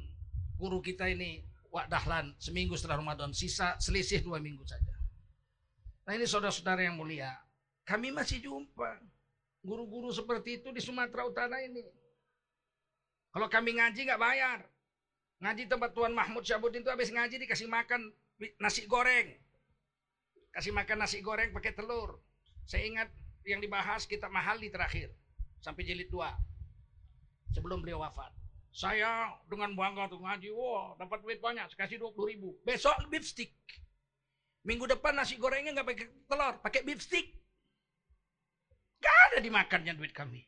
[0.60, 1.40] guru kita ini
[1.74, 4.94] Wak Dahlan seminggu setelah Ramadan, sisa selisih dua minggu saja.
[6.06, 7.34] Nah ini saudara-saudara yang mulia,
[7.82, 9.02] kami masih jumpa
[9.58, 11.82] guru-guru seperti itu di Sumatera Utara ini.
[13.34, 14.62] Kalau kami ngaji nggak bayar,
[15.42, 18.06] ngaji tempat Tuan Mahmud Syabudin itu habis ngaji dikasih makan
[18.62, 19.34] nasi goreng,
[20.54, 22.22] kasih makan nasi goreng pakai telur.
[22.70, 23.10] Saya ingat
[23.42, 25.10] yang dibahas kita mahal di terakhir
[25.58, 26.38] sampai jilid dua
[27.50, 28.43] sebelum beliau wafat.
[28.74, 32.58] Saya dengan bangga tuh ngaji, wah dapat duit banyak, kasih 20 ribu.
[32.66, 33.54] Besok beef stick.
[34.66, 37.38] Minggu depan nasi gorengnya nggak pakai telur, pakai beef stick.
[38.98, 40.42] Gak ada dimakannya duit kami.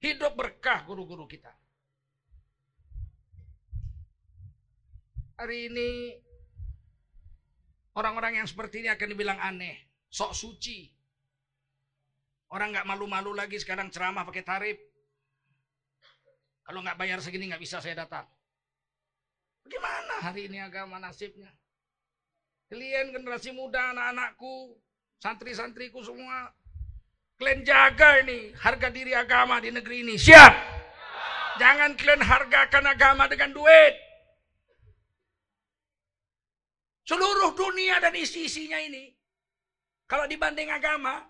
[0.00, 1.52] Hidup berkah guru-guru kita.
[5.36, 5.90] Hari ini
[8.00, 10.88] orang-orang yang seperti ini akan dibilang aneh, sok suci.
[12.48, 14.78] Orang nggak malu-malu lagi sekarang ceramah pakai tarif.
[16.68, 18.28] Kalau nggak bayar segini nggak bisa saya datang.
[19.64, 21.48] Bagaimana hari ini agama nasibnya?
[22.68, 24.76] Kalian generasi muda, anak-anakku,
[25.16, 26.52] santri-santriku semua,
[27.40, 30.20] kalian jaga ini harga diri agama di negeri ini.
[30.20, 30.52] Siap?
[31.56, 33.94] Jangan kalian hargakan agama dengan duit.
[37.08, 39.08] Seluruh dunia dan isi-isinya ini,
[40.04, 41.24] kalau dibanding agama,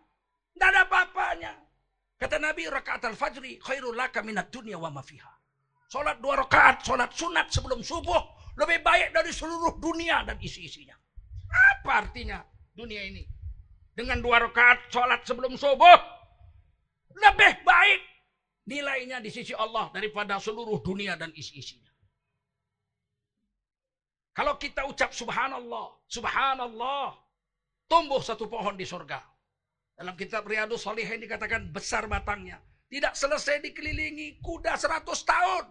[0.51, 1.55] tidak ada apa-apanya.
[2.19, 5.31] Kata Nabi, rakaat al-fajri khairul laka minat dunia wa mafiha.
[5.86, 8.20] Sholat dua rakaat, sholat sunat sebelum subuh,
[8.59, 10.99] lebih baik dari seluruh dunia dan isi-isinya.
[11.49, 12.43] Apa artinya
[12.74, 13.23] dunia ini?
[13.95, 15.99] Dengan dua rakaat sholat sebelum subuh,
[17.15, 18.01] lebih baik
[18.66, 21.89] nilainya di sisi Allah daripada seluruh dunia dan isi-isinya.
[24.35, 27.15] Kalau kita ucap subhanallah, subhanallah,
[27.90, 29.38] tumbuh satu pohon di surga.
[29.99, 32.62] Dalam kitab Riyadus Salihin dikatakan besar batangnya.
[32.87, 35.65] Tidak selesai dikelilingi kuda 100 tahun.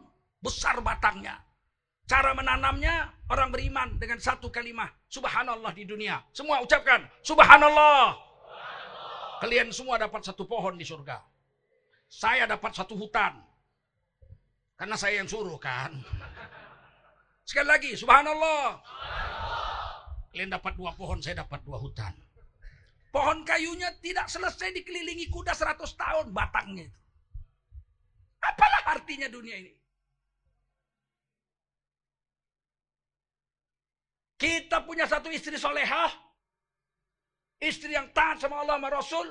[0.43, 1.39] Besar batangnya.
[2.03, 4.91] Cara menanamnya orang beriman dengan satu kalimat.
[5.07, 6.19] Subhanallah di dunia.
[6.35, 8.19] Semua ucapkan subhanallah.
[9.39, 11.23] Kalian semua dapat satu pohon di surga.
[12.11, 13.39] Saya dapat satu hutan.
[14.75, 16.03] Karena saya yang suruh kan.
[17.47, 18.83] Sekali lagi, subhanallah.
[20.35, 22.11] Kalian dapat dua pohon, saya dapat dua hutan.
[23.07, 26.99] Pohon kayunya tidak selesai dikelilingi kuda 100 tahun batangnya itu.
[28.43, 29.73] Apalah artinya dunia ini?
[34.37, 36.13] Kita punya satu istri solehah.
[37.57, 39.27] Istri yang taat sama Allah sama Rasul.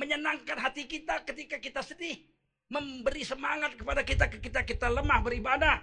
[0.00, 2.16] Menyenangkan hati kita ketika kita sedih.
[2.72, 5.76] Memberi semangat kepada kita ketika kita lemah beribadah.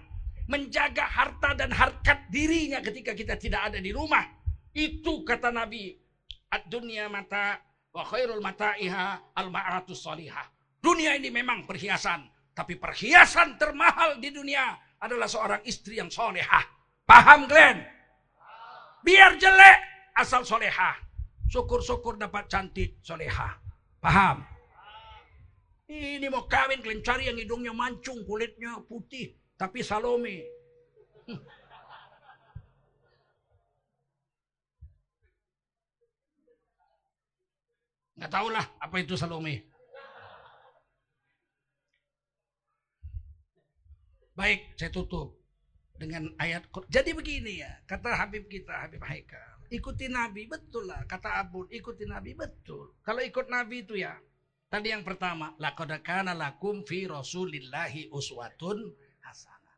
[0.49, 4.25] Menjaga harta dan harkat dirinya ketika kita tidak ada di rumah.
[4.73, 6.06] Itu kata Nabi.
[6.47, 7.59] Ad-dunya mata
[7.91, 10.47] wa khairul mata'iha al-ma'atus salihah.
[10.79, 12.23] Dunia ini memang perhiasan.
[12.55, 16.65] Tapi perhiasan termahal di dunia adalah seorang istri yang solehah.
[17.05, 17.85] Paham Glenn?
[19.05, 19.79] Biar jelek
[20.17, 20.97] asal solehah.
[21.47, 23.55] Syukur-syukur dapat cantik solehah.
[24.01, 24.43] Paham?
[25.87, 29.39] Ini mau kawin kalian cari yang hidungnya mancung, kulitnya putih.
[29.55, 30.43] Tapi Salome.
[38.17, 39.61] Nggak tahu lah apa itu Salome.
[44.37, 45.33] Baik, saya tutup
[45.97, 49.57] dengan ayat Jadi begini ya, kata Habib kita, Habib Haikal.
[49.73, 51.01] Ikuti Nabi, betul lah.
[51.09, 52.95] Kata Abun, ikuti Nabi, betul.
[53.01, 54.13] Kalau ikut Nabi itu ya,
[54.69, 58.93] tadi yang pertama, laqad kana lakum fi rasulillahi uswatun
[59.25, 59.75] hasanah.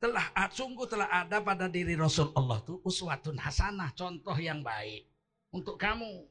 [0.00, 5.06] Telah sungguh telah ada pada diri Rasul Allah itu uswatun hasanah, contoh yang baik
[5.52, 6.26] untuk kamu.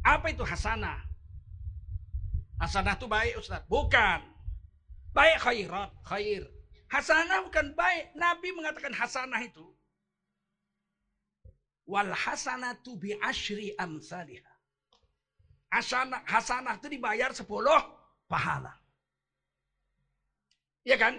[0.00, 1.00] Apa itu hasanah?
[2.60, 3.64] Hasanah itu baik Ustaz?
[3.68, 4.20] Bukan.
[5.10, 6.44] Baik khairat, khair.
[6.88, 8.14] Hasanah bukan baik.
[8.16, 9.64] Nabi mengatakan hasanah itu.
[11.86, 14.54] Wal hasanatu bi ashri amsalihah.
[15.70, 17.46] Hasanah, hasanah itu dibayar 10
[18.26, 18.74] pahala.
[20.86, 21.18] Ya kan?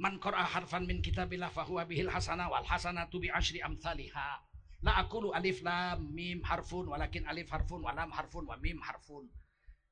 [0.00, 4.40] Man qara'a harfan min kitabillah fahuwa bihil hasanah wal hasanatu bi ashri amsalihah.
[4.80, 9.28] La aqulu alif lam mim harfun walakin alif harfun wa lam harfun wa mim harfun.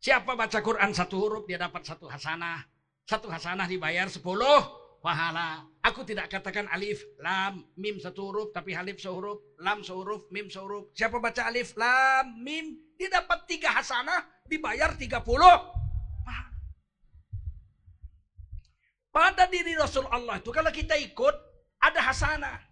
[0.00, 2.64] Siapa baca Quran satu huruf dia dapat satu hasanah.
[3.08, 4.64] Satu hasanah dibayar sepuluh
[5.00, 5.64] pahala.
[5.80, 10.92] Aku tidak katakan alif, lam, mim satu huruf, tapi alif sehuruf, lam sehuruf, mim sehuruf.
[10.92, 15.80] Siapa baca alif, lam, mim, dia dapat tiga hasanah, dibayar tiga puluh.
[19.08, 21.34] Pada diri Rasul Allah itu, kalau kita ikut,
[21.80, 22.67] ada hasanah.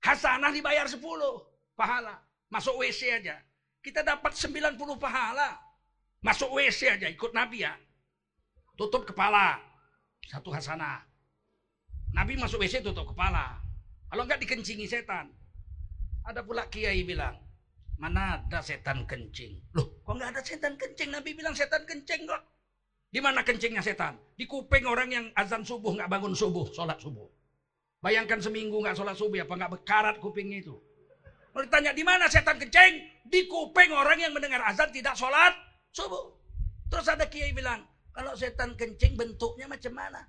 [0.00, 1.44] Hasanah dibayar sepuluh
[1.76, 2.16] pahala.
[2.48, 3.36] Masuk WC aja.
[3.80, 5.56] Kita dapat sembilan puluh pahala.
[6.20, 7.72] Masuk WC aja, ikut Nabi ya.
[8.76, 9.60] Tutup kepala.
[10.28, 11.04] Satu hasanah.
[12.12, 13.56] Nabi masuk WC tutup kepala.
[14.10, 15.30] Kalau enggak dikencingi setan.
[16.26, 17.40] Ada pula kiai bilang,
[17.96, 19.72] mana ada setan kencing?
[19.72, 21.08] Loh, kok enggak ada setan kencing?
[21.08, 22.42] Nabi bilang setan kencing kok.
[23.10, 24.20] Di mana kencingnya setan?
[24.36, 27.26] Di kuping orang yang azan subuh nggak bangun subuh, sholat subuh.
[28.00, 30.76] Bayangkan seminggu nggak sholat subuh, apa nggak bekarat kupingnya itu?
[31.52, 32.92] Kalau ditanya di mana setan kencing?
[33.28, 35.52] Di kuping orang yang mendengar azan tidak sholat
[35.92, 36.32] subuh.
[36.88, 37.84] Terus ada kiai bilang,
[38.16, 40.24] kalau setan kencing bentuknya macam mana?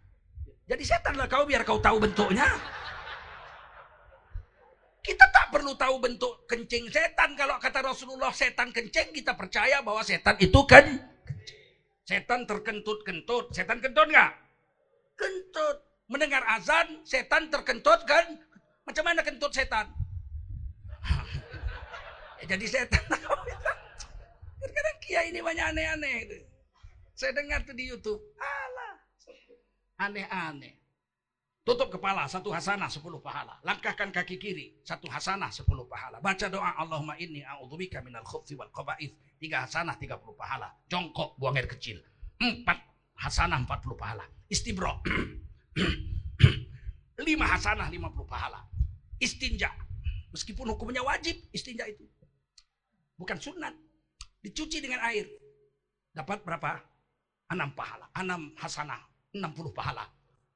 [0.68, 2.48] Jadi setan lah kau biar kau tahu bentuknya.
[5.02, 7.34] Kita tak perlu tahu bentuk kencing setan.
[7.34, 11.12] Kalau kata Rasulullah setan kencing, kita percaya bahwa setan itu kan
[12.12, 13.56] Setan terkentut-kentut.
[13.56, 14.32] Setan kentut nggak?
[15.16, 15.78] Kentut.
[16.12, 18.36] Mendengar azan, setan terkentut kan?
[18.84, 19.88] Macam mana kentut setan?
[22.42, 23.06] Ya, Jadi setan.
[24.60, 26.42] Kadang-kadang kiai ini banyak aneh-aneh.
[27.14, 28.18] Saya dengar tuh di Youtube.
[28.42, 28.96] Alah.
[30.10, 30.82] Aneh-aneh.
[31.62, 33.62] Tutup kepala, satu hasanah, sepuluh pahala.
[33.62, 36.18] Langkahkan kaki kiri, satu hasanah, sepuluh pahala.
[36.18, 39.38] Baca doa, Allahumma inni a'udzubika minal khubthi wal qaba'ith.
[39.38, 40.74] Tiga hasanah, tiga puluh pahala.
[40.90, 42.02] Jongkok, buang air kecil.
[42.42, 42.82] Empat
[43.22, 44.26] hasanah, empat puluh pahala.
[44.50, 45.06] Istibro.
[47.28, 48.66] Lima hasanah, lima puluh pahala.
[49.22, 49.70] Istinja.
[50.34, 52.04] Meskipun hukumnya wajib, istinja itu.
[53.20, 53.76] Bukan sunat.
[54.42, 55.30] Dicuci dengan air.
[56.12, 56.82] Dapat berapa?
[57.54, 58.10] Enam pahala.
[58.18, 59.00] Enam hasanah.
[59.38, 60.08] Enam puluh pahala.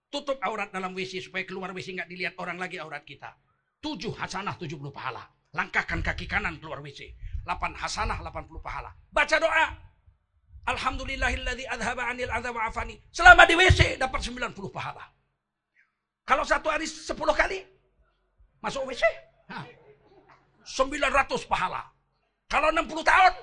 [0.09, 3.35] Tutup aurat dalam WC supaya keluar WC nggak dilihat orang lagi aurat kita.
[3.83, 5.21] Tujuh hasanah tujuh puluh pahala.
[5.53, 7.13] Langkahkan kaki kanan keluar WC.
[7.45, 8.89] Delapan hasanah delapan puluh pahala.
[9.13, 9.65] Baca doa.
[10.65, 12.97] Alhamdulillahilladzi adhaba anil afani.
[13.13, 15.05] Selama di WC dapat 90 pahala.
[16.25, 17.61] Kalau satu hari 10 kali
[18.65, 19.03] masuk WC.
[19.53, 19.65] Hah.
[20.65, 21.85] 900 pahala.
[22.49, 23.33] Kalau 60 tahun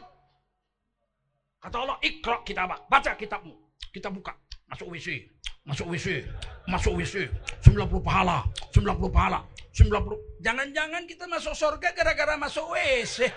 [1.62, 2.90] kata Allah ikra kitabak.
[2.90, 3.54] Baca kitabmu.
[3.94, 4.34] Kita buka.
[4.66, 5.30] Masuk WC.
[5.62, 6.26] Masuk WC.
[6.66, 7.30] Masuk WC.
[7.62, 8.42] 90 pahala.
[8.74, 9.46] 90 pahala.
[9.70, 10.42] 90.
[10.42, 13.30] Jangan-jangan kita masuk surga gara-gara masuk WC.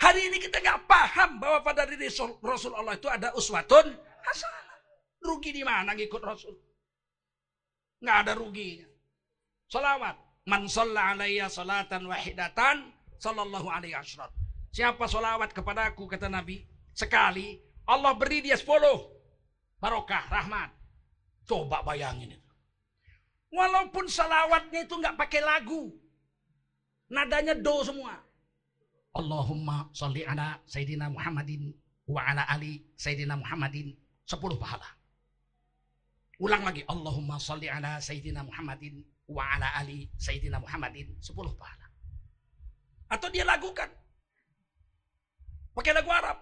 [0.00, 2.08] Hari ini kita nggak paham bahwa pada diri
[2.40, 3.84] Rasul Allah itu ada uswatun
[4.24, 4.64] hasanah.
[5.20, 6.56] Rugi di mana ngikut Rasul?
[8.00, 8.88] Nggak ada ruginya.
[9.68, 10.16] Salawat.
[10.48, 12.88] Man shalla alayya salatan wahidatan
[13.20, 14.32] sallallahu alaihi asrat.
[14.72, 16.64] Siapa salawat kepadaku kata Nabi
[16.96, 18.64] sekali Allah beri dia 10
[19.76, 20.72] barokah rahmat.
[21.44, 22.50] Coba bayangin itu.
[23.52, 25.92] Walaupun salawatnya itu nggak pakai lagu.
[27.12, 28.29] Nadanya do semua.
[29.10, 31.74] Allahumma salli ala Sayyidina Muhammadin
[32.06, 33.96] wa ala ali Sayyidina Muhammadin
[34.26, 34.86] 10 pahala.
[36.40, 41.86] Ulang lagi Allahumma salli ala Sayyidina Muhammadin wa ala ali Sayyidina Muhammadin 10 pahala.
[43.10, 43.90] Atau dia lakukan.
[45.74, 46.38] Pakai lagu Arab.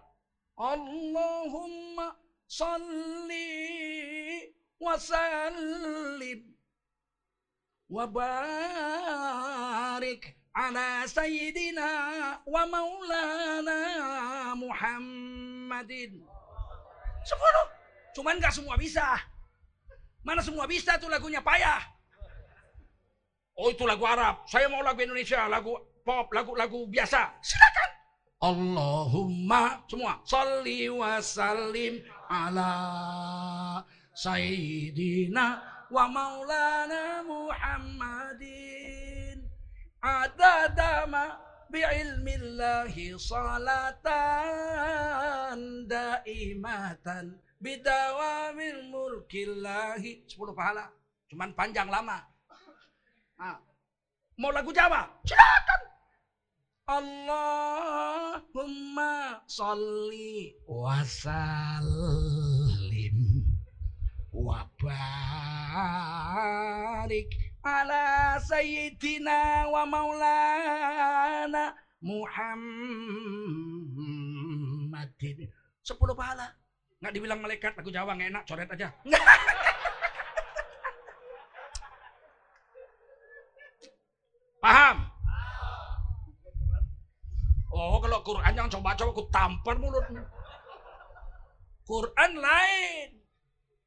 [0.58, 2.16] Allahumma
[2.48, 3.48] salli
[4.80, 6.40] wa sallim
[7.88, 9.08] wa barik
[11.06, 11.88] sayyidina
[12.46, 13.78] wa maulana
[14.58, 16.22] Muhammadin.
[17.22, 17.66] Sepuluh.
[18.14, 19.06] Cuman nggak semua bisa.
[20.26, 21.78] Mana semua bisa tuh lagunya payah.
[23.58, 24.46] Oh itu lagu Arab.
[24.46, 25.74] Saya mau lagu Indonesia, lagu
[26.06, 27.38] pop, lagu-lagu biasa.
[27.42, 27.90] Silakan.
[28.38, 31.98] Allahumma semua salli wa sallim
[32.30, 32.70] ala
[34.14, 35.58] sayyidina
[35.90, 38.97] wa maulana Muhammadin
[40.02, 41.38] adadama
[41.68, 43.98] bi'ilmillahi salatan
[45.90, 50.24] daimatan bidawamil mulkillahi.
[50.26, 50.88] 10 pahala
[51.28, 52.24] cuman panjang lama.
[53.38, 53.58] Ah.
[54.38, 55.06] mau lagu Jawa?
[55.22, 55.80] Silakan.
[56.88, 58.24] Allahumma
[59.44, 62.38] salli wa sallim
[67.68, 72.72] ala sayyidina wa maulana Muhammadin.
[75.84, 76.56] Sepuluh pahala.
[76.98, 78.88] Nggak dibilang malaikat, lagu Jawa nggak enak, coret aja.
[84.58, 85.06] Paham?
[87.70, 90.18] Oh, kalau Quran yang coba-coba aku tampar mulutmu.
[91.86, 93.17] Quran lain.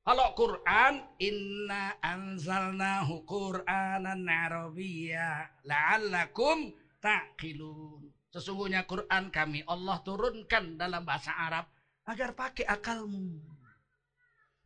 [0.02, 8.10] Kalau Quran, inna anzalnahu Qur'anan Arabiyya la'allakum taqilun.
[8.34, 11.69] Sesungguhnya Quran kami Allah turunkan dalam bahasa Arab
[12.10, 13.45] agar pakai akalmu.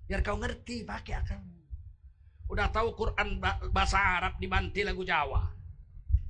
[0.08, 1.60] Biar kau ngerti pakai akalmu.
[2.48, 5.52] Udah tahu Quran ba- bahasa Arab dibanti lagu Jawa.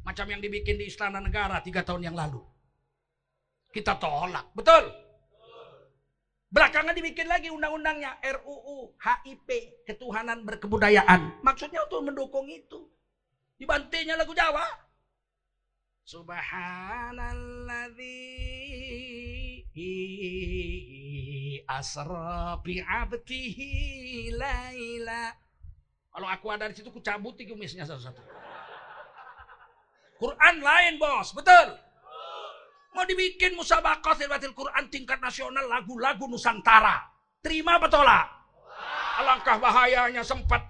[0.02, 2.42] Macam yang dibikin di Istana Negara tiga tahun yang lalu.
[3.70, 4.50] Kita tolak.
[4.58, 5.05] Betul?
[6.54, 11.42] Belakangan dibikin lagi undang-undangnya RUU HIP Ketuhanan Berkebudayaan.
[11.42, 12.90] Maksudnya untuk mendukung itu.
[13.58, 14.66] Dibantinya lagu Jawa.
[16.06, 18.22] Subhanalladzi
[21.66, 25.34] asra bi 'abdihi laila.
[26.14, 28.22] Kalau aku ada di situ ku cabut kumisnya satu-satu.
[30.16, 31.36] Quran lain, Bos.
[31.36, 31.76] Betul?
[32.96, 37.04] Mau dibikin musabaqah tilbatil Quran tingkat nasional lagu-lagu Nusantara.
[37.44, 38.26] Terima apa tolak?
[39.20, 40.64] Alangkah bahayanya sempat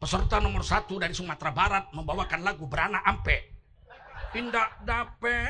[0.00, 3.54] peserta nomor satu dari Sumatera Barat membawakan lagu Berana Ampe.
[4.32, 5.44] Tindak dape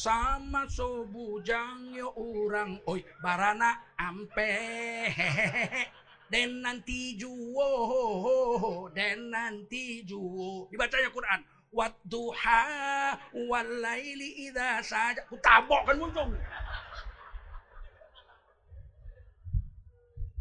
[0.00, 4.48] sama sobujang yo orang oi barana ampe
[6.32, 12.62] Den nanti ho Den nanti juwo Dibacanya Quran Wadduha
[13.46, 16.34] Walaili idha saja Ku tabok kan muncul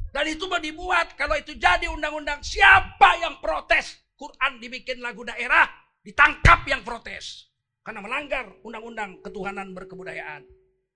[0.09, 5.69] Dan itu mau dibuat Kalau itu jadi undang-undang Siapa yang protes Quran dibikin lagu daerah
[6.01, 7.49] Ditangkap yang protes
[7.85, 10.43] Karena melanggar undang-undang ketuhanan berkebudayaan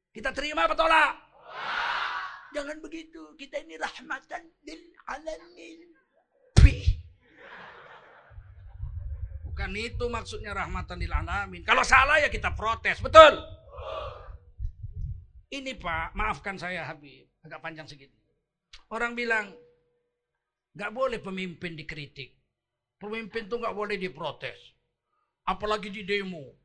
[0.10, 1.34] Kita terima apa tolak?
[2.54, 3.34] Jangan begitu.
[3.34, 5.93] Kita ini rahmatan lil alamin.
[9.54, 11.62] Bukan itu maksudnya rahmatan lil alamin.
[11.62, 12.98] Kalau salah ya kita protes.
[12.98, 13.38] Betul?
[15.54, 17.30] Ini Pak, maafkan saya Habib.
[17.46, 18.18] Agak panjang segini.
[18.90, 19.54] Orang bilang,
[20.74, 22.34] nggak boleh pemimpin dikritik.
[22.98, 24.58] Pemimpin tuh nggak boleh diprotes.
[25.46, 26.58] Apalagi di demo.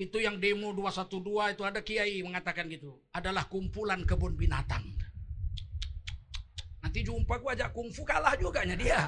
[0.00, 2.96] Itu yang demo 212 itu ada kiai mengatakan gitu.
[3.12, 4.88] Adalah kumpulan kebun binatang.
[6.80, 9.04] Nanti jumpa gua ajak kungfu kalah juga nya dia.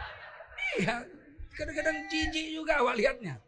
[0.80, 1.04] iya,
[1.54, 3.38] kadang-kadang jijik juga awak lihatnya.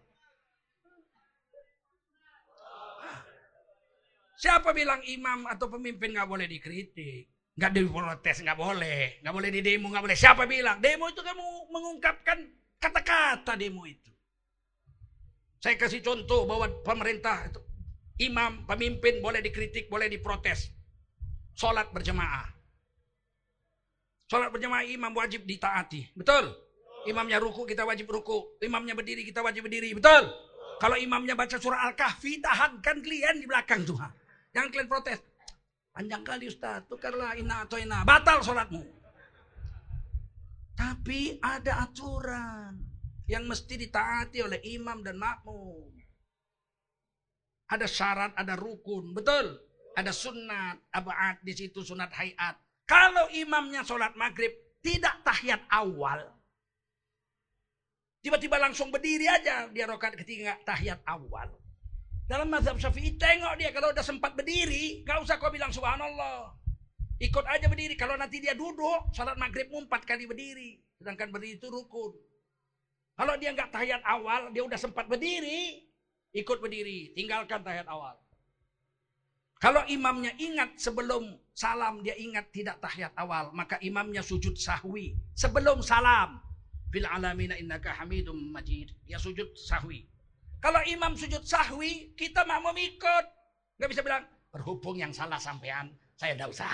[4.36, 7.26] Siapa bilang imam atau pemimpin nggak boleh dikritik?
[7.56, 9.24] Nggak diprotes, nggak boleh.
[9.24, 10.18] Nggak boleh di demo, nggak boleh.
[10.18, 10.76] Siapa bilang?
[10.76, 11.32] Demo itu kan
[11.72, 12.38] mengungkapkan
[12.76, 14.12] kata-kata demo itu.
[15.56, 17.48] Saya kasih contoh bahwa pemerintah,
[18.20, 20.68] imam, pemimpin boleh dikritik, boleh diprotes.
[21.56, 22.52] Sholat berjemaah.
[24.28, 26.12] Sholat berjemaah imam wajib ditaati.
[26.12, 26.65] Betul?
[27.06, 28.58] Imamnya ruku kita wajib ruku.
[28.62, 29.94] Imamnya berdiri kita wajib berdiri.
[29.94, 30.26] Betul?
[30.76, 34.12] Kalau imamnya baca surah Al-Kahfi, tahankan kalian di belakang Tuhan.
[34.52, 35.18] Jangan kalian protes.
[35.96, 38.04] Panjang kali Ustaz, tukarlah ina atau ina.
[38.04, 38.84] Batal sholatmu.
[40.76, 42.76] Tapi ada aturan
[43.24, 45.88] yang mesti ditaati oleh imam dan makmum.
[47.72, 49.56] Ada syarat, ada rukun, betul.
[49.96, 52.60] Ada sunat, abad di situ sunat hayat.
[52.84, 54.52] Kalau imamnya sholat maghrib
[54.84, 56.35] tidak tahiyat awal,
[58.26, 61.46] tiba-tiba langsung berdiri aja dia rokat ketiga tahiyat awal.
[62.26, 66.50] Dalam mazhab syafi'i tengok dia kalau udah sempat berdiri, gak usah kau bilang subhanallah.
[67.22, 67.94] Ikut aja berdiri.
[67.94, 70.82] Kalau nanti dia duduk, sholat maghrib empat kali berdiri.
[70.98, 72.18] Sedangkan berdiri itu rukun.
[73.16, 75.86] Kalau dia nggak tahiyat awal, dia udah sempat berdiri,
[76.36, 78.20] ikut berdiri, tinggalkan tahiyat awal.
[79.56, 85.80] Kalau imamnya ingat sebelum salam, dia ingat tidak tahiyat awal, maka imamnya sujud sahwi sebelum
[85.80, 86.45] salam.
[86.92, 88.94] Fil alamina innaka hamidum majid.
[89.06, 90.06] Dia sujud sahwi.
[90.62, 93.24] Kalau imam sujud sahwi, kita mau ikut.
[93.76, 96.70] Nggak bisa bilang, berhubung yang salah sampean, saya tidak usah.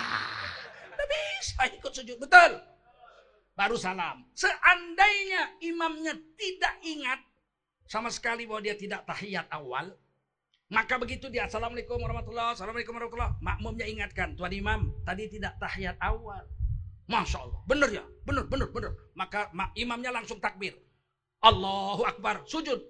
[0.93, 2.17] Tidak bisa ikut sujud.
[2.23, 2.73] Betul
[3.53, 4.25] baru salam.
[4.33, 7.21] Seandainya imamnya tidak ingat
[7.89, 9.93] sama sekali bahwa dia tidak tahiyat awal,
[10.73, 16.43] maka begitu dia assalamualaikum warahmatullah, assalamualaikum warahmatullah, makmumnya ingatkan tuan imam tadi tidak tahiyat awal.
[17.13, 18.93] Masya Allah, benar ya, benar, benar, benar.
[19.13, 20.73] Maka imamnya langsung takbir.
[21.45, 22.81] Allahu Akbar, sujud,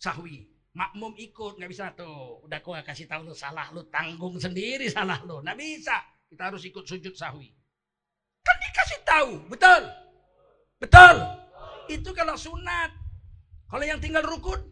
[0.00, 0.48] sahwi.
[0.72, 2.40] Makmum ikut, nggak bisa tuh.
[2.46, 5.42] Udah kau kasih tahu lu salah, lu tanggung sendiri salah lu.
[5.44, 5.96] Nggak bisa.
[6.30, 7.50] Kita harus ikut sujud sahwi.
[8.46, 9.82] Kan dikasih tahu, betul?
[10.78, 11.16] Betul?
[11.90, 12.94] Itu kalau sunat.
[13.68, 14.62] Kalau yang tinggal rukun.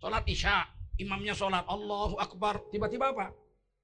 [0.00, 0.64] Sholat isya.
[0.96, 1.66] Imamnya sholat.
[1.66, 2.62] Allahu Akbar.
[2.70, 3.34] Tiba-tiba apa?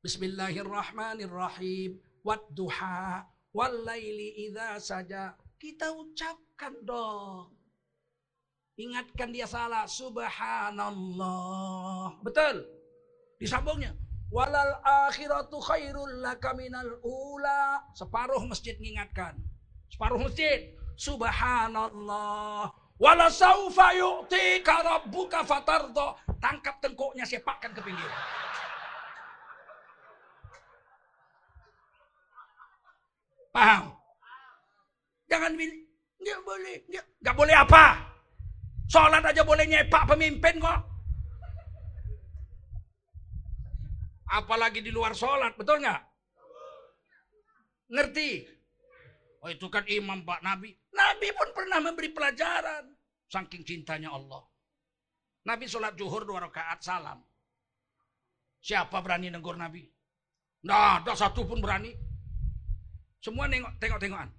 [0.07, 1.99] Bismillahirrahmanirrahim.
[2.27, 3.23] Wadduha.
[3.55, 5.39] Wallaili idha saja.
[5.57, 7.55] Kita ucapkan dong.
[8.77, 9.87] Ingatkan dia salah.
[9.87, 11.23] Subhanallah.
[12.27, 12.67] Betul?
[13.39, 13.95] Disambungnya.
[14.27, 17.79] Walal akhiratu khairul laka minal ula.
[17.95, 19.39] Separuh masjid mengingatkan.
[19.89, 20.75] Separuh masjid.
[20.99, 22.75] Subhanallah.
[22.97, 26.19] Wala saufa yu'tika rabbuka fatardo.
[26.43, 28.11] Tangkap tengkuknya sepakkan ke pinggir.
[33.57, 33.89] Paham?
[35.33, 35.81] Jangan bilang,
[36.21, 36.77] nggak boleh,
[37.25, 37.85] nggak boleh apa?
[38.85, 40.81] Sholat aja boleh nyepak pemimpin kok.
[44.29, 46.05] Apalagi di luar sholat, betul nggak?
[47.97, 48.45] Ngerti?
[49.41, 50.77] Oh itu kan imam Pak Nabi.
[50.93, 52.93] Nabi pun pernah memberi pelajaran.
[53.33, 54.45] Saking cintanya Allah.
[55.49, 57.25] Nabi sholat zuhur dua rakaat salam.
[58.61, 59.81] Siapa berani negur Nabi?
[60.67, 62.06] Nah, ada satu pun berani.
[63.27, 64.31] Semua nengok, tengok-tengokan.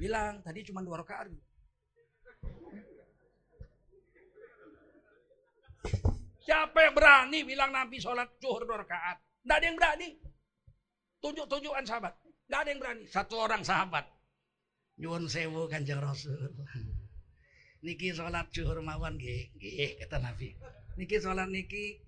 [0.00, 1.28] Bilang, tadi cuma dua rakaat.
[6.40, 9.20] Siapa yang berani bilang Nabi sholat zuhur dua rakaat?
[9.20, 10.08] Tidak ada yang berani.
[11.20, 12.16] Tunjuk-tunjukan sahabat.
[12.16, 13.04] Tidak ada yang berani.
[13.12, 14.08] Satu orang sahabat.
[14.96, 16.48] Nyuwun sewu kanjeng Rasul.
[17.84, 20.56] Niki sholat zuhur mawon nggih, nggih kata Nabi.
[20.96, 22.00] Niki sholat niki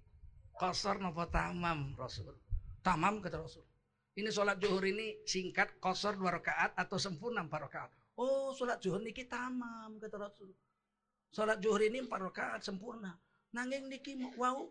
[0.57, 2.33] kosor nopo tamam Rasul.
[2.81, 3.70] Tamam kata Rasul.
[4.21, 7.91] Ini sholat zuhur ini singkat, kosor dua rakaat atau sempurna empat rakaat.
[8.21, 10.53] Oh, sholat zuhur niki tamam kata Rasul.
[11.33, 13.17] Sholat zuhur ini empat rakaat sempurna.
[13.57, 14.69] Nanging niki wow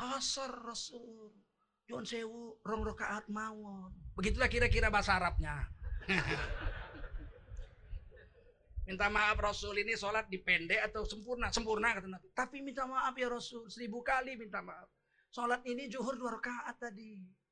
[0.00, 1.36] kosor Rasul.
[1.84, 3.92] John sewu rong rakaat mawon.
[4.16, 5.68] Begitulah kira-kira bahasa Arabnya.
[8.88, 11.52] minta maaf Rasul ini sholat dipendek atau sempurna?
[11.52, 12.32] Sempurna kata Nabi.
[12.32, 14.88] Tapi minta maaf ya Rasul, seribu kali minta maaf.
[15.28, 17.43] Sholat ini zuhur dua rakaat tadi.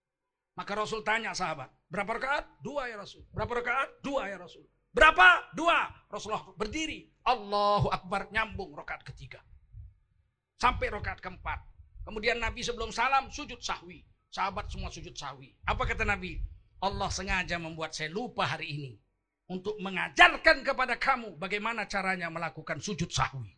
[0.52, 2.44] Maka Rasul tanya sahabat, berapa rakaat?
[2.60, 3.24] Dua ya Rasul.
[3.32, 3.88] Berapa rakaat?
[4.04, 4.68] Dua ya Rasul.
[4.92, 5.48] Berapa?
[5.56, 5.88] Dua.
[6.12, 7.08] Rasulullah berdiri.
[7.24, 9.40] Allahu Akbar nyambung rakaat ketiga.
[10.60, 11.64] Sampai rakaat keempat.
[12.04, 14.04] Kemudian Nabi sebelum salam sujud sahwi.
[14.28, 15.56] Sahabat semua sujud sahwi.
[15.64, 16.36] Apa kata Nabi?
[16.84, 18.90] Allah sengaja membuat saya lupa hari ini.
[19.48, 23.56] Untuk mengajarkan kepada kamu bagaimana caranya melakukan sujud sahwi.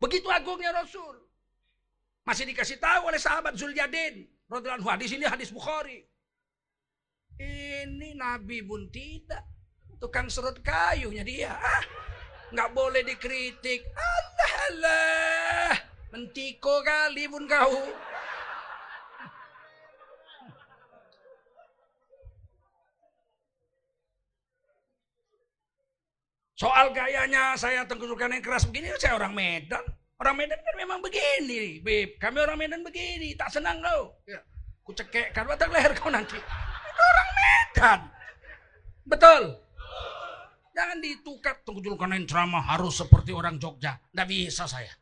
[0.00, 1.20] Begitu agungnya Rasul.
[2.24, 4.35] Masih dikasih tahu oleh sahabat Zulyadin.
[4.46, 6.06] Radhiallahu hadis ini hadis Bukhari.
[7.36, 9.42] Ini Nabi pun tidak.
[9.98, 11.52] Tukang serut kayunya dia.
[11.58, 11.82] Ah,
[12.54, 13.82] nggak boleh dikritik.
[13.90, 15.72] Allah Allah.
[16.14, 17.74] Mentiko kali pun kau.
[26.56, 29.84] Soal gayanya saya tengkurukan yang keras begini, saya orang Medan.
[30.16, 32.16] Orang Medan kan memang begini, Beb.
[32.16, 34.16] Kami orang Medan begini, tak senang kau.
[34.24, 34.40] Ya.
[34.80, 36.40] Ku cekek kan batang leher kau nanti.
[36.40, 38.00] Itu orang Medan.
[39.04, 39.42] Betul.
[40.76, 41.64] Jangan ditukar
[41.96, 43.96] karena ceramah harus seperti orang Jogja.
[43.96, 44.92] Tidak bisa saya.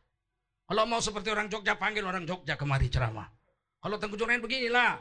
[0.65, 3.27] Kalau mau seperti orang Jogja, panggil orang Jogja kemari ceramah.
[3.79, 4.99] Kalau tengku begini beginilah.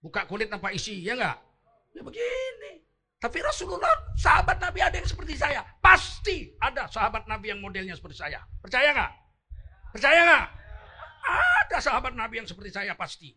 [0.00, 1.36] Buka kulit tanpa isi, ya enggak?
[1.92, 2.87] Ya begini.
[3.18, 5.66] Tapi Rasulullah, sahabat Nabi ada yang seperti saya.
[5.82, 8.38] Pasti ada sahabat Nabi yang modelnya seperti saya.
[8.62, 9.12] Percaya nggak?
[9.90, 10.46] Percaya nggak?
[11.28, 13.34] Ada sahabat Nabi yang seperti saya pasti.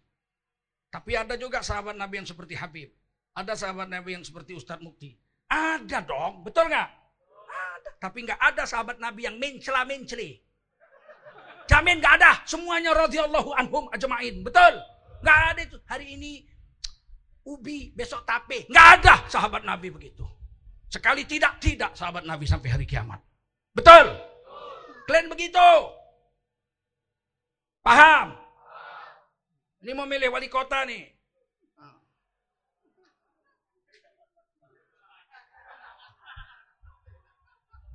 [0.94, 2.94] Tapi ada juga sahabat Nabi yang seperti Habib.
[3.34, 5.18] Ada sahabat Nabi yang seperti Ustadz Mukti.
[5.50, 6.90] Ada dong, betul nggak?
[7.50, 7.90] Ada.
[7.98, 10.38] Tapi nggak ada sahabat Nabi yang mencela menceli.
[11.66, 12.44] Jamin nggak ada.
[12.44, 14.44] Semuanya radhiyallahu anhum ajmain.
[14.44, 14.78] Betul?
[15.24, 15.78] Nggak ada itu.
[15.88, 16.44] Hari ini
[17.48, 18.70] ubi, besok tape.
[18.70, 20.26] Nggak ada sahabat Nabi begitu.
[20.92, 23.24] Sekali tidak, tidak sahabat Nabi sampai hari kiamat.
[23.72, 24.12] Betul?
[25.08, 25.70] Kalian begitu?
[27.80, 28.36] Paham?
[29.82, 31.10] Ini mau milih wali kota nih.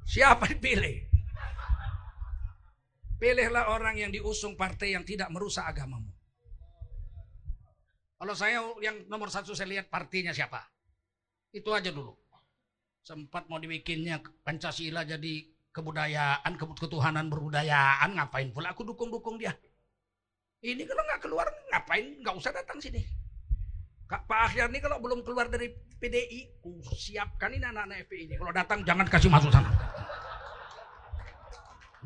[0.07, 1.05] Siapa dipilih?
[3.21, 6.16] Pilihlah orang yang diusung partai yang tidak merusak agamamu.
[8.17, 10.65] Kalau saya yang nomor satu saya lihat partinya siapa.
[11.53, 12.17] Itu aja dulu.
[13.05, 19.53] Sempat mau dibikinnya Pancasila jadi kebudayaan, ketuhanan berbudayaan, ngapain pula aku dukung-dukung dia.
[20.65, 22.17] Ini kalau nggak keluar, ngapain?
[22.25, 23.05] Nggak usah datang sini.
[24.09, 25.69] Kak Pak Akhir ini kalau belum keluar dari
[26.01, 28.35] PDI, ku siapkan ini anak-anak FPI ini.
[28.41, 29.71] Kalau datang jangan kasih masuk sana.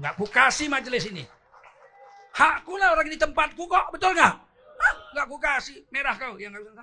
[0.01, 1.23] Nggak ku kasih majelis ini.
[2.35, 4.50] Hakku lah orang di tempatku kok, betul nggak?
[5.11, 5.79] Nggak aku kasih.
[5.91, 6.39] Merah kau.
[6.39, 6.83] yang nggak bisa.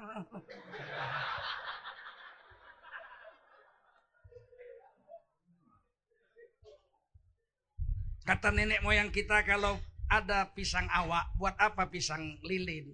[8.28, 9.80] Kata nenek moyang kita kalau
[10.12, 12.92] ada pisang awak, buat apa pisang lilin?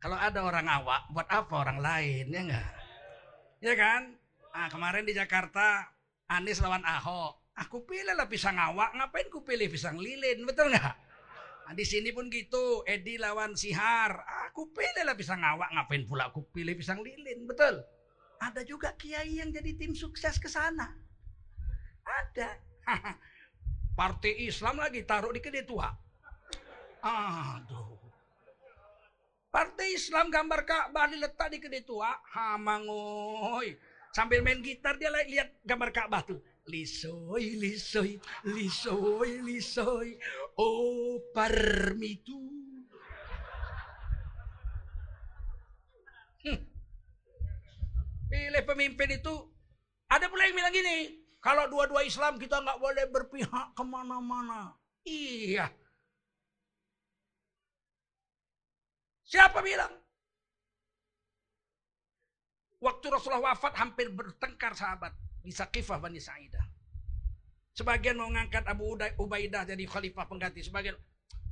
[0.00, 2.32] Kalau ada orang awak, buat apa orang lain?
[2.32, 2.68] Ya enggak?
[3.60, 4.16] Ya kan?
[4.52, 5.92] Nah, kemarin di Jakarta,
[6.26, 7.52] Anies lawan Ahok.
[7.52, 10.40] Aku pilih lah pisang awak, ngapain ku pilih pisang lilin?
[10.48, 11.11] Betul nggak?
[11.62, 14.26] Nah, di sini pun gitu, Edi lawan Sihar.
[14.50, 17.80] Aku pilih lah pisang awak, ngapain pula aku pilih pisang lilin, betul?
[18.42, 20.90] Ada juga kiai yang jadi tim sukses ke sana.
[22.02, 22.58] Ada.
[23.98, 25.86] Partai Islam lagi taruh di kedai tua.
[27.02, 28.02] Aduh.
[29.52, 32.08] Partai Islam gambar Ka'bah diletak di kedai tua.
[32.34, 33.76] Hamangoy.
[34.16, 36.40] Sambil main gitar dia lihat gambar Ka'bah tuh.
[36.62, 40.14] Lisoy, lisoy, lisoy, lisoy,
[40.58, 42.40] oh parmitu.
[46.42, 46.60] Hmm.
[48.28, 49.34] Pilih pemimpin itu,
[50.08, 54.74] ada pula yang bilang gini, kalau dua-dua Islam kita nggak boleh berpihak ke mana-mana.
[55.02, 55.70] Iya.
[59.26, 59.90] Siapa bilang?
[62.82, 66.71] Waktu Rasulullah wafat hampir bertengkar sahabat di Saqifah Bani Sa'idah.
[67.72, 70.60] Sebagian mau ngangkat Abu Ubaidah jadi khalifah pengganti.
[70.60, 70.92] Sebagian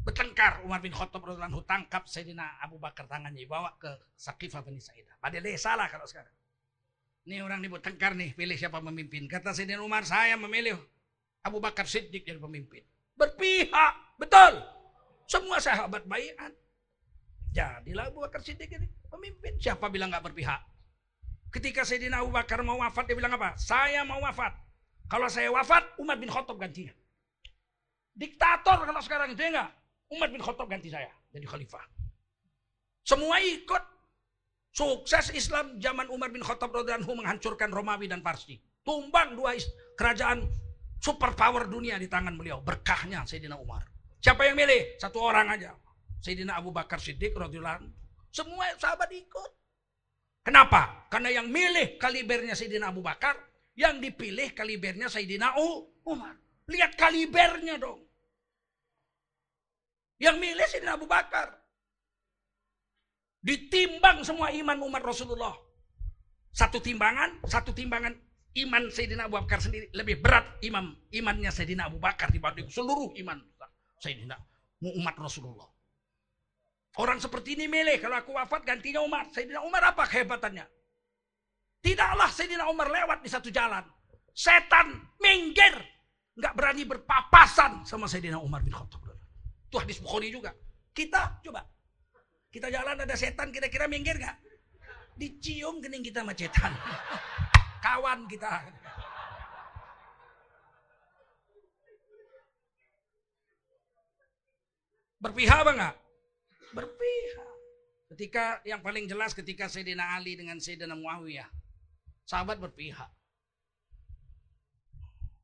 [0.04, 5.16] bertengkar Umar bin Khattab radhiyallahu tangkap Sayyidina Abu Bakar tangannya bawa ke Saqifah Bani Sa'idah.
[5.20, 6.32] Padahal salah kalau sekarang.
[7.28, 9.28] Ini orang ini bertengkar nih, pilih siapa memimpin.
[9.28, 10.76] Kata Sayyidina Umar, saya memilih
[11.44, 12.84] Abu Bakar Siddiq jadi pemimpin.
[13.16, 14.60] Berpihak, betul.
[15.28, 16.52] Semua sahabat bayian.
[17.52, 19.56] Jadilah Abu Bakar Siddiq ini pemimpin.
[19.60, 20.64] Siapa bilang nggak berpihak?
[21.52, 23.56] Ketika Sayyidina Abu Bakar mau wafat, dia bilang apa?
[23.60, 24.69] Saya mau wafat.
[25.10, 26.94] Kalau saya wafat, Umar bin Khattab gantinya.
[28.14, 29.70] Diktator kalau sekarang itu ya enggak?
[30.10, 31.84] Umar bin Khattab ganti saya jadi khalifah.
[33.06, 33.82] Semua ikut.
[34.70, 38.54] Sukses Islam zaman Umar bin Khattab radhiyallahu menghancurkan Romawi dan Parsi.
[38.86, 39.58] Tumbang dua
[39.98, 40.46] kerajaan
[41.02, 42.62] superpower dunia di tangan beliau.
[42.62, 43.82] Berkahnya Sayyidina Umar.
[44.22, 44.94] Siapa yang milih?
[44.94, 45.74] Satu orang aja.
[46.22, 47.90] Sayyidina Abu Bakar Siddiq radhiyallahu
[48.30, 49.50] Semua sahabat ikut.
[50.46, 51.10] Kenapa?
[51.10, 53.34] Karena yang milih kalibernya Sayyidina Abu Bakar,
[53.80, 55.56] yang dipilih kalibernya Sayyidina
[56.04, 56.36] Umar.
[56.68, 58.04] Lihat kalibernya dong.
[60.20, 61.56] Yang milih Sayyidina Abu Bakar.
[63.40, 65.56] Ditimbang semua iman umat Rasulullah.
[66.52, 68.12] Satu timbangan, satu timbangan
[68.68, 73.40] iman Sayyidina Abu Bakar sendiri lebih berat imam imannya Sayyidina Abu Bakar dibanding seluruh iman
[73.96, 74.36] Sayyidina
[74.84, 75.72] umat Rasulullah.
[77.00, 79.24] Orang seperti ini milih kalau aku wafat gantinya Umar.
[79.32, 80.68] Sayyidina Umar apa kehebatannya?
[81.80, 83.84] Tidaklah Sayyidina Umar lewat di satu jalan.
[84.36, 85.74] Setan minggir.
[86.36, 89.04] Nggak berani berpapasan sama Sayyidina Umar bin Khattab.
[89.68, 90.52] Itu hadis Bukhari juga.
[90.90, 91.64] Kita coba
[92.50, 94.34] kita jalan ada setan kira-kira minggir nggak?
[95.14, 96.74] Dicium kening kita sama setan.
[97.84, 98.66] Kawan kita.
[105.20, 105.94] Berpihak apa enggak?
[106.74, 107.50] Berpihak.
[108.10, 111.59] Ketika yang paling jelas ketika Sayyidina Ali dengan Sayyidina Muawiyah.
[112.30, 113.10] Sahabat berpihak.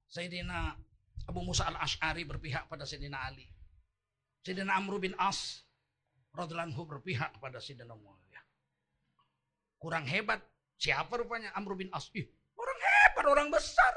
[0.06, 0.78] Sayyidina
[1.26, 3.50] Abu Musa al-Ash'ari berpihak pada Sayyidina Ali.
[4.46, 5.66] Sayyidina Amr bin As
[6.30, 8.44] radhiyallahu berpihak kepada Sayyidina Muawiyah.
[9.82, 10.38] Kurang hebat.
[10.78, 12.06] Siapa rupanya Amr bin As?
[12.14, 13.94] Ih, orang hebat, orang besar.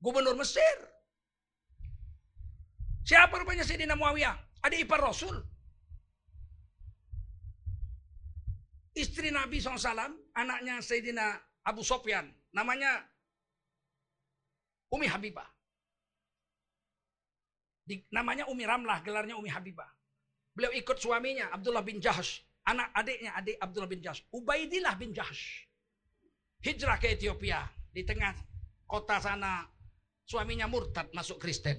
[0.00, 0.76] Gubernur Mesir.
[3.04, 4.64] Siapa rupanya Sayyidina Muawiyah?
[4.64, 5.44] Adik ipar Rasul.
[8.94, 12.26] Istri Nabi SAW, anaknya Sayyidina Abu Sofyan.
[12.50, 13.06] Namanya
[14.90, 15.46] Umi Habibah.
[17.86, 19.86] Di, namanya Umi Ramlah, gelarnya Umi Habibah.
[20.50, 25.70] Beliau ikut suaminya Abdullah bin Jahash, anak adiknya adik Abdullah bin Jahash, Ubaidillah bin Jahash.
[26.60, 27.64] Hijrah ke Ethiopia
[27.94, 28.34] di tengah
[28.84, 29.64] kota sana
[30.26, 31.78] suaminya murtad masuk Kristen.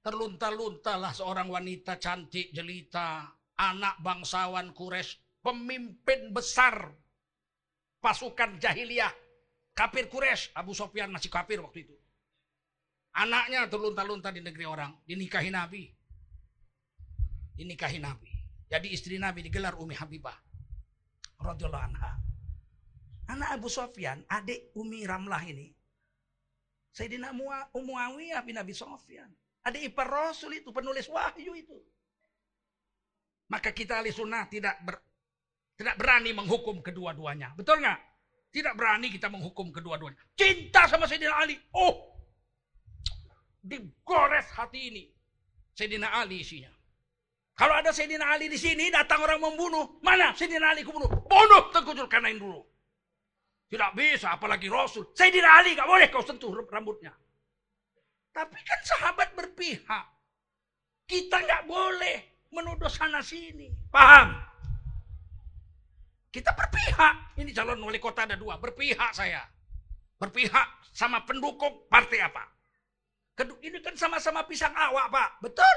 [0.00, 6.92] Terlunta-luntalah seorang wanita cantik jelita, anak bangsawan Quraisy, pemimpin besar
[8.00, 9.12] pasukan jahiliyah
[9.76, 11.96] kafir Quraisy, Abu Sofyan masih kafir waktu itu.
[13.16, 15.90] Anaknya terlunta-lunta di negeri orang, dinikahi Nabi.
[17.58, 18.30] Dinikahi Nabi.
[18.70, 20.36] Jadi istri Nabi digelar Umi Habibah.
[21.42, 22.12] Radhiyallahu anha.
[23.32, 25.74] Anak Abu Sofyan, adik Umi Ramlah ini.
[26.94, 27.34] Sayyidina
[27.74, 29.30] Muawiyah bin Abi Sofyan.
[29.66, 31.78] Adik ipar Rasul itu, penulis wahyu itu.
[33.50, 35.02] Maka kita ahli sunnah tidak ber,
[35.80, 37.56] tidak berani menghukum kedua-duanya.
[37.56, 37.98] Betul nggak?
[38.52, 40.20] Tidak berani kita menghukum kedua-duanya.
[40.36, 41.56] Cinta sama Sayyidina Ali.
[41.72, 42.20] Oh,
[43.64, 45.08] digores hati ini.
[45.72, 46.68] Sayyidina Ali isinya.
[47.56, 49.96] Kalau ada Sayyidina Ali di sini, datang orang membunuh.
[50.04, 51.08] Mana Sayyidina Ali kubunuh?
[51.08, 52.60] Bunuh Tengku Zulkarnain dulu.
[53.72, 55.16] Tidak bisa, apalagi Rasul.
[55.16, 57.16] Sayyidina Ali gak boleh kau sentuh rambutnya.
[58.36, 60.04] Tapi kan sahabat berpihak.
[61.08, 63.72] Kita nggak boleh menuduh sana sini.
[63.88, 64.49] Paham?
[66.30, 67.34] Kita berpihak.
[67.42, 68.56] Ini calon wali kota ada dua.
[68.62, 69.42] Berpihak saya.
[70.18, 72.46] Berpihak sama pendukung partai apa.
[73.40, 75.30] Ini kan sama-sama pisang awak, Pak.
[75.42, 75.76] Betul.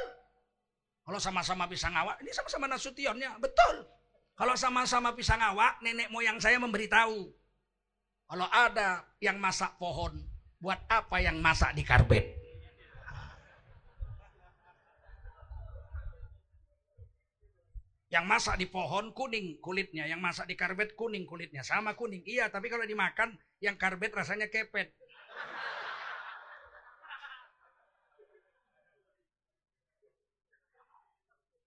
[1.03, 3.39] Kalau sama-sama pisang awak, ini sama-sama Nasutionnya.
[3.39, 3.87] Betul.
[4.35, 7.31] Kalau sama-sama pisang awak, nenek moyang saya memberitahu.
[8.27, 10.11] Kalau ada yang masak pohon,
[10.59, 12.42] buat apa yang masak di karbet?
[18.13, 22.21] Yang masak di pohon kuning kulitnya, yang masak di karbet kuning kulitnya, sama kuning.
[22.29, 24.93] Iya, tapi kalau dimakan yang karbet rasanya kepet.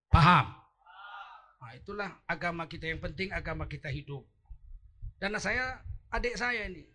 [0.07, 0.55] Paham?
[1.59, 4.23] Nah, itulah agama kita yang penting agama kita hidup.
[5.19, 5.83] Dan saya
[6.15, 6.87] adik saya ini.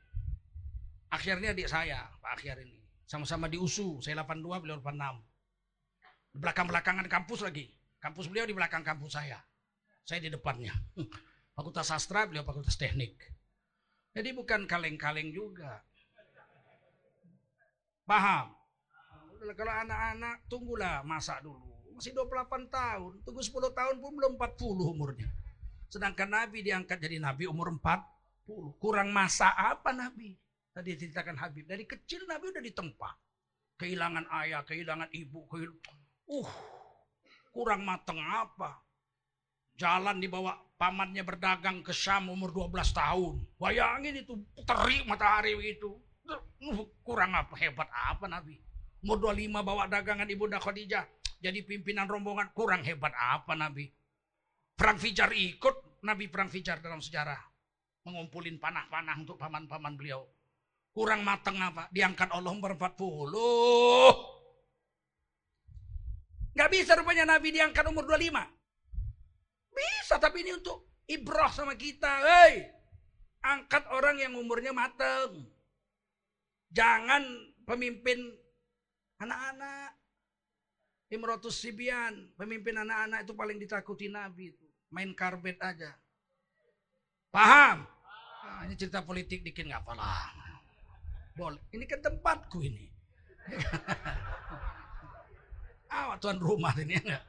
[1.11, 2.79] Akhirnya adik saya, Pak Akhir ini.
[3.03, 5.19] Sama-sama di USU, saya 82, beliau 86.
[6.31, 7.80] Di belakang-belakangan kampus lagi.
[8.01, 9.37] Kampus beliau di belakang kampus saya.
[10.01, 10.73] Saya di depannya.
[11.55, 13.21] Fakultas sastra, beliau fakultas teknik.
[14.15, 15.83] Jadi bukan kaleng-kaleng juga.
[18.07, 18.55] Paham?
[19.53, 21.71] Kalau anak-anak, tunggulah masak dulu
[22.01, 23.13] masih 28 tahun.
[23.21, 25.29] Tunggu 10 tahun pun belum 40 umurnya.
[25.85, 28.81] Sedangkan Nabi diangkat jadi Nabi umur 40.
[28.81, 30.33] Kurang masa apa Nabi?
[30.73, 31.69] Tadi ceritakan Habib.
[31.69, 33.11] Dari kecil Nabi udah ditempa.
[33.77, 35.45] Kehilangan ayah, kehilangan ibu.
[35.45, 35.77] Kehilangan...
[36.25, 36.49] Uh,
[37.51, 38.79] kurang mateng apa?
[39.75, 43.35] Jalan dibawa pamannya berdagang ke Syam umur 12 tahun.
[43.59, 44.33] Bayangin itu
[44.63, 45.99] terik matahari itu.
[46.61, 47.53] Uh, kurang apa?
[47.59, 48.57] Hebat apa Nabi?
[49.03, 51.05] Umur 25 bawa dagangan Ibunda Khadijah.
[51.41, 52.53] Jadi pimpinan rombongan.
[52.53, 53.89] Kurang hebat apa Nabi?
[54.77, 57.37] Perang Fijar ikut Nabi Perang Fijar dalam sejarah.
[58.05, 60.25] Mengumpulin panah-panah untuk paman-paman beliau.
[60.93, 61.89] Kurang mateng apa?
[61.89, 64.30] Diangkat Allah umur 40.
[66.51, 68.35] Gak bisa rupanya Nabi diangkat umur 25.
[69.71, 72.11] Bisa tapi ini untuk ibrah sama kita.
[72.27, 72.67] Hei,
[73.39, 75.47] angkat orang yang umurnya mateng.
[76.71, 77.23] Jangan
[77.63, 78.19] pemimpin
[79.19, 79.95] anak-anak.
[81.11, 84.67] Imrotus Sibian, pemimpin anak-anak itu paling ditakuti Nabi itu.
[84.95, 85.91] Main karbet aja.
[87.31, 87.83] Paham?
[88.43, 90.31] Nah, ini cerita politik dikit nggak apa-apa.
[91.35, 91.59] Boleh.
[91.75, 92.87] Ini kan tempatku ini.
[95.91, 97.23] ah, tuan rumah ini enggak.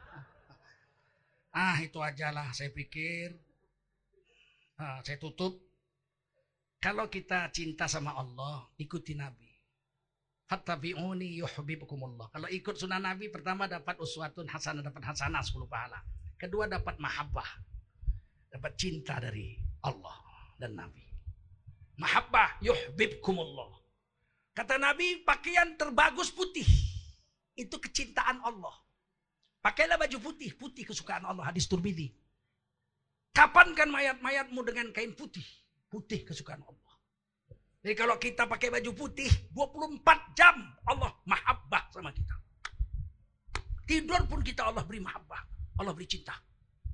[1.52, 3.36] Ah, itu aja lah saya pikir.
[4.80, 5.60] Ah, saya tutup.
[6.82, 9.46] Kalau kita cinta sama Allah, ikuti Nabi.
[10.50, 12.32] Fattabi'uni yuhibbukumullah.
[12.34, 16.02] Kalau ikut sunnah Nabi, pertama dapat uswatun hasanah, dapat hasanah 10 pahala.
[16.34, 17.46] Kedua dapat mahabbah.
[18.50, 19.54] Dapat cinta dari
[19.86, 20.18] Allah
[20.58, 21.06] dan Nabi.
[22.02, 23.78] Mahabbah yuhibbukumullah.
[24.52, 26.91] Kata Nabi, pakaian terbagus putih.
[27.56, 28.72] Itu kecintaan Allah.
[29.62, 31.46] Pakailah baju putih, putih kesukaan Allah.
[31.46, 32.10] Hadis Turbidi.
[33.32, 35.44] Kapan kan mayat-mayatmu dengan kain putih?
[35.88, 36.92] Putih kesukaan Allah.
[37.82, 40.54] Jadi kalau kita pakai baju putih, 24 jam
[40.86, 42.36] Allah mahabbah sama kita.
[43.88, 45.42] Tidur pun kita Allah beri mahabbah.
[45.82, 46.36] Allah beri cinta.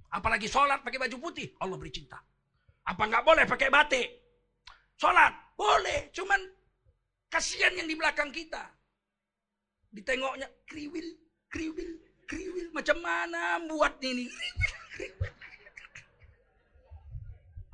[0.09, 2.17] Apalagi sholat pakai baju putih, Allah beri cinta.
[2.89, 4.09] Apa nggak boleh pakai batik?
[4.97, 6.09] Sholat, boleh.
[6.17, 6.41] Cuman
[7.29, 8.78] kasihan yang di belakang kita.
[9.93, 11.09] Ditengoknya kriwil,
[11.49, 11.91] kriwil,
[12.29, 12.67] kriwil.
[12.77, 14.29] Macam mana buat ini?
[14.29, 15.33] Kriwil, kriwil.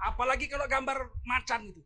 [0.05, 1.81] Apalagi kalau gambar macan itu.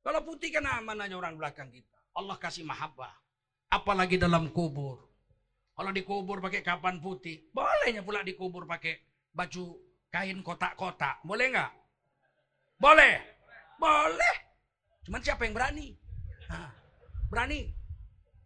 [0.00, 1.98] Kalau putih kan aman orang belakang kita.
[2.16, 3.12] Allah kasih mahabbah.
[3.68, 5.04] Apalagi dalam kubur.
[5.76, 7.52] Kalau dikubur pakai kapan putih.
[7.52, 8.96] Bolehnya pula dikubur pakai
[9.34, 9.76] baju
[10.08, 11.20] kain kotak-kotak.
[11.20, 11.72] Boleh nggak?
[12.80, 13.20] Boleh.
[13.76, 14.45] Boleh.
[15.06, 15.94] Cuman siapa yang berani?
[16.50, 16.74] Nah,
[17.30, 17.70] berani.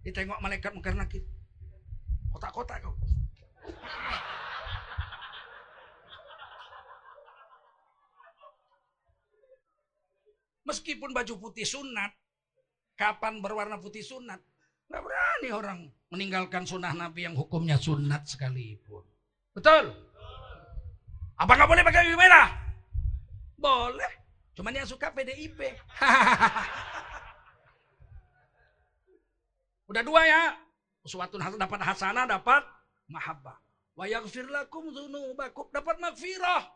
[0.04, 1.24] Ditengok malaikat mungkar nakir.
[2.36, 2.92] Kotak-kotak kau.
[10.68, 12.12] Meskipun baju putih sunat,
[12.94, 14.38] kapan berwarna putih sunat,
[14.86, 15.80] nggak berani orang
[16.12, 19.02] meninggalkan sunnah Nabi yang hukumnya sunat sekalipun.
[19.56, 19.90] Betul?
[21.40, 22.48] Apa nggak boleh pakai baju merah?
[23.56, 24.19] Boleh.
[24.60, 25.56] Cuman yang suka PDIP.
[29.88, 30.52] Udah dua ya.
[31.08, 32.60] Suatu dapat hasanah, dapat
[33.08, 33.56] mahabbah.
[33.96, 36.68] Wa yaghfir lakum dzunubakum, dapat magfirah.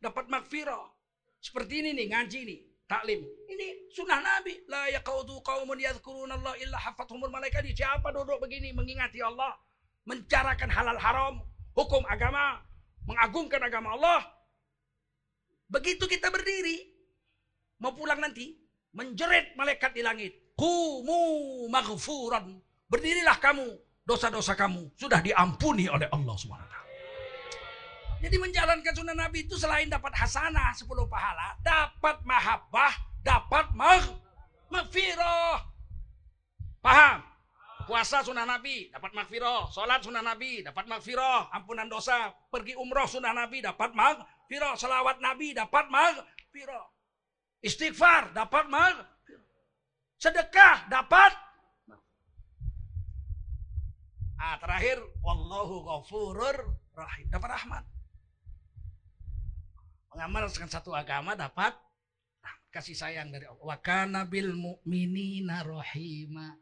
[0.00, 0.88] Dapat magfirah.
[1.36, 3.20] Seperti ini nih, ngaji nih, taklim.
[3.52, 4.56] Ini sunnah Nabi.
[4.72, 7.68] La yaqaudu qaumun yadhkuruna Allah illa hafathumul malaikat.
[7.76, 9.52] Siapa duduk begini mengingati Allah,
[10.08, 11.44] mencarakan halal haram,
[11.76, 12.64] hukum agama,
[13.04, 14.35] mengagungkan agama Allah.
[15.66, 16.94] Begitu kita berdiri,
[17.82, 18.54] mau pulang nanti,
[18.94, 20.32] menjerit malaikat di langit.
[20.56, 22.62] Kumu maghfuran.
[22.86, 23.66] Berdirilah kamu,
[24.06, 26.76] dosa-dosa kamu sudah diampuni oleh Allah SWT.
[28.16, 34.02] Jadi menjalankan sunnah Nabi itu selain dapat hasanah 10 pahala, dapat mahabbah, dapat mag
[34.72, 35.60] magfirah.
[36.80, 37.26] Paham?
[37.86, 39.70] Puasa sunnah Nabi, dapat magfirah.
[39.70, 41.54] Salat sunnah Nabi, dapat magfirah.
[41.54, 42.34] Ampunan dosa.
[42.50, 43.94] Pergi umroh sunnah Nabi, dapat
[44.46, 44.78] magfirah.
[44.78, 46.86] Salawat Nabi, dapat magfirah.
[47.66, 49.50] Istighfar, dapat magfirah.
[50.22, 51.34] Sedekah, dapat
[54.36, 57.26] Ah, terakhir, wallahu ghafurur rahim.
[57.32, 57.84] Dapat rahmat
[60.16, 61.76] mengamalkan satu agama dapat
[62.72, 63.64] kasih sayang dari Allah.
[63.64, 66.56] Wa kana bil mu'minina rahima.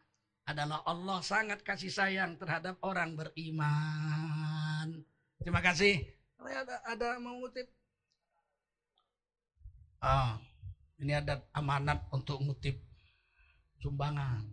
[0.46, 5.02] Adalah Allah sangat kasih sayang terhadap orang beriman.
[5.38, 6.13] Terima kasih.
[6.44, 7.64] Ada, ada mau ngutip?
[10.04, 10.36] Ah,
[11.00, 12.76] ini ada amanat untuk ngutip
[13.80, 14.44] sumbangan.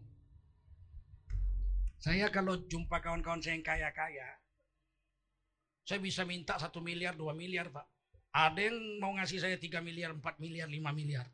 [1.99, 4.27] Saya kalau jumpa kawan-kawan saya yang kaya-kaya,
[5.85, 7.85] saya bisa minta satu miliar, dua miliar, Pak.
[8.31, 11.27] Ada yang mau ngasih saya 3 miliar, 4 miliar, 5 miliar.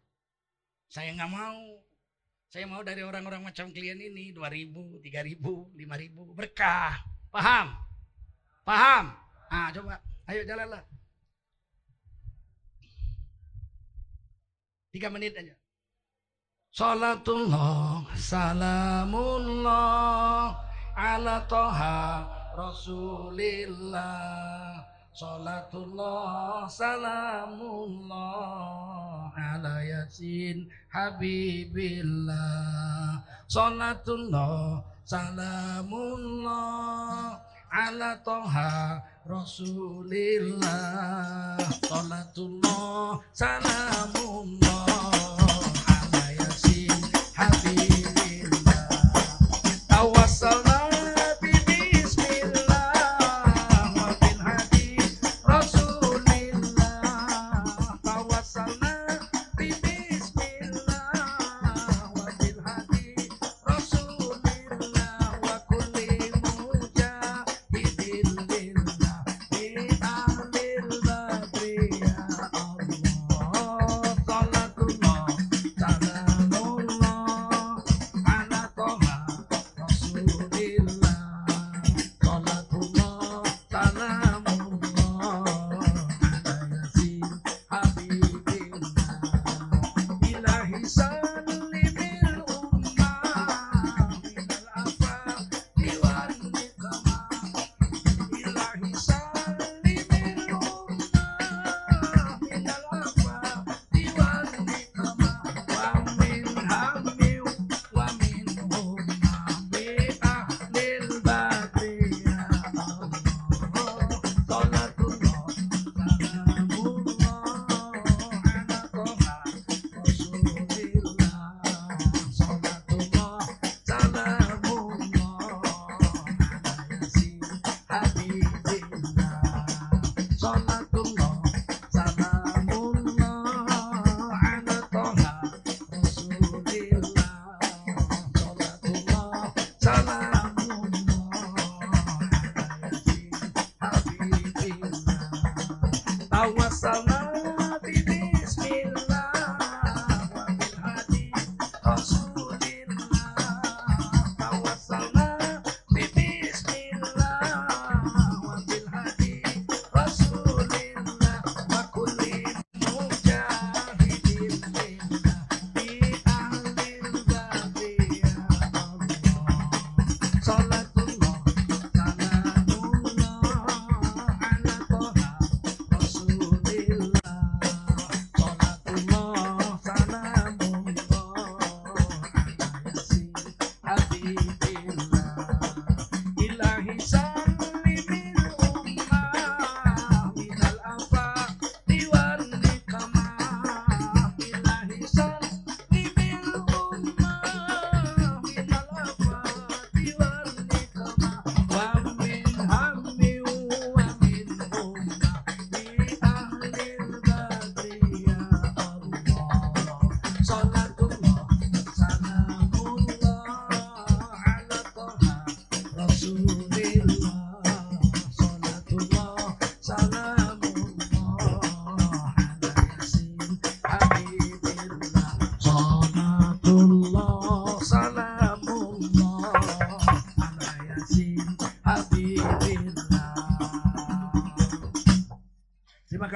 [0.89, 1.61] Saya nggak mau.
[2.49, 6.33] Saya mau dari orang-orang macam klien ini 2 ribu, 3 ribu, 5 ribu.
[6.33, 7.05] Berkah.
[7.29, 7.69] Paham?
[8.65, 9.13] Paham?
[9.53, 10.01] Ah, coba.
[10.27, 10.83] Ayo jalanlah.
[14.91, 15.55] Tiga menit aja.
[16.75, 19.71] Salatullah, salamullah
[20.99, 22.27] ala toha
[22.59, 24.03] rasulillah.
[25.15, 28.11] Salatullah, salamullah
[29.31, 32.35] ala yasin habibillah.
[33.47, 36.67] Salatullah, salamullah
[37.71, 40.67] ala toha rasulillah.
[41.87, 44.96] Salatullah salamullah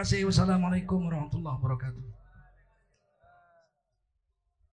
[0.02, 0.26] kasih.
[0.26, 1.11] Wassalamualaikum